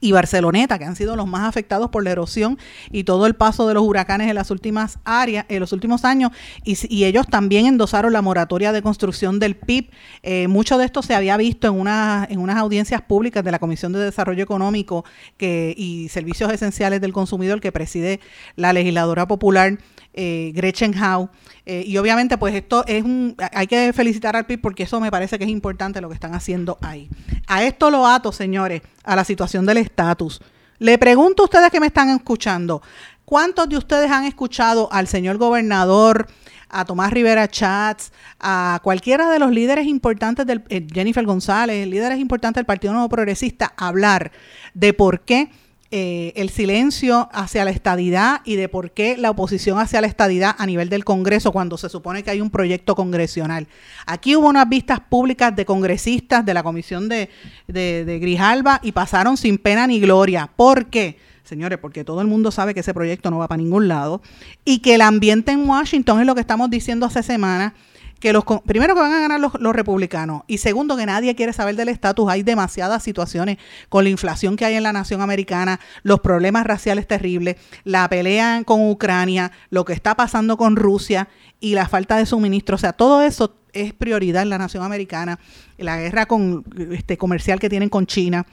y 0.00 0.12
Barceloneta, 0.12 0.78
que 0.78 0.84
han 0.84 0.96
sido 0.96 1.14
los 1.16 1.26
más 1.26 1.48
afectados 1.48 1.90
por 1.90 2.02
la 2.02 2.10
erosión 2.10 2.58
y 2.90 3.04
todo 3.04 3.26
el 3.26 3.34
paso 3.34 3.68
de 3.68 3.74
los 3.74 3.82
huracanes 3.82 4.28
en 4.28 4.34
las 4.34 4.50
últimas 4.50 4.98
áreas, 5.04 5.44
en 5.48 5.60
los 5.60 5.72
últimos 5.72 6.04
años, 6.04 6.30
y, 6.64 7.04
ellos 7.10 7.26
también 7.26 7.66
endosaron 7.66 8.12
la 8.12 8.22
moratoria 8.22 8.72
de 8.72 8.82
construcción 8.82 9.38
del 9.38 9.56
PIB. 9.56 9.90
Eh, 10.22 10.48
mucho 10.48 10.78
de 10.78 10.84
esto 10.84 11.02
se 11.02 11.14
había 11.14 11.36
visto 11.36 11.66
en, 11.66 11.74
una, 11.74 12.26
en 12.30 12.38
unas 12.38 12.56
audiencias 12.56 13.02
públicas 13.02 13.42
de 13.42 13.50
la 13.50 13.58
Comisión 13.58 13.92
de 13.92 13.98
Desarrollo 13.98 14.44
Económico 14.44 15.04
que, 15.36 15.74
y 15.76 16.08
Servicios 16.08 16.52
Esenciales 16.52 17.00
del 17.00 17.12
Consumidor 17.12 17.60
que 17.60 17.72
preside 17.72 18.20
la 18.56 18.72
legisladora 18.72 19.26
popular 19.26 19.78
eh, 20.14 20.52
Gretchen 20.54 20.94
Howe. 20.94 21.30
Eh, 21.70 21.84
y 21.86 21.98
obviamente, 21.98 22.36
pues 22.36 22.52
esto 22.52 22.84
es 22.88 23.04
un. 23.04 23.36
Hay 23.52 23.68
que 23.68 23.92
felicitar 23.92 24.34
al 24.34 24.44
PIB 24.44 24.60
porque 24.60 24.82
eso 24.82 24.98
me 24.98 25.08
parece 25.08 25.38
que 25.38 25.44
es 25.44 25.50
importante 25.50 26.00
lo 26.00 26.08
que 26.08 26.14
están 26.14 26.34
haciendo 26.34 26.76
ahí. 26.80 27.08
A 27.46 27.62
esto 27.62 27.92
lo 27.92 28.08
ato, 28.08 28.32
señores, 28.32 28.82
a 29.04 29.14
la 29.14 29.22
situación 29.22 29.66
del 29.66 29.76
estatus. 29.76 30.40
Le 30.80 30.98
pregunto 30.98 31.44
a 31.44 31.46
ustedes 31.46 31.70
que 31.70 31.78
me 31.78 31.86
están 31.86 32.08
escuchando: 32.08 32.82
¿cuántos 33.24 33.68
de 33.68 33.76
ustedes 33.76 34.10
han 34.10 34.24
escuchado 34.24 34.88
al 34.90 35.06
señor 35.06 35.38
gobernador? 35.38 36.26
a 36.72 36.84
Tomás 36.84 37.12
Rivera 37.12 37.48
Chats, 37.48 38.12
a 38.38 38.78
cualquiera 38.84 39.28
de 39.28 39.40
los 39.40 39.50
líderes 39.50 39.88
importantes 39.88 40.46
del 40.46 40.62
eh, 40.68 40.86
Jennifer 40.92 41.24
González, 41.26 41.88
líderes 41.88 42.20
importantes 42.20 42.60
del 42.60 42.66
Partido 42.66 42.92
Nuevo 42.92 43.08
Progresista, 43.08 43.74
hablar 43.76 44.30
de 44.74 44.92
por 44.92 45.22
qué 45.22 45.50
eh, 45.92 46.32
el 46.36 46.50
silencio 46.50 47.28
hacia 47.32 47.64
la 47.64 47.72
estadidad 47.72 48.42
y 48.44 48.54
de 48.54 48.68
por 48.68 48.92
qué 48.92 49.16
la 49.16 49.30
oposición 49.30 49.80
hacia 49.80 50.00
la 50.00 50.06
estadidad 50.06 50.54
a 50.56 50.64
nivel 50.64 50.88
del 50.88 51.04
Congreso 51.04 51.50
cuando 51.50 51.76
se 51.78 51.88
supone 51.88 52.22
que 52.22 52.30
hay 52.30 52.40
un 52.40 52.50
proyecto 52.50 52.94
congresional. 52.94 53.66
Aquí 54.06 54.36
hubo 54.36 54.48
unas 54.48 54.68
vistas 54.68 55.00
públicas 55.00 55.56
de 55.56 55.64
congresistas 55.64 56.46
de 56.46 56.54
la 56.54 56.62
comisión 56.62 57.08
de, 57.08 57.28
de, 57.66 58.18
Grijalba 58.20 58.78
y 58.84 58.92
pasaron 58.92 59.36
sin 59.36 59.58
pena 59.58 59.88
ni 59.88 59.98
gloria. 59.98 60.48
¿Por 60.54 60.86
qué? 60.86 61.18
Señores, 61.42 61.78
porque 61.78 62.04
todo 62.04 62.20
el 62.20 62.28
mundo 62.28 62.52
sabe 62.52 62.72
que 62.72 62.80
ese 62.80 62.94
proyecto 62.94 63.28
no 63.32 63.38
va 63.38 63.48
para 63.48 63.60
ningún 63.60 63.88
lado 63.88 64.22
y 64.64 64.78
que 64.78 64.94
el 64.94 65.00
ambiente 65.00 65.50
en 65.50 65.68
Washington 65.68 66.20
es 66.20 66.26
lo 66.26 66.36
que 66.36 66.40
estamos 66.40 66.70
diciendo 66.70 67.04
hace 67.06 67.24
semanas 67.24 67.72
que 68.20 68.34
los 68.34 68.44
primero 68.66 68.94
que 68.94 69.00
van 69.00 69.12
a 69.12 69.20
ganar 69.20 69.40
los, 69.40 69.74
republicanos 69.74 70.42
y 70.46 70.58
segundo 70.58 70.96
que 70.96 71.06
nadie 71.06 71.34
quiere 71.34 71.52
saber 71.52 71.74
del 71.74 71.88
estatus. 71.88 72.28
Hay 72.30 72.42
demasiadas 72.42 73.02
situaciones 73.02 73.56
con 73.88 74.04
la 74.04 74.10
inflación 74.10 74.56
que 74.56 74.66
hay 74.66 74.74
en 74.74 74.82
la 74.82 74.92
nación 74.92 75.22
americana, 75.22 75.80
los 76.02 76.20
problemas 76.20 76.66
raciales 76.66 77.08
terribles, 77.08 77.56
la 77.84 78.08
pelea 78.08 78.62
con 78.64 78.88
Ucrania, 78.88 79.50
lo 79.70 79.84
que 79.84 79.94
está 79.94 80.14
pasando 80.14 80.56
con 80.58 80.76
Rusia 80.76 81.28
y 81.60 81.74
la 81.74 81.88
falta 81.88 82.18
de 82.18 82.26
suministro. 82.26 82.76
O 82.76 82.78
sea, 82.78 82.92
todo 82.92 83.22
eso 83.22 83.56
es 83.72 83.94
prioridad 83.94 84.42
en 84.42 84.50
la 84.50 84.58
nación 84.58 84.84
americana. 84.84 85.38
La 85.78 85.96
guerra 85.96 86.26
con, 86.26 86.64
este, 86.92 87.16
comercial 87.16 87.58
que 87.58 87.70
tienen 87.70 87.88
con 87.88 88.06
China 88.06 88.46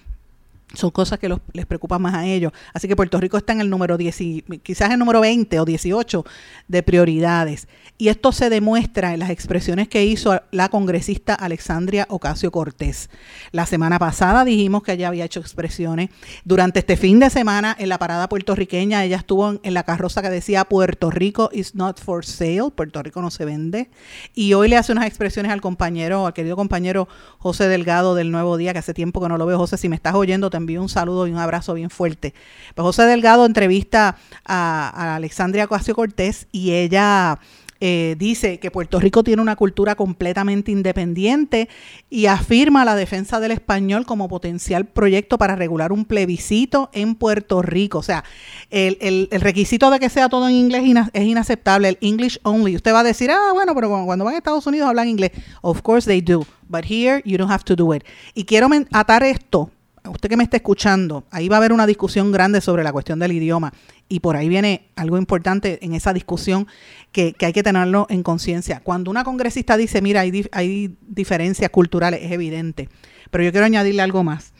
son 0.73 0.91
cosas 0.91 1.17
que 1.17 1.33
les 1.53 1.65
preocupan 1.65 2.01
más 2.01 2.13
a 2.13 2.25
ellos. 2.25 2.51
Así 2.73 2.87
que 2.87 2.95
Puerto 2.95 3.19
Rico 3.19 3.37
está 3.37 3.53
en 3.53 3.61
el 3.61 3.69
número 3.69 3.97
10, 3.97 4.43
quizás 4.63 4.91
el 4.91 4.99
número 4.99 5.21
20 5.21 5.59
o 5.59 5.65
18 5.65 6.25
de 6.67 6.83
prioridades. 6.83 7.67
Y 7.97 8.09
esto 8.09 8.31
se 8.31 8.49
demuestra 8.49 9.13
en 9.13 9.19
las 9.19 9.29
expresiones 9.29 9.87
que 9.87 10.05
hizo 10.05 10.39
la 10.51 10.69
congresista 10.69 11.33
Alexandria 11.33 12.05
Ocasio 12.09 12.51
Cortés. 12.51 13.09
La 13.51 13.65
semana 13.65 13.97
pasada 13.97 14.43
dijimos 14.43 14.83
que 14.83 14.91
ella 14.91 15.07
había 15.07 15.25
hecho 15.25 15.39
expresiones. 15.39 16.09
Durante 16.43 16.79
este 16.79 16.97
fin 16.97 17.19
de 17.19 17.29
semana, 17.29 17.75
en 17.79 17.89
la 17.89 17.97
parada 17.97 18.27
puertorriqueña, 18.27 19.03
ella 19.03 19.17
estuvo 19.17 19.59
en, 19.63 19.73
la 19.73 19.83
carroza 19.83 20.21
que 20.21 20.29
decía 20.29 20.65
Puerto 20.65 21.09
Rico 21.09 21.49
is 21.53 21.75
not 21.75 21.99
for 21.99 22.25
sale, 22.25 22.71
Puerto 22.75 23.01
Rico 23.01 23.21
no 23.21 23.31
se 23.31 23.45
vende. 23.45 23.89
Y 24.35 24.53
hoy 24.53 24.67
le 24.67 24.77
hace 24.77 24.91
unas 24.91 25.07
expresiones 25.07 25.51
al 25.51 25.61
compañero, 25.61 26.27
al 26.27 26.33
querido 26.33 26.55
compañero 26.55 27.07
José 27.39 27.67
Delgado 27.69 28.15
del 28.15 28.31
Nuevo 28.31 28.57
Día, 28.57 28.73
que 28.73 28.79
hace 28.79 28.93
tiempo 28.93 29.21
que 29.21 29.29
no 29.29 29.37
lo 29.37 29.45
veo. 29.45 29.57
José, 29.57 29.77
si 29.77 29.87
me 29.87 29.95
estás 29.95 30.13
oyendo, 30.13 30.49
te 30.49 30.56
envío 30.57 30.81
un 30.81 30.89
saludo 30.89 31.27
y 31.27 31.31
un 31.31 31.37
abrazo 31.37 31.73
bien 31.73 31.89
fuerte. 31.89 32.33
Pues 32.75 32.83
José 32.83 33.03
Delgado 33.03 33.45
entrevista 33.45 34.17
a, 34.45 35.15
Alexandria 35.15 35.65
Ocasio 35.65 35.95
Cortés 35.95 36.47
y 36.51 36.71
ella 36.71 37.39
eh, 37.79 38.15
dice 38.17 38.59
que 38.59 38.71
Puerto 38.71 38.99
Rico 38.99 39.23
tiene 39.23 39.41
una 39.41 39.55
cultura 39.55 39.95
completamente 39.95 40.71
independiente 40.71 41.69
y 42.09 42.25
afirma 42.25 42.85
la 42.85 42.95
defensa 42.95 43.39
del 43.39 43.51
español 43.51 44.05
como 44.05 44.27
potencial 44.27 44.85
proyecto 44.85 45.37
para 45.37 45.55
regular 45.55 45.91
un 45.91 46.05
plebiscito 46.05 46.89
en 46.93 47.13
Puerto 47.13 47.61
Rico. 47.61 47.99
O 47.99 48.03
sea, 48.03 48.23
el, 48.71 49.27
requisito 49.31 49.91
de 49.91 49.99
que 49.99 50.09
sea 50.09 50.29
todo 50.29 50.47
en 50.49 50.55
inglés 50.55 50.83
es 51.13 51.23
inaceptable, 51.23 51.89
el 51.89 51.97
English 52.01 52.39
only. 52.43 52.75
Usted 52.75 52.93
va 52.93 53.01
a 53.01 53.03
decir, 53.03 53.29
ah, 53.29 53.51
bueno, 53.53 53.75
pero 53.75 53.89
cuando 54.05 54.25
van 54.25 54.33
a 54.33 54.37
Estados 54.37 54.65
Unidos 54.65 54.87
hablan 54.89 55.07
inglés. 55.07 55.31
Of 55.61 55.81
course 55.81 56.07
they 56.07 56.21
do, 56.21 56.45
but 56.67 56.83
here 56.83 57.21
you 57.25 57.37
don't 57.37 57.51
have 57.51 57.63
to 57.65 57.75
do 57.75 57.93
it. 57.93 58.03
Y 58.33 58.45
quiero 58.45 58.67
atar 58.91 59.23
esto 59.23 59.69
usted 60.09 60.29
que 60.29 60.37
me 60.37 60.43
está 60.43 60.57
escuchando, 60.57 61.25
ahí 61.31 61.49
va 61.49 61.57
a 61.57 61.59
haber 61.59 61.73
una 61.73 61.87
discusión 61.87 62.31
grande 62.31 62.61
sobre 62.61 62.83
la 62.83 62.91
cuestión 62.91 63.19
del 63.19 63.31
idioma 63.31 63.73
y 64.09 64.19
por 64.19 64.35
ahí 64.35 64.49
viene 64.49 64.89
algo 64.95 65.17
importante 65.17 65.79
en 65.81 65.93
esa 65.93 66.13
discusión 66.13 66.67
que, 67.11 67.35
hay 67.39 67.53
que 67.53 67.63
tenerlo 67.63 68.07
en 68.09 68.23
conciencia. 68.23 68.81
Cuando 68.81 69.11
una 69.11 69.23
congresista 69.23 69.77
dice, 69.77 70.01
mira, 70.01 70.21
hay, 70.21 70.47
hay 70.51 70.97
diferencias 71.07 71.69
culturales, 71.69 72.21
es 72.23 72.31
evidente, 72.31 72.89
pero 73.31 73.43
yo 73.43 73.51
quiero 73.51 73.65
añadirle 73.65 74.01
algo 74.01 74.23
más. 74.23 74.53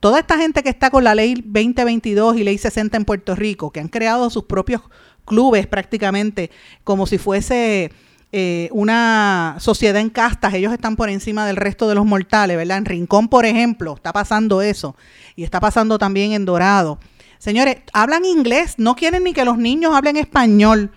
Toda 0.00 0.20
esta 0.20 0.38
gente 0.38 0.62
que 0.62 0.68
está 0.68 0.90
con 0.90 1.04
la 1.04 1.14
ley 1.14 1.34
2022 1.34 2.36
y 2.36 2.44
ley 2.44 2.58
60 2.58 2.96
en 2.96 3.04
Puerto 3.04 3.34
Rico, 3.34 3.70
que 3.70 3.80
han 3.80 3.88
creado 3.88 4.28
sus 4.30 4.44
propios 4.44 4.82
clubes 5.24 5.66
prácticamente 5.66 6.50
como 6.84 7.06
si 7.06 7.18
fuese 7.18 7.90
eh, 8.38 8.68
una 8.72 9.56
sociedad 9.60 9.98
en 9.98 10.10
castas, 10.10 10.52
ellos 10.52 10.70
están 10.70 10.94
por 10.94 11.08
encima 11.08 11.46
del 11.46 11.56
resto 11.56 11.88
de 11.88 11.94
los 11.94 12.04
mortales, 12.04 12.58
¿verdad? 12.58 12.76
En 12.76 12.84
Rincón, 12.84 13.28
por 13.28 13.46
ejemplo, 13.46 13.94
está 13.94 14.12
pasando 14.12 14.60
eso 14.60 14.94
y 15.36 15.42
está 15.42 15.58
pasando 15.58 15.98
también 15.98 16.32
en 16.32 16.44
Dorado. 16.44 16.98
Señores, 17.38 17.78
hablan 17.94 18.26
inglés, 18.26 18.74
no 18.76 18.94
quieren 18.94 19.24
ni 19.24 19.32
que 19.32 19.46
los 19.46 19.56
niños 19.56 19.94
hablen 19.94 20.18
español. 20.18 20.90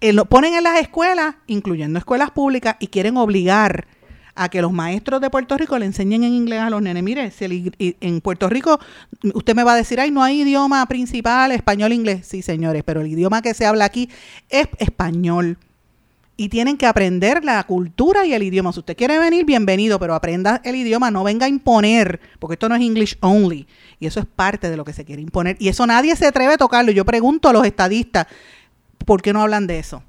Eh, 0.00 0.12
lo 0.12 0.24
ponen 0.24 0.54
en 0.54 0.64
las 0.64 0.80
escuelas, 0.80 1.36
incluyendo 1.46 1.96
escuelas 1.96 2.32
públicas, 2.32 2.74
y 2.80 2.88
quieren 2.88 3.16
obligar 3.18 3.86
a 4.34 4.48
que 4.48 4.60
los 4.60 4.72
maestros 4.72 5.20
de 5.20 5.30
Puerto 5.30 5.56
Rico 5.56 5.78
le 5.78 5.86
enseñen 5.86 6.24
en 6.24 6.32
inglés 6.32 6.58
a 6.58 6.70
los 6.70 6.82
nenes. 6.82 7.04
Mire, 7.04 7.30
si 7.30 7.70
en 7.78 8.20
Puerto 8.20 8.48
Rico 8.48 8.80
usted 9.32 9.54
me 9.54 9.62
va 9.62 9.74
a 9.74 9.76
decir, 9.76 10.00
ay, 10.00 10.10
no 10.10 10.24
hay 10.24 10.40
idioma 10.40 10.84
principal, 10.86 11.52
español, 11.52 11.92
inglés. 11.92 12.26
Sí, 12.26 12.42
señores, 12.42 12.82
pero 12.84 13.02
el 13.02 13.06
idioma 13.06 13.42
que 13.42 13.54
se 13.54 13.64
habla 13.64 13.84
aquí 13.84 14.10
es 14.48 14.66
español 14.78 15.56
y 16.40 16.48
tienen 16.48 16.78
que 16.78 16.86
aprender 16.86 17.44
la 17.44 17.62
cultura 17.64 18.24
y 18.24 18.32
el 18.32 18.42
idioma. 18.42 18.72
Si 18.72 18.78
usted 18.78 18.96
quiere 18.96 19.18
venir, 19.18 19.44
bienvenido, 19.44 19.98
pero 19.98 20.14
aprenda 20.14 20.62
el 20.64 20.74
idioma, 20.74 21.10
no 21.10 21.22
venga 21.22 21.44
a 21.44 21.50
imponer, 21.50 22.18
porque 22.38 22.54
esto 22.54 22.66
no 22.66 22.76
es 22.76 22.80
English 22.80 23.18
only. 23.20 23.66
Y 23.98 24.06
eso 24.06 24.20
es 24.20 24.24
parte 24.24 24.70
de 24.70 24.78
lo 24.78 24.86
que 24.86 24.94
se 24.94 25.04
quiere 25.04 25.20
imponer. 25.20 25.58
Y 25.60 25.68
eso 25.68 25.86
nadie 25.86 26.16
se 26.16 26.26
atreve 26.26 26.54
a 26.54 26.56
tocarlo. 26.56 26.92
Yo 26.92 27.04
pregunto 27.04 27.50
a 27.50 27.52
los 27.52 27.66
estadistas, 27.66 28.26
¿por 29.04 29.20
qué 29.20 29.34
no 29.34 29.42
hablan 29.42 29.66
de 29.66 29.80
eso? 29.80 30.02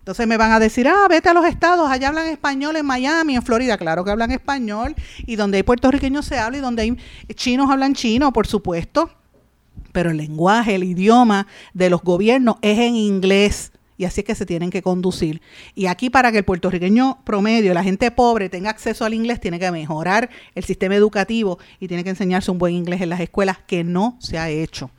Entonces 0.00 0.26
me 0.26 0.36
van 0.36 0.52
a 0.52 0.60
decir, 0.60 0.86
ah, 0.86 1.06
vete 1.08 1.30
a 1.30 1.32
los 1.32 1.46
estados, 1.46 1.90
allá 1.90 2.08
hablan 2.08 2.26
español 2.26 2.76
en 2.76 2.84
Miami, 2.84 3.36
en 3.36 3.42
Florida. 3.42 3.78
Claro 3.78 4.04
que 4.04 4.10
hablan 4.10 4.30
español. 4.30 4.94
Y 5.24 5.36
donde 5.36 5.56
hay 5.56 5.62
puertorriqueños 5.62 6.26
se 6.26 6.38
habla 6.38 6.58
y 6.58 6.60
donde 6.60 6.82
hay 6.82 6.98
chinos 7.32 7.70
hablan 7.70 7.94
chino, 7.94 8.30
por 8.30 8.46
supuesto. 8.46 9.10
Pero 9.92 10.10
el 10.10 10.18
lenguaje, 10.18 10.74
el 10.74 10.84
idioma 10.84 11.46
de 11.72 11.88
los 11.88 12.02
gobiernos 12.02 12.56
es 12.60 12.78
en 12.78 12.94
inglés 12.94 13.72
y 13.98 14.04
así 14.04 14.20
es 14.20 14.24
que 14.24 14.34
se 14.34 14.46
tienen 14.46 14.70
que 14.70 14.80
conducir. 14.80 15.42
Y 15.74 15.86
aquí 15.86 16.08
para 16.08 16.32
que 16.32 16.38
el 16.38 16.44
puertorriqueño 16.44 17.18
promedio, 17.24 17.74
la 17.74 17.82
gente 17.82 18.10
pobre, 18.12 18.48
tenga 18.48 18.70
acceso 18.70 19.04
al 19.04 19.12
inglés, 19.12 19.40
tiene 19.40 19.58
que 19.58 19.70
mejorar 19.70 20.30
el 20.54 20.64
sistema 20.64 20.94
educativo 20.94 21.58
y 21.80 21.88
tiene 21.88 22.04
que 22.04 22.10
enseñarse 22.10 22.50
un 22.50 22.58
buen 22.58 22.74
inglés 22.74 23.00
en 23.02 23.10
las 23.10 23.20
escuelas, 23.20 23.58
que 23.66 23.82
no 23.84 24.16
se 24.20 24.38
ha 24.38 24.48
hecho. 24.48 24.90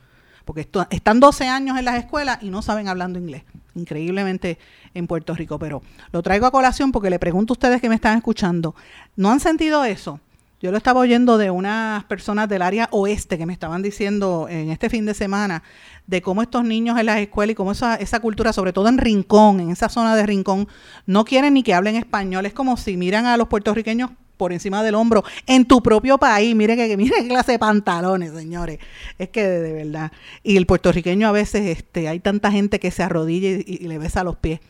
Porque 0.44 0.68
están 0.90 1.18
12 1.18 1.48
años 1.48 1.78
en 1.78 1.84
las 1.86 1.98
escuelas 1.98 2.38
y 2.42 2.50
no 2.50 2.60
saben 2.60 2.88
hablando 2.88 3.18
inglés. 3.18 3.42
Increíblemente 3.74 4.58
en 4.94 5.06
Puerto 5.06 5.34
Rico. 5.34 5.58
Pero 5.58 5.82
lo 6.12 6.22
traigo 6.22 6.46
a 6.46 6.50
colación 6.50 6.92
porque 6.92 7.08
le 7.08 7.18
pregunto 7.18 7.52
a 7.52 7.54
ustedes 7.54 7.80
que 7.80 7.88
me 7.88 7.94
están 7.94 8.18
escuchando, 8.18 8.74
¿no 9.16 9.30
han 9.30 9.40
sentido 9.40 9.84
eso? 9.84 10.20
Yo 10.60 10.70
lo 10.70 10.76
estaba 10.76 11.00
oyendo 11.00 11.38
de 11.38 11.50
unas 11.50 12.04
personas 12.04 12.46
del 12.46 12.60
área 12.60 12.86
oeste 12.90 13.38
que 13.38 13.46
me 13.46 13.52
estaban 13.54 13.80
diciendo 13.80 14.46
en 14.50 14.70
este 14.70 14.90
fin 14.90 15.06
de 15.06 15.14
semana 15.14 15.62
de 16.06 16.20
cómo 16.20 16.42
estos 16.42 16.64
niños 16.64 16.98
en 16.98 17.06
las 17.06 17.18
escuelas 17.18 17.52
y 17.52 17.54
cómo 17.54 17.72
esa, 17.72 17.94
esa 17.94 18.20
cultura, 18.20 18.52
sobre 18.52 18.74
todo 18.74 18.88
en 18.88 18.98
Rincón, 18.98 19.60
en 19.60 19.70
esa 19.70 19.88
zona 19.88 20.14
de 20.14 20.26
Rincón, 20.26 20.68
no 21.06 21.24
quieren 21.24 21.54
ni 21.54 21.62
que 21.62 21.72
hablen 21.72 21.96
español. 21.96 22.44
Es 22.44 22.52
como 22.52 22.76
si 22.76 22.98
miran 22.98 23.24
a 23.24 23.38
los 23.38 23.48
puertorriqueños 23.48 24.10
por 24.36 24.52
encima 24.52 24.82
del 24.82 24.96
hombro 24.96 25.24
en 25.46 25.64
tu 25.64 25.82
propio 25.82 26.18
país. 26.18 26.54
Mire 26.54 26.76
que 26.76 26.94
mire 26.96 27.14
qué 27.22 27.28
clase 27.28 27.52
de 27.52 27.58
pantalones, 27.58 28.32
señores. 28.32 28.80
Es 29.18 29.30
que 29.30 29.46
de, 29.46 29.72
verdad. 29.72 30.12
Y 30.42 30.58
el 30.58 30.66
puertorriqueño 30.66 31.26
a 31.26 31.32
veces 31.32 31.78
este 31.78 32.06
hay 32.06 32.20
tanta 32.20 32.52
gente 32.52 32.80
que 32.80 32.90
se 32.90 33.02
arrodilla 33.02 33.48
y, 33.48 33.88
le 33.88 33.96
besa 33.96 34.24
los 34.24 34.36
pies 34.36 34.60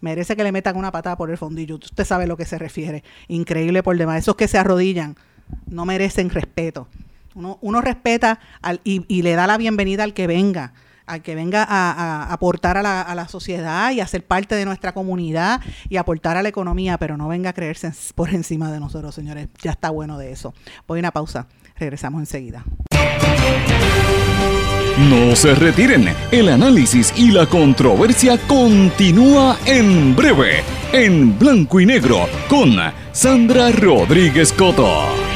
merece 0.00 0.36
que 0.36 0.44
le 0.44 0.52
metan 0.52 0.76
una 0.76 0.92
patada 0.92 1.16
por 1.16 1.30
el 1.30 1.38
fondillo. 1.38 1.76
Usted 1.76 2.04
sabe 2.04 2.24
a 2.24 2.26
lo 2.26 2.36
que 2.36 2.44
se 2.44 2.58
refiere. 2.58 3.02
Increíble 3.28 3.82
por 3.82 3.96
demás. 3.96 4.18
Esos 4.18 4.36
que 4.36 4.46
se 4.46 4.58
arrodillan 4.58 5.16
no 5.66 5.84
merecen 5.84 6.30
respeto. 6.30 6.88
Uno, 7.34 7.80
respeta 7.82 8.40
y, 8.82 9.22
le 9.22 9.34
da 9.34 9.46
la 9.46 9.58
bienvenida 9.58 10.04
al 10.04 10.14
que 10.14 10.26
venga 10.26 10.72
al 11.04 11.22
que 11.22 11.36
venga 11.36 11.64
a, 11.68 12.32
aportar 12.32 12.76
a 12.76 12.82
la, 12.82 13.00
a 13.00 13.14
la, 13.14 13.28
sociedad 13.28 13.92
y 13.92 14.00
a 14.00 14.06
ser 14.08 14.24
parte 14.24 14.56
de 14.56 14.64
nuestra 14.64 14.92
comunidad 14.92 15.60
y 15.88 15.98
aportar 15.98 16.36
a 16.36 16.42
la 16.42 16.48
economía, 16.48 16.98
pero 16.98 17.16
no 17.16 17.28
venga 17.28 17.50
a 17.50 17.52
creerse 17.52 17.92
por 18.16 18.30
encima 18.30 18.72
de 18.72 18.80
nosotros, 18.80 19.14
señores. 19.14 19.46
Ya 19.62 19.70
está 19.70 19.90
bueno 19.90 20.18
de 20.18 20.32
eso. 20.32 20.52
Voy 20.88 20.98
a 20.98 21.00
una 21.00 21.12
pausa. 21.12 21.46
Regresamos 21.78 22.20
enseguida. 22.20 22.64
No 24.98 25.36
se 25.36 25.54
retiren. 25.54 26.08
El 26.32 26.48
análisis 26.48 27.12
y 27.16 27.30
la 27.30 27.44
controversia 27.44 28.38
continúa 28.48 29.58
en 29.66 30.16
breve, 30.16 30.62
en 30.90 31.38
blanco 31.38 31.80
y 31.80 31.86
negro, 31.86 32.26
con 32.48 32.76
Sandra 33.12 33.70
Rodríguez 33.72 34.54
Coto. 34.54 35.35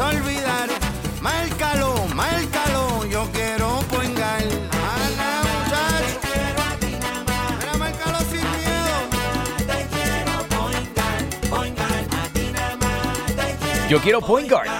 olvidar. 0.00 0.68
Márcalo, 1.20 1.94
márcalo, 2.14 3.04
yo 3.06 3.28
quiero 3.32 3.80
poingar. 3.90 4.42
Ana, 4.42 5.42
muchacho. 5.48 6.20
Quiero 6.22 6.62
a 6.62 6.76
ti 6.80 6.92
nada 7.00 7.24
más. 7.24 7.58
Mira, 7.58 7.76
márcalo 7.78 8.18
sin 8.30 8.46
miedo. 8.56 8.94
Te 9.58 9.78
quiero, 9.92 10.32
poingar, 10.56 11.50
poingar. 11.50 12.04
A 12.22 12.28
ti 12.32 12.50
nada 12.52 12.76
más 12.76 13.26
te 13.26 13.56
quiero. 13.60 13.88
Yo 13.88 14.00
quiero 14.00 14.20
Poingar. 14.20 14.79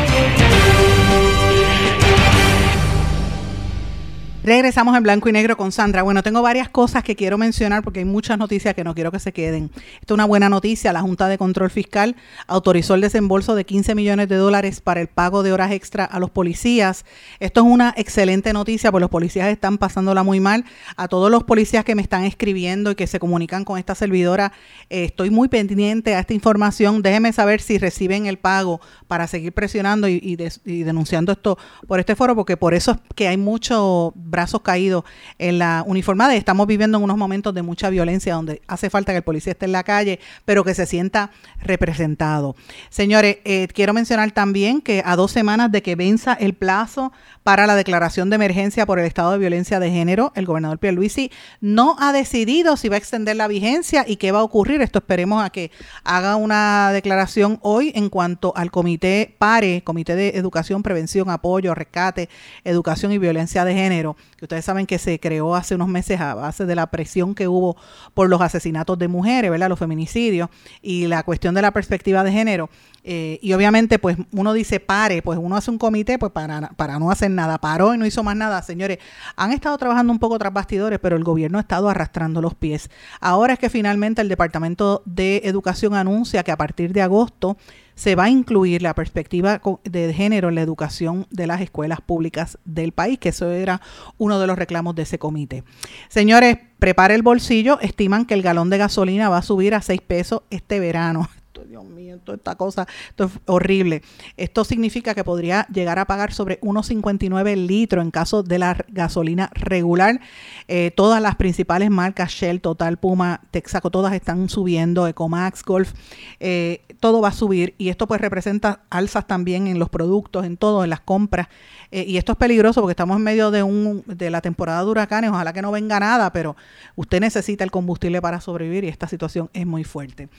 Regresamos 4.43 4.97
en 4.97 5.03
blanco 5.03 5.29
y 5.29 5.31
negro 5.31 5.55
con 5.55 5.71
Sandra. 5.71 6.01
Bueno, 6.01 6.23
tengo 6.23 6.41
varias 6.41 6.67
cosas 6.67 7.03
que 7.03 7.15
quiero 7.15 7.37
mencionar 7.37 7.83
porque 7.83 7.99
hay 7.99 8.05
muchas 8.05 8.39
noticias 8.39 8.73
que 8.73 8.83
no 8.83 8.95
quiero 8.95 9.11
que 9.11 9.19
se 9.19 9.33
queden. 9.33 9.69
Esto 9.99 10.13
es 10.13 10.15
una 10.15 10.25
buena 10.25 10.49
noticia. 10.49 10.91
La 10.91 11.01
Junta 11.01 11.27
de 11.27 11.37
Control 11.37 11.69
Fiscal 11.69 12.15
autorizó 12.47 12.95
el 12.95 13.01
desembolso 13.01 13.53
de 13.53 13.65
15 13.65 13.93
millones 13.93 14.29
de 14.29 14.37
dólares 14.37 14.81
para 14.81 14.99
el 14.99 15.09
pago 15.09 15.43
de 15.43 15.53
horas 15.53 15.71
extra 15.71 16.05
a 16.05 16.19
los 16.19 16.31
policías. 16.31 17.05
Esto 17.39 17.61
es 17.61 17.67
una 17.67 17.93
excelente 17.95 18.51
noticia 18.51 18.91
porque 18.91 19.01
los 19.01 19.11
policías 19.11 19.47
están 19.47 19.77
pasándola 19.77 20.23
muy 20.23 20.39
mal. 20.39 20.65
A 20.95 21.07
todos 21.07 21.29
los 21.29 21.43
policías 21.43 21.85
que 21.85 21.93
me 21.93 22.01
están 22.01 22.23
escribiendo 22.23 22.89
y 22.89 22.95
que 22.95 23.05
se 23.05 23.19
comunican 23.19 23.63
con 23.63 23.77
esta 23.77 23.93
servidora, 23.93 24.53
eh, 24.89 25.03
estoy 25.03 25.29
muy 25.29 25.49
pendiente 25.49 26.15
a 26.15 26.19
esta 26.19 26.33
información. 26.33 27.03
Déjenme 27.03 27.31
saber 27.31 27.61
si 27.61 27.77
reciben 27.77 28.25
el 28.25 28.39
pago 28.39 28.81
para 29.07 29.27
seguir 29.27 29.53
presionando 29.53 30.07
y 30.07 30.35
denunciando 30.65 31.31
esto 31.31 31.59
por 31.85 31.99
este 31.99 32.15
foro 32.15 32.35
porque 32.35 32.57
por 32.57 32.73
eso 32.73 32.93
es 32.93 32.97
que 33.15 33.27
hay 33.27 33.37
mucho 33.37 34.15
brazos 34.31 34.61
caídos 34.61 35.03
en 35.37 35.59
la 35.59 35.83
uniformada 35.85 36.35
estamos 36.35 36.65
viviendo 36.67 36.97
en 36.97 37.03
unos 37.03 37.17
momentos 37.17 37.53
de 37.53 37.61
mucha 37.61 37.89
violencia 37.89 38.33
donde 38.33 38.61
hace 38.67 38.89
falta 38.89 39.11
que 39.11 39.17
el 39.17 39.23
policía 39.23 39.51
esté 39.51 39.65
en 39.65 39.71
la 39.71 39.83
calle, 39.83 40.19
pero 40.45 40.63
que 40.63 40.73
se 40.73 40.85
sienta 40.85 41.31
representado. 41.61 42.55
Señores, 42.89 43.37
eh, 43.45 43.67
quiero 43.73 43.93
mencionar 43.93 44.31
también 44.31 44.81
que 44.81 45.03
a 45.05 45.15
dos 45.15 45.31
semanas 45.31 45.71
de 45.71 45.81
que 45.81 45.95
venza 45.95 46.33
el 46.33 46.53
plazo 46.53 47.11
para 47.43 47.67
la 47.67 47.75
declaración 47.75 48.29
de 48.29 48.35
emergencia 48.35 48.85
por 48.85 48.99
el 48.99 49.05
estado 49.05 49.31
de 49.31 49.37
violencia 49.37 49.79
de 49.79 49.91
género, 49.91 50.31
el 50.35 50.45
gobernador 50.45 50.79
Pierluisi 50.79 51.31
no 51.59 51.95
ha 51.99 52.13
decidido 52.13 52.77
si 52.77 52.89
va 52.89 52.95
a 52.95 52.99
extender 52.99 53.35
la 53.35 53.47
vigencia 53.47 54.05
y 54.07 54.17
qué 54.17 54.31
va 54.31 54.39
a 54.39 54.43
ocurrir. 54.43 54.81
Esto 54.81 54.99
esperemos 54.99 55.43
a 55.43 55.49
que 55.49 55.71
haga 56.03 56.35
una 56.35 56.91
declaración 56.91 57.59
hoy 57.61 57.91
en 57.95 58.09
cuanto 58.09 58.53
al 58.55 58.71
comité 58.71 59.35
PARE, 59.37 59.83
Comité 59.83 60.15
de 60.15 60.29
Educación, 60.29 60.83
Prevención, 60.83 61.29
Apoyo, 61.29 61.73
Rescate, 61.73 62.29
Educación 62.63 63.11
y 63.11 63.17
Violencia 63.17 63.65
de 63.65 63.73
Género, 63.73 64.15
que 64.37 64.45
ustedes 64.45 64.65
saben 64.65 64.85
que 64.85 64.97
se 64.97 65.19
creó 65.19 65.55
hace 65.55 65.75
unos 65.75 65.87
meses 65.87 66.19
a 66.19 66.35
base 66.35 66.65
de 66.65 66.75
la 66.75 66.87
presión 66.87 67.35
que 67.35 67.47
hubo 67.47 67.77
por 68.13 68.29
los 68.29 68.41
asesinatos 68.41 68.97
de 68.97 69.07
mujeres, 69.07 69.51
¿verdad? 69.51 69.69
Los 69.69 69.79
feminicidios 69.79 70.49
y 70.81 71.07
la 71.07 71.23
cuestión 71.23 71.53
de 71.55 71.61
la 71.61 71.71
perspectiva 71.71 72.23
de 72.23 72.31
género. 72.31 72.69
Eh, 73.03 73.39
y 73.41 73.53
obviamente, 73.53 73.97
pues 73.99 74.17
uno 74.31 74.53
dice 74.53 74.79
pare, 74.79 75.21
pues 75.21 75.39
uno 75.41 75.55
hace 75.55 75.71
un 75.71 75.77
comité 75.77 76.19
pues 76.19 76.31
para, 76.31 76.69
para 76.75 76.99
no 76.99 77.11
hacer 77.11 77.31
nada. 77.31 77.57
Paró 77.57 77.93
y 77.93 77.97
no 77.97 78.05
hizo 78.05 78.23
más 78.23 78.35
nada. 78.35 78.61
Señores, 78.61 78.99
han 79.35 79.51
estado 79.51 79.77
trabajando 79.77 80.13
un 80.13 80.19
poco 80.19 80.37
tras 80.37 80.53
bastidores, 80.53 80.99
pero 80.99 81.15
el 81.15 81.23
gobierno 81.23 81.57
ha 81.57 81.61
estado 81.61 81.89
arrastrando 81.89 82.41
los 82.41 82.55
pies. 82.55 82.89
Ahora 83.19 83.53
es 83.53 83.59
que 83.59 83.69
finalmente 83.69 84.21
el 84.21 84.29
Departamento 84.29 85.01
de 85.05 85.41
Educación 85.43 85.95
anuncia 85.95 86.43
que 86.43 86.51
a 86.51 86.57
partir 86.57 86.93
de 86.93 87.01
agosto 87.01 87.57
se 88.01 88.15
va 88.15 88.23
a 88.23 88.29
incluir 88.31 88.81
la 88.81 88.95
perspectiva 88.95 89.61
de 89.83 90.11
género 90.11 90.49
en 90.49 90.55
la 90.55 90.61
educación 90.61 91.27
de 91.29 91.45
las 91.45 91.61
escuelas 91.61 92.01
públicas 92.01 92.57
del 92.65 92.93
país, 92.93 93.19
que 93.19 93.29
eso 93.29 93.51
era 93.51 93.79
uno 94.17 94.39
de 94.39 94.47
los 94.47 94.57
reclamos 94.57 94.95
de 94.95 95.03
ese 95.03 95.19
comité. 95.19 95.63
Señores, 96.09 96.57
prepare 96.79 97.13
el 97.13 97.21
bolsillo, 97.21 97.79
estiman 97.79 98.25
que 98.25 98.33
el 98.33 98.41
galón 98.41 98.71
de 98.71 98.79
gasolina 98.79 99.29
va 99.29 99.37
a 99.37 99.43
subir 99.43 99.75
a 99.75 99.83
6 99.83 100.01
pesos 100.01 100.41
este 100.49 100.79
verano. 100.79 101.29
Dios 101.71 101.85
mío, 101.85 102.19
toda 102.21 102.35
esta 102.35 102.55
cosa, 102.55 102.85
esto 103.07 103.23
es 103.23 103.31
horrible. 103.45 104.01
Esto 104.35 104.65
significa 104.65 105.15
que 105.15 105.23
podría 105.23 105.65
llegar 105.73 105.99
a 105.99 106.05
pagar 106.05 106.33
sobre 106.33 106.59
1,59 106.59 107.55
litros 107.65 108.03
en 108.03 108.11
caso 108.11 108.43
de 108.43 108.59
la 108.59 108.75
gasolina 108.89 109.49
regular. 109.53 110.19
Eh, 110.67 110.91
todas 110.93 111.21
las 111.21 111.37
principales 111.37 111.89
marcas, 111.89 112.29
Shell, 112.31 112.59
Total, 112.59 112.97
Puma, 112.97 113.39
Texaco, 113.51 113.89
todas 113.89 114.11
están 114.11 114.49
subiendo, 114.49 115.07
Ecomax, 115.07 115.63
Golf, 115.63 115.93
eh, 116.41 116.81
todo 116.99 117.21
va 117.21 117.29
a 117.29 117.33
subir 117.33 117.73
y 117.77 117.87
esto 117.87 118.05
pues 118.05 118.19
representa 118.19 118.81
alzas 118.89 119.25
también 119.25 119.67
en 119.67 119.79
los 119.79 119.87
productos, 119.87 120.45
en 120.45 120.57
todo, 120.57 120.83
en 120.83 120.89
las 120.89 120.99
compras. 120.99 121.47
Eh, 121.91 122.05
y 122.07 122.17
esto 122.17 122.31
es 122.31 122.37
peligroso 122.37 122.81
porque 122.81 122.91
estamos 122.91 123.17
en 123.17 123.23
medio 123.23 123.51
de, 123.51 123.63
un, 123.63 124.03
de 124.05 124.29
la 124.29 124.41
temporada 124.41 124.83
de 124.83 124.89
huracanes, 124.89 125.29
ojalá 125.29 125.51
que 125.51 125.61
no 125.61 125.71
venga 125.71 125.99
nada, 125.99 126.31
pero 126.31 126.55
usted 126.95 127.19
necesita 127.19 127.63
el 127.63 127.71
combustible 127.71 128.21
para 128.21 128.39
sobrevivir 128.39 128.85
y 128.85 128.87
esta 128.87 129.07
situación 129.07 129.49
es 129.53 129.65
muy 129.65 129.83
fuerte. 129.83 130.29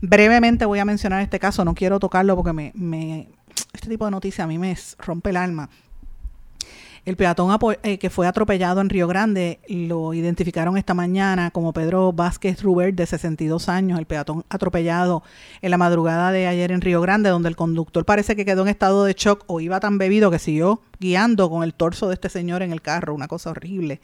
Brevemente 0.00 0.64
voy 0.64 0.78
a 0.78 0.84
mencionar 0.84 1.22
este 1.22 1.38
caso, 1.38 1.64
no 1.64 1.74
quiero 1.74 2.00
tocarlo 2.00 2.34
porque 2.34 2.52
me, 2.52 2.72
me 2.74 3.28
este 3.72 3.88
tipo 3.88 4.04
de 4.06 4.10
noticias 4.10 4.44
a 4.44 4.48
mí 4.48 4.58
me 4.58 4.76
rompe 4.98 5.30
el 5.30 5.36
alma. 5.36 5.68
El 7.04 7.16
peatón 7.16 7.58
eh, 7.82 7.98
que 7.98 8.10
fue 8.10 8.28
atropellado 8.28 8.80
en 8.80 8.88
Río 8.88 9.08
Grande 9.08 9.58
lo 9.68 10.14
identificaron 10.14 10.76
esta 10.76 10.94
mañana 10.94 11.50
como 11.50 11.72
Pedro 11.72 12.12
Vázquez 12.12 12.62
Ruber, 12.62 12.94
de 12.94 13.06
62 13.06 13.68
años, 13.68 13.98
el 13.98 14.06
peatón 14.06 14.44
atropellado 14.48 15.24
en 15.62 15.72
la 15.72 15.78
madrugada 15.78 16.30
de 16.30 16.46
ayer 16.46 16.70
en 16.70 16.80
Río 16.80 17.00
Grande, 17.00 17.30
donde 17.30 17.48
el 17.48 17.56
conductor 17.56 18.04
parece 18.04 18.36
que 18.36 18.44
quedó 18.44 18.62
en 18.62 18.68
estado 18.68 19.04
de 19.04 19.14
shock 19.14 19.42
o 19.48 19.58
iba 19.58 19.80
tan 19.80 19.98
bebido 19.98 20.30
que 20.30 20.38
siguió 20.38 20.80
guiando 21.00 21.50
con 21.50 21.64
el 21.64 21.74
torso 21.74 22.06
de 22.06 22.14
este 22.14 22.28
señor 22.28 22.62
en 22.62 22.70
el 22.70 22.82
carro, 22.82 23.16
una 23.16 23.26
cosa 23.26 23.50
horrible. 23.50 24.00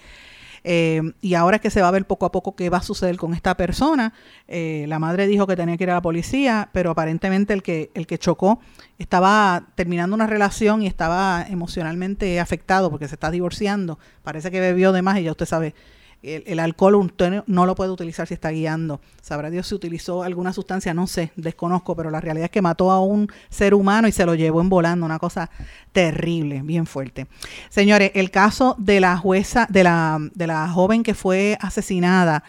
Eh, 0.64 1.00
y 1.20 1.34
ahora 1.34 1.56
es 1.56 1.62
que 1.62 1.70
se 1.70 1.80
va 1.80 1.88
a 1.88 1.92
ver 1.92 2.06
poco 2.06 2.26
a 2.26 2.32
poco 2.32 2.54
qué 2.56 2.70
va 2.70 2.78
a 2.78 2.82
suceder 2.82 3.16
con 3.16 3.34
esta 3.34 3.56
persona. 3.56 4.12
Eh, 4.46 4.86
la 4.88 4.98
madre 4.98 5.26
dijo 5.26 5.46
que 5.46 5.56
tenía 5.56 5.76
que 5.76 5.84
ir 5.84 5.90
a 5.90 5.94
la 5.94 6.02
policía, 6.02 6.68
pero 6.72 6.90
aparentemente 6.90 7.52
el 7.52 7.62
que, 7.62 7.90
el 7.94 8.06
que 8.06 8.18
chocó 8.18 8.60
estaba 8.98 9.68
terminando 9.74 10.14
una 10.14 10.26
relación 10.26 10.82
y 10.82 10.86
estaba 10.86 11.44
emocionalmente 11.48 12.40
afectado 12.40 12.90
porque 12.90 13.08
se 13.08 13.14
está 13.14 13.30
divorciando. 13.30 13.98
Parece 14.22 14.50
que 14.50 14.60
bebió 14.60 14.92
de 14.92 15.02
más 15.02 15.18
y 15.18 15.24
ya 15.24 15.30
usted 15.30 15.46
sabe, 15.46 15.74
el, 16.22 16.58
alcohol 16.58 17.12
no 17.46 17.66
lo 17.66 17.74
puede 17.74 17.90
utilizar 17.90 18.26
si 18.26 18.34
está 18.34 18.50
guiando. 18.50 19.00
Sabrá 19.22 19.50
Dios 19.50 19.68
si 19.68 19.74
utilizó 19.74 20.22
alguna 20.22 20.52
sustancia, 20.52 20.92
no 20.94 21.06
sé, 21.06 21.30
desconozco, 21.36 21.94
pero 21.94 22.10
la 22.10 22.20
realidad 22.20 22.46
es 22.46 22.50
que 22.50 22.62
mató 22.62 22.90
a 22.90 23.00
un 23.00 23.28
ser 23.50 23.74
humano 23.74 24.08
y 24.08 24.12
se 24.12 24.26
lo 24.26 24.34
llevó 24.34 24.60
en 24.60 24.68
volando, 24.68 25.06
una 25.06 25.18
cosa 25.18 25.50
terrible, 25.92 26.62
bien 26.62 26.86
fuerte. 26.86 27.26
Señores, 27.68 28.10
el 28.14 28.30
caso 28.30 28.74
de 28.78 29.00
la 29.00 29.16
jueza, 29.16 29.66
de 29.70 29.84
la, 29.84 30.18
de 30.34 30.46
la 30.46 30.68
joven 30.68 31.02
que 31.02 31.14
fue 31.14 31.56
asesinada 31.60 32.42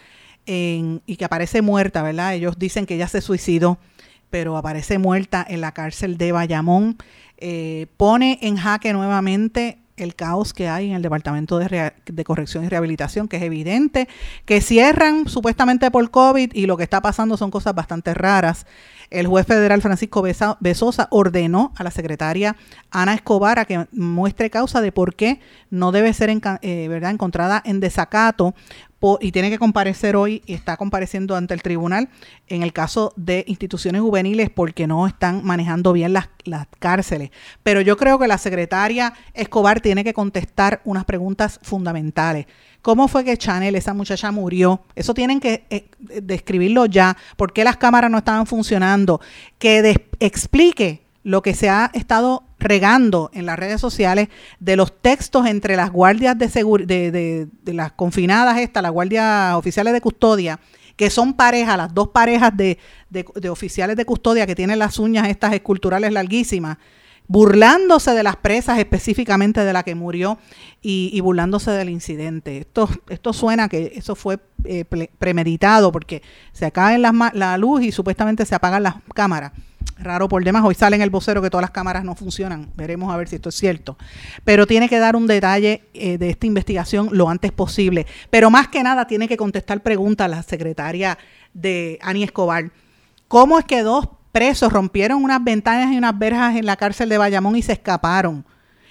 en- 0.46 1.02
y 1.06 1.16
que 1.18 1.26
aparece 1.26 1.62
muerta, 1.62 2.02
¿verdad? 2.02 2.34
Ellos 2.34 2.58
dicen 2.58 2.86
que 2.86 2.96
ella 2.96 3.08
se 3.08 3.22
suicidó, 3.22 3.78
pero 4.30 4.58
aparece 4.58 4.98
muerta 4.98 5.46
en 5.48 5.62
la 5.62 5.74
cárcel 5.74 6.18
de 6.18 6.32
Bayamón, 6.32 6.98
eh, 7.38 7.88
pone 7.98 8.40
en 8.42 8.58
jaque 8.58 8.94
nuevamente 8.94 9.80
el 10.00 10.16
caos 10.16 10.54
que 10.54 10.68
hay 10.68 10.90
en 10.90 10.96
el 10.96 11.02
Departamento 11.02 11.60
de, 11.60 12.24
Corrección 12.26 12.64
y 12.64 12.70
Rehabilitación, 12.70 13.28
que 13.28 13.38
es 13.38 13.44
evidente, 13.44 14.08
que 14.46 14.62
cierran 14.62 15.28
supuestamente 15.28 15.92
por 15.92 16.10
COVID 16.12 16.52
y 16.54 16.66
lo 16.66 16.78
que 16.78 16.84
está 16.84 17.02
pasando 17.02 17.38
son 17.38 17.52
cosas 17.52 17.76
bastante 17.76 18.14
raras. 18.14 18.66
El 19.10 19.26
juez 19.28 19.48
federal 19.48 19.82
Francisco 19.82 20.22
Besosa 20.22 21.08
ordenó 21.10 21.74
a 21.76 21.84
la 21.84 21.92
secretaria 21.92 22.56
Ana 22.92 23.16
Escobar 23.16 23.58
a 23.58 23.66
que 23.66 23.88
muestre 23.92 24.50
causa 24.50 24.82
de 24.82 24.92
por 24.92 25.16
qué 25.16 25.40
no 25.72 25.92
debe 25.92 26.14
ser 26.14 26.30
eh, 26.30 26.88
¿verdad? 26.88 27.12
encontrada 27.12 27.62
en 27.66 27.80
desacato 27.80 28.54
y 29.22 29.32
tiene 29.32 29.50
que 29.50 29.58
comparecer 29.58 30.16
hoy 30.16 30.42
y 30.46 30.54
está 30.54 30.76
compareciendo 30.76 31.36
ante 31.36 31.54
el 31.54 31.62
tribunal 31.62 32.10
en 32.48 32.64
el 32.64 32.74
caso 32.74 33.14
de 33.16 33.46
instituciones 33.48 34.02
juveniles 34.02 34.50
porque 34.50 34.88
no 34.88 35.08
están 35.08 35.42
manejando 35.46 35.94
bien 35.94 36.12
las, 36.12 36.30
las 36.44 36.68
cárceles. 36.80 37.32
Pero 37.64 37.80
yo 37.82 37.96
creo 37.96 38.20
que 38.20 38.28
la 38.28 38.38
secretaria 38.38 39.14
Escobar 39.34 39.80
tiene 39.80 40.04
que 40.04 40.14
contestar 40.14 40.82
unas 40.84 41.06
preguntas 41.06 41.60
fundamentales. 41.64 42.46
¿Cómo 42.82 43.08
fue 43.08 43.24
que 43.26 43.38
Chanel, 43.38 43.76
esa 43.76 43.94
muchacha, 43.94 44.32
murió? 44.32 44.82
Eso 44.96 45.14
tienen 45.14 45.40
que 45.40 45.66
eh, 45.70 45.90
describirlo 46.22 46.86
ya. 46.86 47.18
¿Por 47.36 47.52
qué 47.54 47.64
las 47.64 47.78
cámaras 47.78 48.10
no 48.10 48.18
estaban 48.20 48.46
funcionando? 48.46 49.20
Que 49.58 50.08
explique 50.20 51.02
lo 51.24 51.42
que 51.42 51.54
se 51.54 51.70
ha 51.70 51.92
estado 51.94 52.44
regando 52.58 53.30
en 53.34 53.46
las 53.46 53.60
redes 53.60 53.82
sociales 53.82 54.30
de 54.60 54.78
los 54.78 55.02
textos 55.02 55.46
entre 55.46 55.76
las 55.76 55.92
guardias 55.92 56.38
de, 56.38 56.48
de- 56.88 57.48
de 57.64 57.74
las 57.74 57.92
confinadas 57.92 58.58
estas, 58.58 58.82
las 58.84 58.92
guardias 58.92 59.54
oficiales 59.56 59.92
de 59.94 60.02
custodia, 60.02 60.60
que 60.96 61.10
son 61.10 61.34
parejas, 61.34 61.78
las 61.78 61.94
dos 61.94 62.10
parejas 62.10 62.56
de, 62.56 62.78
de- 63.10 63.26
de 63.36 63.50
oficiales 63.50 63.98
de 63.98 64.06
custodia 64.06 64.48
que 64.48 64.56
tienen 64.56 64.80
las 64.80 65.00
uñas 65.00 65.28
estas 65.28 65.54
esculturales 65.54 66.12
larguísimas, 66.14 66.78
burlándose 67.30 68.12
de 68.12 68.24
las 68.24 68.36
presas 68.36 68.80
específicamente 68.80 69.64
de 69.64 69.72
la 69.72 69.84
que 69.84 69.94
murió 69.94 70.40
y, 70.82 71.12
y 71.14 71.22
burlándose 71.22 71.70
del 71.70 71.90
incidente. 71.90 72.58
Esto, 72.58 72.90
esto 73.08 73.34
suena 73.34 73.70
que 73.70 73.94
eso 73.96 74.16
fue 74.16 74.40
eh, 74.66 74.84
premeditado 74.84 75.92
porque 75.92 76.24
se 76.52 76.66
acaba 76.66 77.12
ma- 77.14 77.32
la 77.36 77.56
luz 77.60 77.84
y 77.84 77.92
supuestamente 77.92 78.46
se 78.48 78.56
apagan 78.56 78.82
las 78.82 78.96
cámaras. 79.14 79.52
Raro 80.00 80.28
por 80.28 80.44
demás, 80.44 80.64
hoy 80.66 80.74
sale 80.74 80.96
en 80.96 81.04
el 81.04 81.12
vocero 81.12 81.42
que 81.42 81.52
todas 81.52 81.62
las 81.62 81.72
cámaras 81.72 82.04
no 82.04 82.16
funcionan. 82.16 82.72
Veremos 82.76 83.14
a 83.14 83.18
ver 83.18 83.28
si 83.28 83.36
esto 83.36 83.50
es 83.50 83.56
cierto. 83.56 83.96
Pero 84.44 84.66
tiene 84.66 84.90
que 84.90 84.98
dar 84.98 85.16
un 85.16 85.28
detalle 85.28 85.84
eh, 85.94 86.18
de 86.18 86.30
esta 86.32 86.48
investigación 86.48 87.10
lo 87.12 87.30
antes 87.30 87.52
posible. 87.52 88.08
Pero 88.32 88.50
más 88.50 88.70
que 88.70 88.82
nada 88.82 89.06
tiene 89.06 89.28
que 89.28 89.38
contestar 89.38 89.84
preguntas 89.84 90.26
a 90.26 90.30
la 90.30 90.42
secretaria 90.42 91.18
de 91.54 92.00
Ani 92.02 92.24
Escobar. 92.24 92.72
¿Cómo 93.28 93.60
es 93.60 93.66
que 93.66 93.84
dos 93.84 94.08
presos 94.32 94.72
rompieron 94.72 95.24
unas 95.24 95.44
ventanas 95.44 95.92
y 95.94 95.98
unas 95.98 96.18
verjas 96.18 96.56
en 96.56 96.66
la 96.66 96.76
cárcel 96.76 97.10
de 97.10 97.18
Bayamón 97.18 97.56
y 97.56 97.62
se 97.62 97.74
escaparon? 97.74 98.46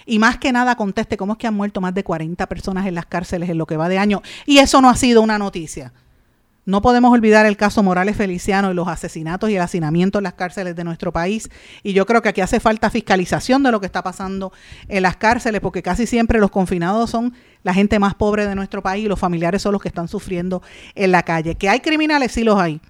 Y 0.07 0.19
más 0.19 0.39
que 0.39 0.53
nada 0.53 0.75
conteste 0.75 1.17
cómo 1.17 1.35
es 1.35 1.39
que 1.39 1.47
han 1.47 1.55
muerto 1.55 1.81
más 1.81 1.93
de 1.95 2.03
40 2.03 2.47
personas 2.47 2.87
en 2.87 2.95
las 2.95 3.07
cárceles 3.07 3.51
en 3.51 3.59
lo 3.59 3.67
que 3.67 3.77
va 3.77 3.91
de 3.91 3.99
año. 3.99 4.23
Y 4.47 4.59
eso 4.59 4.81
no 4.81 4.89
ha 4.89 4.97
sido 4.97 5.21
una 5.21 5.39
noticia. 5.39 5.93
No 6.69 6.83
podemos 6.83 7.13
olvidar 7.13 7.47
el 7.47 7.57
caso 7.57 7.83
Morales 7.83 8.15
Feliciano 8.15 8.71
y 8.71 8.75
los 8.75 8.89
asesinatos 8.89 9.49
y 9.49 9.57
el 9.57 9.63
hacinamiento 9.63 10.19
en 10.19 10.25
las 10.25 10.35
cárceles 10.35 10.77
de 10.77 10.85
nuestro 10.85 11.15
país. 11.15 11.49
Y 11.83 11.95
yo 11.95 12.05
creo 12.05 12.21
que 12.21 12.29
aquí 12.29 12.43
hace 12.43 12.61
falta 12.61 12.91
fiscalización 12.91 13.63
de 13.63 13.73
lo 13.73 13.81
que 13.81 13.87
está 13.87 14.03
pasando 14.03 14.53
en 14.87 15.03
las 15.03 15.17
cárceles, 15.17 15.63
porque 15.63 15.83
casi 15.83 16.07
siempre 16.07 16.39
los 16.39 16.51
confinados 16.51 17.09
son 17.09 17.33
la 17.63 17.73
gente 17.73 17.99
más 17.99 18.15
pobre 18.15 18.47
de 18.47 18.55
nuestro 18.55 18.83
país 18.83 19.07
y 19.07 19.09
los 19.09 19.19
familiares 19.19 19.63
son 19.63 19.73
los 19.73 19.81
que 19.81 19.89
están 19.89 20.09
sufriendo 20.09 20.63
en 20.95 21.11
la 21.11 21.23
calle. 21.23 21.55
Que 21.55 21.71
hay 21.71 21.81
criminales, 21.81 22.33
sí 22.33 22.45
los 22.45 22.59
hay. 22.59 22.83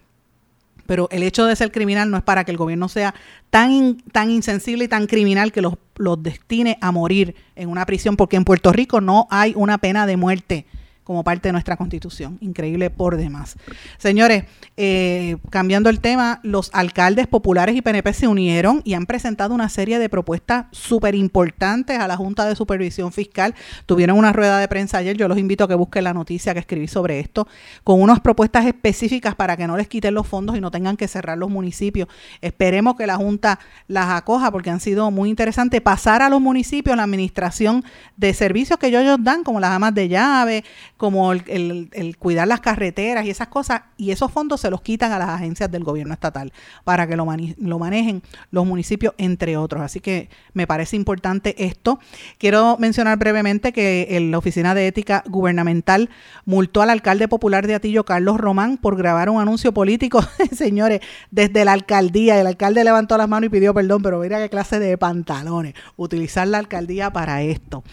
Pero 0.89 1.07
el 1.13 1.23
hecho 1.23 1.45
de 1.45 1.55
ser 1.55 1.71
criminal 1.71 2.11
no 2.11 2.17
es 2.17 2.23
para 2.23 2.45
que 2.45 2.51
el 2.51 2.57
gobierno 2.57 2.89
sea 2.89 3.15
tan, 3.51 3.71
in- 3.71 4.03
tan 4.11 4.31
insensible 4.31 4.85
y 4.85 4.89
tan 4.89 5.07
criminal 5.07 5.53
que 5.53 5.61
los, 5.61 5.75
los 5.97 6.23
destine 6.23 6.79
a 6.81 6.93
morir 6.93 7.35
en 7.57 7.69
una 7.69 7.85
prisión, 7.85 8.17
porque 8.17 8.37
en 8.37 8.45
Puerto 8.45 8.73
Rico 8.73 9.03
no 9.03 9.29
hay 9.31 9.53
una 9.55 9.77
pena 9.77 10.07
de 10.07 10.17
muerte 10.17 10.65
como 11.09 11.25
parte 11.25 11.49
de 11.49 11.53
nuestra 11.53 11.79
constitución. 11.79 12.37
Increíble 12.43 12.91
por 12.91 13.17
demás. 13.17 13.57
Señores, 13.97 14.45
eh, 14.77 15.39
cambiando 15.49 15.89
el 15.89 16.01
tema, 16.01 16.39
los 16.43 16.69
alcaldes 16.75 17.27
populares 17.27 17.75
y 17.75 17.81
PNP 17.81 18.13
se 18.13 18.29
unieron 18.29 18.83
y 18.85 18.93
han 18.93 19.07
presentado 19.07 19.55
una 19.55 19.71
serie 19.71 19.99
de 19.99 20.11
propuestas 20.11 20.67
súper 20.71 21.15
importantes 21.15 21.99
a 21.99 22.07
la 22.09 22.19
Junta 22.19 22.45
de 22.45 22.55
Supervisión 22.55 23.11
Fiscal. 23.11 23.55
Tuvieron 23.87 24.19
una 24.19 24.35
rueda 24.35 24.59
de 24.59 24.69
prensa 24.69 24.99
ayer, 24.99 25.17
yo 25.17 25.29
los 25.29 25.39
invito 25.39 25.65
a 25.65 25.69
que 25.69 25.75
busquen 25.75 26.05
la 26.05 26.13
noticia 26.13 26.53
que 26.53 26.61
escribí 26.61 26.89
sobre 26.89 27.21
esto, 27.21 27.49
con 27.85 28.03
unas 28.03 28.21
propuestas 28.21 28.67
específicas 28.67 29.35
para 29.35 29.57
que 29.57 29.67
no 29.67 29.79
les 29.79 29.89
quiten 29.89 30.13
los 30.13 30.27
fondos 30.27 30.59
y 30.59 30.61
no 30.61 30.71
tengan 30.71 30.99
que 30.99 31.09
cerrar 31.09 31.39
los 31.39 31.49
municipios. 31.49 32.07
Esperemos 32.43 32.97
que 32.97 33.07
la 33.07 33.17
Junta 33.17 33.61
las 33.87 34.11
acoja 34.11 34.51
porque 34.51 34.69
han 34.69 34.81
sido 34.81 35.11
muy 35.11 35.31
interesantes. 35.31 35.81
Pasar 35.81 36.21
a 36.21 36.29
los 36.29 36.43
municipios 36.43 36.99
la 36.99 37.05
administración 37.05 37.83
de 38.19 38.35
servicios 38.35 38.79
que 38.79 38.89
ellos 38.89 39.17
dan, 39.23 39.43
como 39.43 39.59
las 39.59 39.71
amas 39.71 39.95
de 39.95 40.09
llave, 40.09 40.65
como 40.99 41.33
el, 41.33 41.89
el- 41.93 42.17
cuidar 42.19 42.47
las 42.47 42.61
carreteras 42.61 43.25
y 43.25 43.31
esas 43.31 43.49
cosas, 43.49 43.83
y 43.97 44.11
esos 44.11 44.31
fondos 44.31 44.61
se 44.61 44.69
los 44.69 44.83
quitan 44.83 45.13
a 45.13 45.19
las 45.19 45.31
agencias 45.31 45.71
del 45.71 45.85
gobierno 45.85 46.13
estatal 46.13 46.53
para 46.85 47.07
que 47.07 47.17
lo, 47.17 47.25
mani- 47.25 47.55
lo 47.59 47.79
manejen 47.79 48.23
los 48.51 48.67
municipios, 48.67 49.15
entre 49.17 49.57
otros. 49.57 49.81
Así 49.83 50.01
que 50.01 50.29
me 50.53 50.67
parece 50.67 50.97
importante 50.97 51.65
esto. 51.65 51.99
Quiero 52.37 52.77
mencionar 52.79 53.17
brevemente 53.17 53.73
que 53.73 54.09
el- 54.11 54.31
la 54.31 54.39
Oficina 54.39 54.75
de 54.75 54.89
Ética 54.89 55.25
Gubernamental 55.27 56.11
multó 56.45 56.83
al 56.83 56.91
alcalde 56.91 57.29
popular 57.29 57.67
de 57.67 57.77
Atillo, 57.77 58.05
Carlos 58.05 58.37
Román, 58.37 58.77
por 58.77 58.97
grabar 58.97 59.31
un 59.31 59.41
anuncio 59.41 59.73
político, 59.73 60.21
señores, 60.53 61.01
desde 61.31 61.65
la 61.65 61.73
alcaldía. 61.73 62.41
El 62.41 62.47
alcalde 62.49 62.83
levantó 62.85 63.17
las 63.17 63.29
manos 63.29 63.47
y 63.47 63.51
pidió 63.51 63.73
perdón, 63.73 64.03
pero 64.03 64.19
mira 64.19 64.39
qué 64.41 64.51
clase 64.51 64.79
de 64.81 64.99
pantalones, 64.99 65.75
utilizar 65.97 66.49
la 66.49 66.59
alcaldía 66.59 67.11
para 67.13 67.43
esto. 67.43 67.85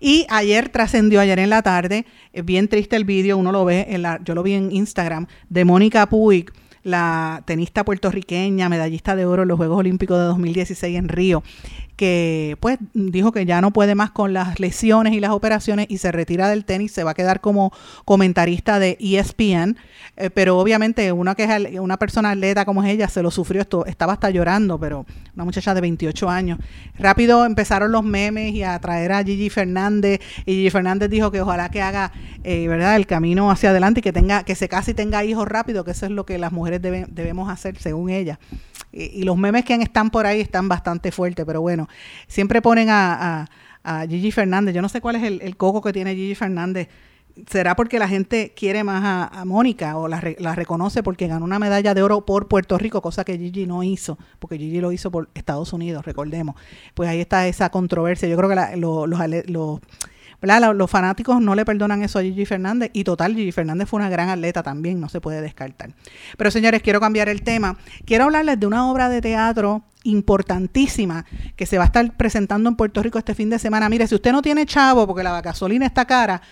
Y 0.00 0.26
ayer 0.30 0.70
trascendió, 0.70 1.20
ayer 1.20 1.38
en 1.38 1.50
la 1.50 1.62
tarde, 1.62 2.06
eh, 2.32 2.42
bien 2.54 2.68
triste 2.68 2.94
el 2.94 3.04
vídeo, 3.04 3.36
uno 3.36 3.50
lo 3.50 3.64
ve, 3.64 3.86
en 3.88 4.02
la, 4.02 4.20
yo 4.22 4.32
lo 4.36 4.44
vi 4.44 4.52
en 4.52 4.70
Instagram, 4.70 5.26
de 5.48 5.64
Mónica 5.64 6.08
Puig, 6.08 6.52
la 6.84 7.42
tenista 7.46 7.84
puertorriqueña, 7.84 8.68
medallista 8.68 9.16
de 9.16 9.26
oro 9.26 9.42
en 9.42 9.48
los 9.48 9.56
Juegos 9.56 9.78
Olímpicos 9.78 10.16
de 10.18 10.24
2016 10.26 10.96
en 10.96 11.08
Río, 11.08 11.42
que 11.96 12.56
pues 12.60 12.78
dijo 12.92 13.30
que 13.32 13.46
ya 13.46 13.60
no 13.60 13.72
puede 13.72 13.94
más 13.94 14.10
con 14.10 14.32
las 14.32 14.58
lesiones 14.58 15.12
y 15.12 15.20
las 15.20 15.30
operaciones 15.30 15.86
y 15.88 15.98
se 15.98 16.10
retira 16.12 16.48
del 16.48 16.64
tenis, 16.64 16.92
se 16.92 17.04
va 17.04 17.12
a 17.12 17.14
quedar 17.14 17.40
como 17.40 17.72
comentarista 18.04 18.78
de 18.78 18.96
ESPN, 19.00 19.76
eh, 20.16 20.30
pero 20.30 20.58
obviamente 20.58 21.10
una 21.12 21.34
que 21.34 21.44
es 21.44 21.78
una 21.80 21.96
persona 21.98 22.30
atleta 22.30 22.64
como 22.64 22.82
es 22.82 22.90
ella 22.90 23.08
se 23.08 23.22
lo 23.22 23.30
sufrió, 23.30 23.60
esto 23.62 23.86
estaba 23.86 24.12
hasta 24.14 24.30
llorando, 24.30 24.78
pero 24.78 25.06
una 25.34 25.44
muchacha 25.44 25.74
de 25.74 25.80
28 25.80 26.28
años. 26.30 26.58
Rápido 26.98 27.44
empezaron 27.44 27.92
los 27.92 28.04
memes 28.04 28.52
y 28.54 28.62
a 28.62 28.78
traer 28.78 29.12
a 29.12 29.22
Gigi 29.24 29.50
Fernández 29.50 30.20
y 30.46 30.52
Gigi 30.54 30.70
Fernández 30.70 31.10
dijo 31.10 31.30
que 31.30 31.40
ojalá 31.40 31.70
que 31.70 31.80
haga, 31.82 32.12
eh, 32.42 32.68
¿verdad?, 32.68 32.96
el 32.96 33.06
camino 33.06 33.50
hacia 33.50 33.70
adelante 33.70 34.00
y 34.00 34.02
que 34.02 34.12
tenga 34.12 34.44
que 34.44 34.54
se 34.54 34.68
case 34.68 34.92
y 34.92 34.94
tenga 34.94 35.24
hijos 35.24 35.46
rápido, 35.48 35.84
que 35.84 35.92
eso 35.92 36.06
es 36.06 36.12
lo 36.12 36.26
que 36.26 36.38
las 36.38 36.52
mujeres 36.52 36.82
debe- 36.82 37.06
debemos 37.08 37.48
hacer 37.50 37.78
según 37.78 38.10
ella. 38.10 38.38
Y 38.96 39.24
los 39.24 39.36
memes 39.36 39.64
que 39.64 39.74
están 39.74 40.10
por 40.10 40.24
ahí 40.24 40.40
están 40.40 40.68
bastante 40.68 41.10
fuertes, 41.10 41.44
pero 41.44 41.60
bueno, 41.60 41.83
siempre 42.26 42.60
ponen 42.62 42.88
a, 42.90 43.42
a- 43.42 43.48
a 43.82 44.06
Gigi 44.06 44.30
Fernández. 44.32 44.74
Yo 44.74 44.80
no 44.82 44.88
sé 44.88 45.00
cuál 45.00 45.16
es 45.16 45.22
el, 45.22 45.56
coco 45.56 45.82
que 45.82 45.92
tiene 45.92 46.14
Gigi 46.14 46.34
Fernández. 46.34 46.88
¿Será 47.50 47.74
porque 47.74 47.98
la 47.98 48.06
gente 48.06 48.52
quiere 48.56 48.84
más 48.84 49.02
a, 49.04 49.44
Mónica 49.44 49.96
o 49.98 50.06
la, 50.06 50.20
re- 50.20 50.36
la 50.38 50.54
reconoce 50.54 51.02
porque 51.02 51.26
ganó 51.26 51.44
una 51.44 51.58
medalla 51.58 51.92
de 51.92 52.02
oro 52.02 52.24
por 52.24 52.46
Puerto 52.46 52.78
Rico, 52.78 53.02
cosa 53.02 53.24
que 53.24 53.36
Gigi 53.36 53.66
no 53.66 53.82
hizo, 53.82 54.16
porque 54.38 54.56
Gigi 54.56 54.80
lo 54.80 54.92
hizo 54.92 55.10
por 55.10 55.28
Estados 55.34 55.72
Unidos, 55.72 56.04
recordemos. 56.06 56.54
Pues 56.94 57.08
ahí 57.10 57.20
está 57.20 57.46
esa 57.48 57.70
controversia. 57.70 58.28
Yo 58.28 58.36
creo 58.36 58.48
que 58.48 58.76
los 58.76 59.80
Los 60.44 60.90
fanáticos 60.90 61.40
no 61.40 61.54
le 61.54 61.64
perdonan 61.64 62.02
eso 62.02 62.18
a 62.18 62.22
Gigi 62.22 62.44
Fernández 62.44 62.90
y 62.92 63.04
total, 63.04 63.34
Gigi 63.34 63.52
Fernández 63.52 63.88
fue 63.88 63.98
una 63.98 64.10
gran 64.10 64.28
atleta 64.28 64.62
también, 64.62 65.00
no 65.00 65.08
se 65.08 65.20
puede 65.20 65.40
descartar. 65.40 65.90
Pero 66.36 66.50
señores, 66.50 66.82
quiero 66.82 67.00
cambiar 67.00 67.28
el 67.28 67.42
tema. 67.42 67.76
Quiero 68.04 68.24
hablarles 68.24 68.60
de 68.60 68.66
una 68.66 68.90
obra 68.90 69.08
de 69.08 69.20
teatro 69.20 69.84
importantísima 70.04 71.24
que 71.56 71.66
se 71.66 71.78
va 71.78 71.84
a 71.84 71.86
estar 71.86 72.16
presentando 72.16 72.68
en 72.68 72.76
Puerto 72.76 73.02
Rico 73.02 73.18
este 73.18 73.34
fin 73.34 73.50
de 73.50 73.58
semana. 73.58 73.88
Mire, 73.88 74.06
si 74.06 74.14
usted 74.14 74.32
no 74.32 74.42
tiene 74.42 74.66
chavo 74.66 75.06
porque 75.06 75.22
la 75.22 75.40
gasolina 75.40 75.86
está 75.86 76.04
cara, 76.04 76.42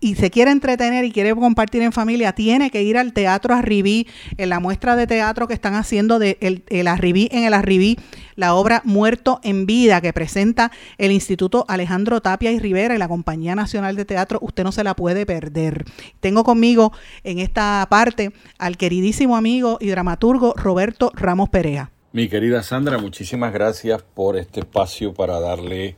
y 0.00 0.14
se 0.14 0.30
quiere 0.30 0.50
entretener 0.50 1.04
y 1.04 1.12
quiere 1.12 1.34
compartir 1.34 1.82
en 1.82 1.92
familia, 1.92 2.32
tiene 2.32 2.70
que 2.70 2.82
ir 2.82 2.96
al 2.96 3.12
Teatro 3.12 3.54
Arribí, 3.54 4.06
en 4.38 4.48
la 4.48 4.58
muestra 4.58 4.96
de 4.96 5.06
teatro 5.06 5.46
que 5.46 5.54
están 5.54 5.74
haciendo 5.74 6.18
de 6.18 6.38
el, 6.40 6.86
Arribí, 6.88 7.28
en 7.30 7.44
el 7.44 7.54
Arribí, 7.54 7.98
la 8.34 8.54
obra 8.54 8.80
Muerto 8.84 9.40
en 9.42 9.66
Vida, 9.66 10.00
que 10.00 10.12
presenta 10.12 10.72
el 10.96 11.12
Instituto 11.12 11.66
Alejandro 11.68 12.22
Tapia 12.22 12.50
y 12.50 12.58
Rivera 12.58 12.94
y 12.94 12.98
la 12.98 13.08
Compañía 13.08 13.54
Nacional 13.54 13.94
de 13.96 14.06
Teatro. 14.06 14.38
Usted 14.40 14.64
no 14.64 14.72
se 14.72 14.84
la 14.84 14.96
puede 14.96 15.26
perder. 15.26 15.84
Tengo 16.20 16.44
conmigo 16.44 16.92
en 17.22 17.38
esta 17.38 17.86
parte 17.90 18.32
al 18.58 18.78
queridísimo 18.78 19.36
amigo 19.36 19.76
y 19.80 19.88
dramaturgo 19.88 20.54
Roberto 20.56 21.12
Ramos 21.14 21.50
Perea. 21.50 21.90
Mi 22.12 22.28
querida 22.28 22.62
Sandra, 22.62 22.98
muchísimas 22.98 23.52
gracias 23.52 24.02
por 24.02 24.36
este 24.36 24.60
espacio 24.60 25.14
para 25.14 25.38
darle 25.38 25.96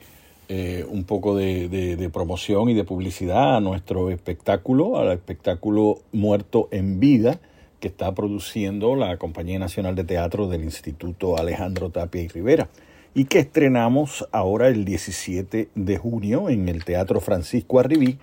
eh, 0.48 0.84
un 0.88 1.04
poco 1.04 1.36
de, 1.36 1.68
de, 1.68 2.10
promoción 2.10 2.68
y 2.68 2.74
de 2.74 2.84
publicidad 2.84 3.56
a 3.56 3.60
nuestro 3.60 4.10
espectáculo, 4.10 4.98
al 4.98 5.12
espectáculo 5.12 6.00
Muerto 6.12 6.68
en 6.72 7.00
Vida, 7.00 7.40
que 7.80 7.88
está 7.88 8.12
produciendo 8.14 8.96
la 8.96 9.16
Compañía 9.18 9.58
Nacional 9.58 9.94
de 9.94 10.04
Teatro 10.04 10.48
del 10.48 10.64
Instituto 10.64 11.38
Alejandro 11.38 11.90
Tapia 11.90 12.22
y 12.22 12.28
Rivera, 12.28 12.68
y 13.14 13.26
que 13.26 13.38
estrenamos 13.38 14.28
ahora 14.32 14.68
el 14.68 14.84
17 14.84 15.68
de 15.74 15.98
junio 15.98 16.50
en 16.50 16.68
el 16.68 16.84
Teatro 16.84 17.20
Francisco 17.20 17.78
Arribí, 17.78 18.18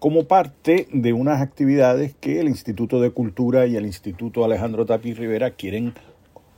como 0.00 0.24
parte 0.24 0.88
de 0.92 1.12
unas 1.12 1.40
actividades 1.40 2.14
que 2.18 2.40
el 2.40 2.48
Instituto 2.48 3.00
de 3.00 3.10
Cultura 3.10 3.66
y 3.66 3.76
el 3.76 3.86
Instituto 3.86 4.44
Alejandro 4.44 4.86
Tapia 4.86 5.12
y 5.12 5.14
Rivera 5.14 5.52
quieren, 5.52 5.94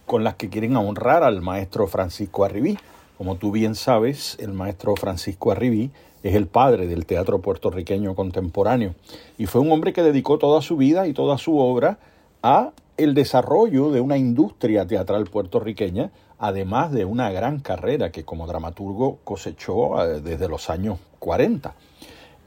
con 0.06 0.24
las 0.24 0.36
que 0.36 0.48
quieren 0.48 0.76
honrar 0.76 1.22
al 1.22 1.42
maestro 1.42 1.86
Francisco 1.86 2.44
Arribí 2.44 2.78
como 3.22 3.36
tú 3.36 3.52
bien 3.52 3.76
sabes, 3.76 4.36
el 4.40 4.52
maestro 4.52 4.96
Francisco 4.96 5.52
Arribí 5.52 5.92
es 6.24 6.34
el 6.34 6.48
padre 6.48 6.88
del 6.88 7.06
teatro 7.06 7.40
puertorriqueño 7.40 8.16
contemporáneo 8.16 8.96
y 9.38 9.46
fue 9.46 9.60
un 9.60 9.70
hombre 9.70 9.92
que 9.92 10.02
dedicó 10.02 10.38
toda 10.38 10.60
su 10.60 10.76
vida 10.76 11.06
y 11.06 11.12
toda 11.12 11.38
su 11.38 11.56
obra 11.56 11.98
a 12.42 12.72
el 12.96 13.14
desarrollo 13.14 13.92
de 13.92 14.00
una 14.00 14.16
industria 14.16 14.88
teatral 14.88 15.26
puertorriqueña, 15.26 16.10
además 16.36 16.90
de 16.90 17.04
una 17.04 17.30
gran 17.30 17.60
carrera 17.60 18.10
que 18.10 18.24
como 18.24 18.48
dramaturgo 18.48 19.18
cosechó 19.22 20.04
eh, 20.04 20.20
desde 20.20 20.48
los 20.48 20.68
años 20.68 20.98
40. 21.20 21.76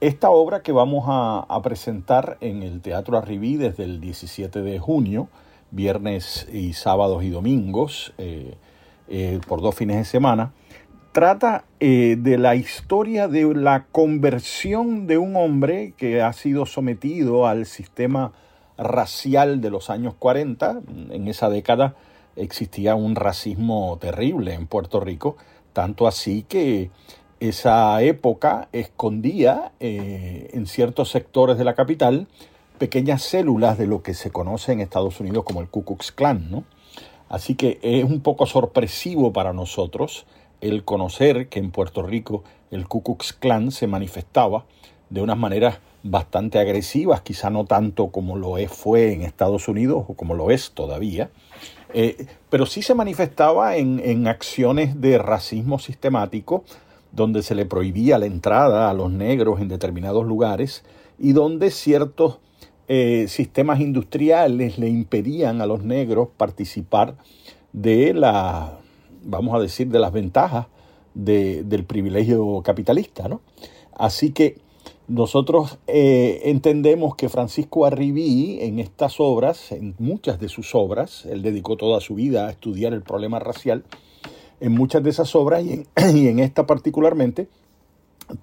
Esta 0.02 0.30
obra 0.30 0.62
que 0.62 0.74
vamos 0.74 1.06
a, 1.08 1.58
presentar 1.64 2.38
en 2.42 2.64
el 2.64 2.82
Teatro 2.82 3.18
Arribí 3.18 3.56
desde 3.56 3.86
el 3.86 4.02
17 4.02 4.62
de 4.62 4.78
junio, 4.78 5.30
viernes 5.72 6.50
y 6.52 6.74
sábados 6.74 7.24
y 7.24 7.30
domingos, 7.30 8.12
eh, 8.18 8.56
eh, 9.08 9.40
por 9.48 9.62
dos 9.62 9.76
fines 9.76 9.98
de 9.98 10.06
semana, 10.06 10.52
trata 11.16 11.64
eh, 11.80 12.18
de 12.20 12.38
la 12.38 12.56
historia 12.56 13.30
de 13.30 13.56
la 13.56 13.86
conversión 13.86 15.08
de 15.08 15.18
un 15.18 15.38
hombre 15.38 15.94
que 15.96 16.22
ha 16.22 16.34
sido 16.34 16.66
sometido 16.66 17.48
al 17.48 17.66
sistema 17.66 18.34
racial 18.78 19.62
de 19.62 19.70
los 19.70 19.90
años 19.90 20.14
40. 20.20 20.82
En 21.12 21.30
esa 21.30 21.50
década 21.50 21.96
existía 22.36 22.96
un 22.96 23.16
racismo 23.16 23.98
terrible 24.02 24.56
en 24.56 24.68
Puerto 24.68 25.00
Rico, 25.00 25.38
tanto 25.72 26.06
así 26.06 26.44
que 26.44 26.92
esa 27.40 28.02
época 28.02 28.68
escondía 28.74 29.72
eh, 29.80 30.50
en 30.52 30.68
ciertos 30.68 31.12
sectores 31.12 31.58
de 31.58 31.64
la 31.64 31.76
capital 31.76 32.28
pequeñas 32.78 33.22
células 33.22 33.78
de 33.78 33.88
lo 33.88 34.04
que 34.04 34.16
se 34.16 34.32
conoce 34.32 34.74
en 34.74 34.82
Estados 34.82 35.22
Unidos 35.22 35.46
como 35.46 35.62
el 35.62 35.70
Ku 35.70 35.86
Klux 35.86 36.12
Klan, 36.12 36.52
¿no? 36.52 36.66
Así 37.30 37.56
que 37.56 37.80
es 37.82 38.04
un 38.04 38.20
poco 38.20 38.46
sorpresivo 38.46 39.32
para 39.32 39.54
nosotros 39.54 40.26
el 40.62 40.84
conocer 40.84 41.50
que 41.50 41.60
en 41.60 41.72
Puerto 41.72 42.04
Rico 42.04 42.44
el 42.72 42.88
Ku 42.88 43.04
Klux 43.04 43.34
Klan 43.34 43.72
se 43.72 43.88
manifestaba 43.88 44.66
de 45.10 45.22
unas 45.22 45.38
maneras 45.38 45.80
bastante 46.04 46.60
agresivas, 46.60 47.22
quizá 47.22 47.50
no 47.50 47.66
tanto 47.66 48.08
como 48.08 48.38
lo 48.38 48.58
es, 48.58 48.72
fue 48.72 49.14
en 49.14 49.22
Estados 49.22 49.68
Unidos 49.68 50.06
o 50.08 50.14
como 50.14 50.34
lo 50.34 50.52
es 50.52 50.72
todavía, 50.72 51.30
eh, 51.94 52.28
pero 52.50 52.66
sí 52.66 52.82
se 52.82 52.94
manifestaba 52.94 53.78
en, 53.78 54.00
en 54.04 54.28
acciones 54.28 55.02
de 55.02 55.18
racismo 55.18 55.80
sistemático, 55.80 56.64
donde 57.12 57.44
se 57.44 57.56
le 57.56 57.66
prohibía 57.66 58.18
la 58.18 58.26
entrada 58.26 58.90
a 58.90 58.94
los 58.94 59.12
negros 59.12 59.62
en 59.62 59.68
determinados 59.68 60.26
lugares 60.26 60.84
y 61.18 61.32
donde 61.32 61.72
ciertos 61.72 62.40
eh, 62.88 63.26
sistemas 63.28 63.80
industriales 63.80 64.78
le 64.78 64.90
impedían 64.90 65.60
a 65.62 65.66
los 65.66 65.84
negros 65.84 66.28
participar 66.38 67.16
de 67.74 68.14
la, 68.14 68.78
vamos 69.26 69.56
a 69.56 69.60
decir, 69.60 69.88
de 69.90 70.00
las 70.00 70.12
ventajas 70.12 70.68
de, 71.14 71.64
del 71.64 71.84
privilegio 71.84 72.62
capitalista, 72.64 73.28
¿no? 73.28 73.42
Así 73.94 74.32
que 74.32 74.58
nosotros 75.08 75.78
eh, 75.88 76.42
entendemos 76.46 77.16
que 77.16 77.30
Francisco 77.30 77.86
Arribí 77.86 78.60
en 78.62 78.80
estas 78.80 79.20
obras, 79.20 79.72
en 79.72 79.96
muchas 80.00 80.40
de 80.40 80.50
sus 80.50 80.74
obras, 80.74 81.26
él 81.26 81.42
dedicó 81.42 81.78
toda 81.78 82.02
su 82.02 82.16
vida 82.16 82.48
a 82.48 82.52
estudiar 82.52 82.94
el 82.94 83.02
problema 83.02 83.40
racial, 83.40 83.84
en 84.60 84.72
muchas 84.72 85.04
de 85.04 85.10
esas 85.10 85.36
obras 85.36 85.64
y 85.64 85.74
en, 85.74 85.88
y 86.18 86.28
en 86.28 86.40
esta 86.40 86.66
particularmente, 86.66 87.48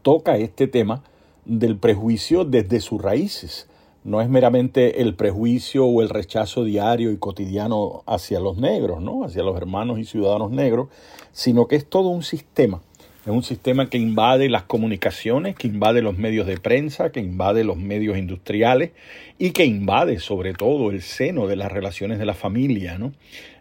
toca 0.03 0.37
este 0.37 0.69
tema 0.69 1.03
del 1.45 1.77
prejuicio 1.77 2.45
desde 2.45 2.81
sus 2.81 3.03
raíces 3.03 3.67
no 4.05 4.21
es 4.21 4.29
meramente 4.29 5.01
el 5.01 5.15
prejuicio 5.15 5.87
o 5.87 6.03
el 6.03 6.09
rechazo 6.09 6.65
diario 6.65 7.13
y 7.13 7.19
cotidiano 7.19 8.03
hacia 8.07 8.41
los 8.41 8.57
negros, 8.59 9.01
¿no? 9.01 9.25
hacia 9.25 9.43
los 9.43 9.57
hermanos 9.57 9.99
y 9.99 10.05
ciudadanos 10.05 10.51
negros, 10.51 10.89
sino 11.33 11.67
que 11.67 11.77
es 11.77 11.87
todo 11.87 12.09
un 12.09 12.23
sistema. 12.23 12.81
Es 13.25 13.29
un 13.29 13.45
sistema 13.45 13.89
que 13.89 13.99
invade 13.99 14.49
las 14.49 14.65
comunicaciones, 14.65 15.55
que 15.55 15.69
invade 15.69 16.03
los 16.03 16.19
medios 16.19 16.49
de 16.49 16.59
prensa, 16.59 17.13
que 17.13 17.21
invade 17.21 17.63
los 17.63 17.77
medios 17.77 18.19
industriales 18.19 18.91
y 19.39 19.53
que 19.53 19.65
invade 19.65 20.19
sobre 20.19 20.55
todo 20.55 20.91
el 20.91 21.03
seno 21.03 21.47
de 21.47 21.55
las 21.55 21.71
relaciones 21.71 22.19
de 22.19 22.27
la 22.27 22.35
familia. 22.35 22.99
¿no? 22.99 23.13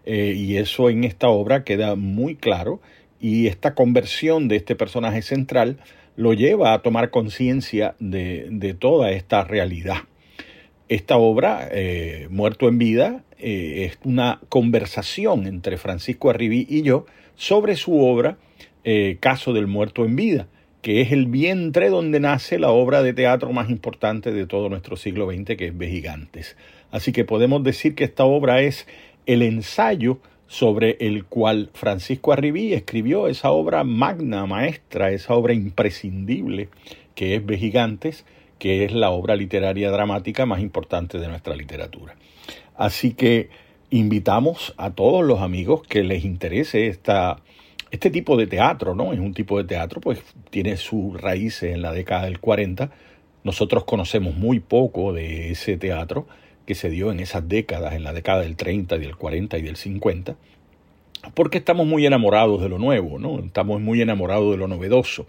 Eh, 0.06 0.34
y 0.36 0.58
eso 0.58 0.90
en 0.90 1.04
esta 1.04 1.30
obra 1.30 1.64
queda 1.64 1.96
muy 1.96 2.36
claro 2.36 2.82
y 3.20 3.46
esta 3.46 3.76
conversión 3.76 4.48
de 4.48 4.56
este 4.56 4.76
personaje 4.76 5.22
central 5.22 5.78
lo 6.16 6.34
lleva 6.34 6.74
a 6.74 6.82
tomar 6.82 7.12
conciencia 7.12 7.94
de, 8.00 8.48
de 8.50 8.74
toda 8.74 9.12
esta 9.12 9.44
realidad. 9.44 9.98
Esta 10.92 11.16
obra, 11.16 11.70
eh, 11.72 12.28
Muerto 12.32 12.68
en 12.68 12.78
Vida, 12.78 13.24
eh, 13.40 13.86
es 13.90 13.98
una 14.04 14.42
conversación 14.50 15.48
entre 15.48 15.78
Francisco 15.78 16.30
Arribí 16.30 16.68
y 16.70 16.82
yo 16.82 17.06
sobre 17.38 17.78
su 17.78 17.98
obra 18.04 18.38
eh, 18.84 19.16
Caso 19.22 19.54
del 19.54 19.68
Muerto 19.68 20.04
en 20.04 20.18
Vida, 20.18 20.48
que 20.82 21.00
es 21.00 21.14
el 21.14 21.28
vientre 21.28 21.90
donde 21.90 22.20
nace 22.20 22.60
la 22.60 22.72
obra 22.72 23.04
de 23.04 23.14
teatro 23.14 23.54
más 23.54 23.70
importante 23.70 24.34
de 24.34 24.46
todo 24.46 24.68
nuestro 24.68 24.98
siglo 24.98 25.32
XX, 25.32 25.56
que 25.56 25.68
es 25.68 25.78
Vejigantes. 25.78 26.58
Así 26.92 27.14
que 27.14 27.24
podemos 27.24 27.64
decir 27.64 27.96
que 27.96 28.04
esta 28.04 28.26
obra 28.26 28.62
es 28.62 28.86
el 29.26 29.44
ensayo 29.44 30.20
sobre 30.48 30.98
el 31.00 31.24
cual 31.24 31.70
Francisco 31.74 32.34
Arribí 32.34 32.74
escribió 32.74 33.30
esa 33.30 33.52
obra 33.52 33.86
magna, 33.86 34.46
maestra, 34.46 35.12
esa 35.12 35.36
obra 35.36 35.54
imprescindible 35.54 36.68
que 37.16 37.36
es 37.36 37.46
Vejigantes, 37.46 38.26
que 38.62 38.86
es 38.86 38.92
la 38.92 39.10
obra 39.10 39.36
literaria 39.36 39.90
dramática 39.90 40.46
más 40.46 40.60
importante 40.60 41.18
de 41.18 41.28
nuestra 41.28 41.56
literatura. 41.56 42.16
Así 42.76 43.16
que 43.16 43.50
invitamos 43.90 44.76
a 44.78 44.92
todos 44.92 45.26
los 45.26 45.40
amigos 45.40 45.82
que 45.82 46.04
les 46.04 46.24
interese 46.24 46.86
esta, 46.86 47.42
este 47.90 48.12
tipo 48.12 48.38
de 48.38 48.46
teatro, 48.46 48.94
¿no? 48.94 49.14
Es 49.14 49.20
un 49.20 49.34
tipo 49.34 49.58
de 49.58 49.64
teatro, 49.64 50.00
pues 50.00 50.22
tiene 50.52 50.78
sus 50.78 51.20
raíces 51.20 51.74
en 51.74 51.82
la 51.82 51.92
década 51.92 52.26
del 52.26 52.40
40. 52.40 52.92
Nosotros 53.44 53.84
conocemos 53.84 54.36
muy 54.36 54.60
poco 54.60 55.12
de 55.12 55.50
ese 55.50 55.78
teatro 55.78 56.28
que 56.68 56.76
se 56.76 56.92
dio 56.92 57.12
en 57.12 57.20
esas 57.20 57.50
décadas, 57.50 57.96
en 57.96 58.04
la 58.04 58.14
década 58.14 58.42
del 58.42 58.58
30, 58.58 59.00
del 59.00 59.16
40 59.16 59.58
y 59.58 59.62
del 59.64 59.76
50, 59.76 60.36
porque 61.34 61.58
estamos 61.58 61.88
muy 61.88 62.06
enamorados 62.06 62.62
de 62.62 62.70
lo 62.70 62.78
nuevo, 62.78 63.18
¿no? 63.18 63.40
Estamos 63.40 63.82
muy 63.82 64.04
enamorados 64.04 64.52
de 64.52 64.58
lo 64.58 64.68
novedoso. 64.68 65.26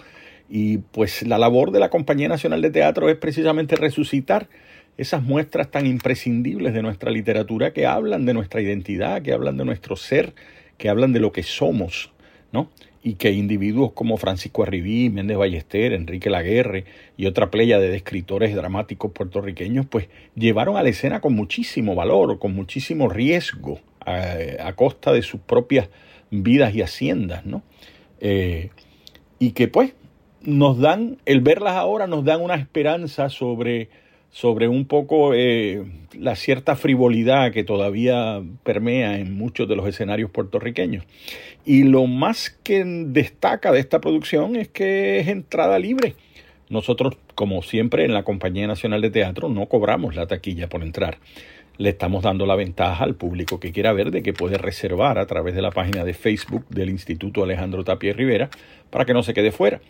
Y 0.55 0.77
pues 0.77 1.27
la 1.27 1.39
labor 1.39 1.71
de 1.71 1.81
la 1.81 1.89
Compañía 1.89 2.29
Nacional 2.29 2.61
de 2.61 2.69
Teatro 2.69 3.09
es 3.09 3.17
precisamente 3.17 3.75
resucitar 3.75 4.51
esas 4.99 5.23
muestras 5.23 5.71
tan 5.71 5.87
imprescindibles 5.87 6.75
de 6.75 6.83
nuestra 6.83 7.11
literatura 7.11 7.73
que 7.73 7.87
hablan 7.87 8.27
de 8.27 8.35
nuestra 8.35 8.61
identidad, 8.61 9.23
que 9.23 9.33
hablan 9.33 9.57
de 9.57 9.65
nuestro 9.65 9.97
ser, 9.97 10.35
que 10.77 10.91
hablan 10.91 11.15
de 11.15 11.21
lo 11.21 11.33
que 11.33 11.43
somos, 11.43 12.13
¿no? 12.53 12.71
Y 13.03 13.15
que 13.15 13.31
individuos 13.31 13.93
como 13.93 14.19
Francisco 14.19 14.63
Arribí, 14.63 15.09
Méndez 15.09 15.39
Ballester, 15.39 15.95
Enrique 15.95 16.29
Laguerre 16.29 16.85
y 17.17 17.25
otra 17.25 17.51
playa 17.51 17.79
de 17.79 17.97
escritores 17.97 18.55
dramáticos 18.55 19.11
puertorriqueños, 19.13 19.87
pues 19.87 20.11
llevaron 20.35 20.77
a 20.77 20.83
la 20.83 20.91
escena 20.91 21.23
con 21.23 21.33
muchísimo 21.33 21.95
valor, 21.95 22.39
con 22.39 22.55
muchísimo 22.55 23.09
riesgo, 23.09 23.81
a, 24.05 24.67
a 24.69 24.73
costa 24.75 25.15
de 25.15 25.23
sus 25.23 25.41
propias 25.41 25.89
vidas 26.31 26.75
y 26.75 26.83
haciendas, 26.83 27.47
¿no? 27.47 27.63
Eh, 28.21 28.69
y 29.39 29.53
que 29.53 29.67
pues 29.67 29.95
nos 30.45 30.79
dan, 30.79 31.19
el 31.27 31.41
verlas 31.41 31.75
ahora 31.75 32.07
nos 32.07 32.25
dan 32.25 32.41
una 32.41 32.55
esperanza 32.55 33.29
sobre, 33.29 33.89
sobre 34.31 34.69
un 34.69 34.87
poco 34.87 35.35
eh, 35.35 35.85
la 36.19 36.37
cierta 36.37 36.77
frivolidad 36.77 37.53
que 37.53 37.65
todavía 37.65 38.43
permea 38.63 39.19
en 39.19 39.35
muchos 39.35 39.69
de 39.69 39.77
los 39.77 39.87
escenarios 39.87 40.31
puertorriqueños. 40.31 41.05
Y 41.65 41.85
lo 41.85 42.07
más 42.07 42.51
que 42.63 42.85
destaca 42.85 43.73
de 43.73 43.81
esta 43.81 44.01
producción 44.01 44.57
es 44.57 44.69
que 44.69 45.21
es 45.21 45.29
entrada 45.29 45.79
libre. 45.79 46.15
Nosotros, 46.69 47.17
como 47.35 47.63
siempre 47.63 48.05
en 48.05 48.15
la 48.15 48.25
Compañía 48.25 48.67
Nacional 48.67 49.03
de 49.03 49.11
Teatro, 49.11 49.49
no 49.49 49.67
cobramos 49.67 50.17
la 50.17 50.27
taquilla 50.27 50.69
por 50.69 50.83
entrar. 50.83 51.19
Le 51.77 51.91
estamos 51.91 52.23
dando 52.23 52.47
la 52.47 52.57
ventaja 52.57 53.05
al 53.05 53.15
público 53.15 53.61
que 53.61 53.73
quiera 53.73 53.93
ver 53.93 54.11
de 54.11 54.23
que 54.23 54.33
puede 54.33 54.59
reservar 54.59 55.19
a 55.19 55.27
través 55.27 55.55
de 55.55 55.63
la 55.63 55.71
página 55.71 56.05
de 56.05 56.15
Facebook 56.15 56.67
del 56.69 56.91
Instituto 56.91 57.45
Alejandro 57.45 57.85
Tapia 57.85 58.13
Rivera 58.13 58.51
para 58.91 59.05
que 59.05 59.15
no 59.15 59.23
se 59.23 59.35
quede 59.35 59.53
fuera. 59.53 59.81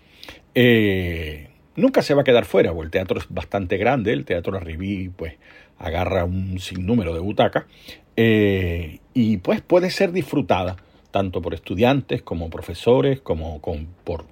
Eh, 0.54 1.48
nunca 1.76 2.02
se 2.02 2.14
va 2.14 2.22
a 2.22 2.24
quedar 2.24 2.44
fuera, 2.44 2.72
porque 2.72 2.86
el 2.86 2.90
teatro 2.90 3.18
es 3.18 3.26
bastante 3.28 3.76
grande, 3.76 4.12
el 4.12 4.24
teatro 4.24 4.56
Arribí 4.56 5.08
pues 5.08 5.34
agarra 5.78 6.24
un 6.24 6.58
sinnúmero 6.60 7.14
de 7.14 7.20
butacas 7.20 7.64
eh, 8.16 8.98
y 9.14 9.38
pues 9.38 9.60
puede 9.62 9.90
ser 9.90 10.12
disfrutada 10.12 10.76
tanto 11.10 11.42
por 11.42 11.54
estudiantes 11.54 12.22
como 12.22 12.50
profesores, 12.50 13.20
como 13.20 13.60
por 14.04 14.24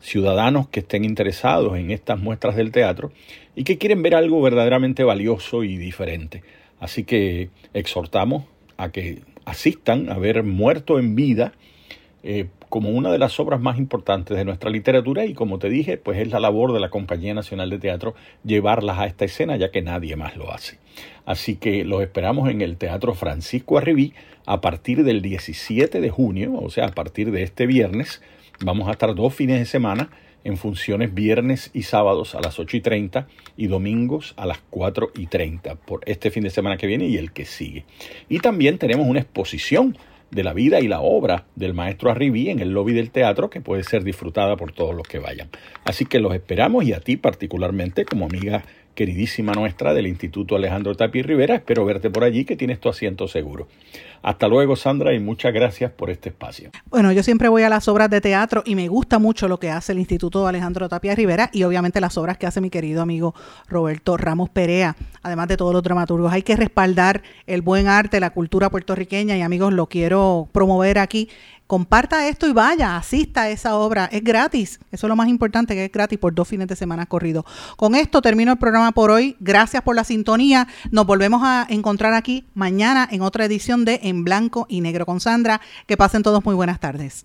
ciudadanos 0.00 0.68
que 0.68 0.80
estén 0.80 1.04
interesados 1.04 1.76
en 1.78 1.90
estas 1.90 2.20
muestras 2.20 2.56
del 2.56 2.70
teatro 2.70 3.12
y 3.54 3.64
que 3.64 3.78
quieren 3.78 4.02
ver 4.02 4.14
algo 4.14 4.42
verdaderamente 4.42 5.02
valioso 5.02 5.64
y 5.64 5.76
diferente. 5.76 6.42
Así 6.78 7.04
que 7.04 7.50
exhortamos 7.72 8.44
a 8.76 8.90
que 8.90 9.22
asistan 9.46 10.10
a 10.10 10.18
ver 10.18 10.42
Muerto 10.42 10.98
en 10.98 11.14
Vida 11.14 11.52
eh, 12.22 12.46
como 12.68 12.90
una 12.90 13.10
de 13.10 13.18
las 13.18 13.38
obras 13.40 13.60
más 13.60 13.78
importantes 13.78 14.36
de 14.36 14.44
nuestra 14.44 14.70
literatura 14.70 15.24
y 15.24 15.34
como 15.34 15.58
te 15.58 15.68
dije, 15.68 15.96
pues 15.96 16.18
es 16.18 16.30
la 16.30 16.40
labor 16.40 16.72
de 16.72 16.80
la 16.80 16.90
Compañía 16.90 17.34
Nacional 17.34 17.70
de 17.70 17.78
Teatro 17.78 18.14
llevarlas 18.44 18.98
a 18.98 19.06
esta 19.06 19.24
escena 19.24 19.56
ya 19.56 19.70
que 19.70 19.82
nadie 19.82 20.16
más 20.16 20.36
lo 20.36 20.52
hace. 20.52 20.78
Así 21.24 21.56
que 21.56 21.84
los 21.84 22.02
esperamos 22.02 22.50
en 22.50 22.60
el 22.62 22.76
Teatro 22.76 23.14
Francisco 23.14 23.78
Arribí 23.78 24.14
a 24.46 24.60
partir 24.60 25.04
del 25.04 25.22
17 25.22 26.00
de 26.00 26.10
junio, 26.10 26.54
o 26.54 26.70
sea, 26.70 26.86
a 26.86 26.92
partir 26.92 27.30
de 27.30 27.42
este 27.42 27.66
viernes. 27.66 28.22
Vamos 28.60 28.88
a 28.88 28.92
estar 28.92 29.14
dos 29.14 29.34
fines 29.34 29.58
de 29.58 29.66
semana 29.66 30.10
en 30.44 30.56
funciones 30.56 31.12
viernes 31.12 31.70
y 31.74 31.82
sábados 31.82 32.36
a 32.36 32.40
las 32.40 32.60
8 32.60 32.76
y 32.76 32.80
30 32.80 33.26
y 33.56 33.66
domingos 33.66 34.32
a 34.36 34.46
las 34.46 34.58
4 34.70 35.10
y 35.16 35.26
30 35.26 35.74
por 35.74 36.02
este 36.06 36.30
fin 36.30 36.44
de 36.44 36.50
semana 36.50 36.76
que 36.76 36.86
viene 36.86 37.06
y 37.06 37.16
el 37.16 37.32
que 37.32 37.44
sigue. 37.44 37.84
Y 38.28 38.38
también 38.38 38.78
tenemos 38.78 39.08
una 39.08 39.18
exposición 39.18 39.98
de 40.30 40.44
la 40.44 40.52
vida 40.52 40.80
y 40.80 40.88
la 40.88 41.00
obra 41.00 41.44
del 41.54 41.74
maestro 41.74 42.10
Arribí 42.10 42.50
en 42.50 42.60
el 42.60 42.70
lobby 42.70 42.92
del 42.92 43.10
teatro 43.10 43.50
que 43.50 43.60
puede 43.60 43.84
ser 43.84 44.04
disfrutada 44.04 44.56
por 44.56 44.72
todos 44.72 44.94
los 44.94 45.06
que 45.06 45.18
vayan. 45.18 45.48
Así 45.84 46.04
que 46.04 46.20
los 46.20 46.34
esperamos 46.34 46.84
y 46.84 46.92
a 46.92 47.00
ti 47.00 47.16
particularmente 47.16 48.04
como 48.04 48.26
amiga 48.26 48.64
queridísima 48.94 49.52
nuestra 49.52 49.94
del 49.94 50.06
Instituto 50.06 50.56
Alejandro 50.56 50.94
Tapi 50.96 51.22
Rivera, 51.22 51.54
espero 51.54 51.84
verte 51.84 52.10
por 52.10 52.24
allí 52.24 52.44
que 52.44 52.56
tienes 52.56 52.80
tu 52.80 52.88
asiento 52.88 53.28
seguro. 53.28 53.68
Hasta 54.22 54.48
luego 54.48 54.76
Sandra 54.76 55.14
y 55.14 55.18
muchas 55.18 55.52
gracias 55.52 55.90
por 55.90 56.10
este 56.10 56.30
espacio. 56.30 56.70
Bueno, 56.90 57.12
yo 57.12 57.22
siempre 57.22 57.48
voy 57.48 57.62
a 57.62 57.68
las 57.68 57.88
obras 57.88 58.10
de 58.10 58.20
teatro 58.20 58.62
y 58.64 58.74
me 58.74 58.88
gusta 58.88 59.18
mucho 59.18 59.48
lo 59.48 59.58
que 59.58 59.70
hace 59.70 59.92
el 59.92 59.98
Instituto 59.98 60.46
Alejandro 60.46 60.88
Tapia 60.88 61.14
Rivera 61.14 61.50
y 61.52 61.62
obviamente 61.64 62.00
las 62.00 62.16
obras 62.18 62.38
que 62.38 62.46
hace 62.46 62.60
mi 62.60 62.70
querido 62.70 63.02
amigo 63.02 63.34
Roberto 63.68 64.16
Ramos 64.16 64.50
Perea, 64.50 64.96
además 65.22 65.48
de 65.48 65.56
todos 65.56 65.72
los 65.72 65.82
dramaturgos. 65.82 66.32
Hay 66.32 66.42
que 66.42 66.56
respaldar 66.56 67.22
el 67.46 67.62
buen 67.62 67.88
arte, 67.88 68.20
la 68.20 68.30
cultura 68.30 68.70
puertorriqueña 68.70 69.36
y 69.36 69.42
amigos, 69.42 69.72
lo 69.72 69.86
quiero 69.86 70.48
promover 70.52 70.98
aquí 70.98 71.28
comparta 71.66 72.28
esto 72.28 72.46
y 72.46 72.52
vaya, 72.52 72.96
asista 72.96 73.42
a 73.42 73.50
esa 73.50 73.76
obra. 73.76 74.06
Es 74.06 74.22
gratis. 74.22 74.80
Eso 74.92 75.06
es 75.06 75.08
lo 75.08 75.16
más 75.16 75.28
importante, 75.28 75.74
que 75.74 75.84
es 75.86 75.92
gratis 75.92 76.18
por 76.18 76.34
dos 76.34 76.48
fines 76.48 76.68
de 76.68 76.76
semana 76.76 77.06
corridos. 77.06 77.44
Con 77.76 77.94
esto 77.94 78.22
termino 78.22 78.52
el 78.52 78.58
programa 78.58 78.92
por 78.92 79.10
hoy. 79.10 79.36
Gracias 79.40 79.82
por 79.82 79.96
la 79.96 80.04
sintonía. 80.04 80.68
Nos 80.90 81.06
volvemos 81.06 81.42
a 81.44 81.66
encontrar 81.68 82.14
aquí 82.14 82.46
mañana 82.54 83.08
en 83.10 83.22
otra 83.22 83.44
edición 83.44 83.84
de 83.84 84.00
En 84.02 84.24
Blanco 84.24 84.66
y 84.68 84.80
Negro 84.80 85.06
con 85.06 85.20
Sandra. 85.20 85.60
Que 85.86 85.96
pasen 85.96 86.22
todos 86.22 86.44
muy 86.44 86.54
buenas 86.54 86.80
tardes. 86.80 87.24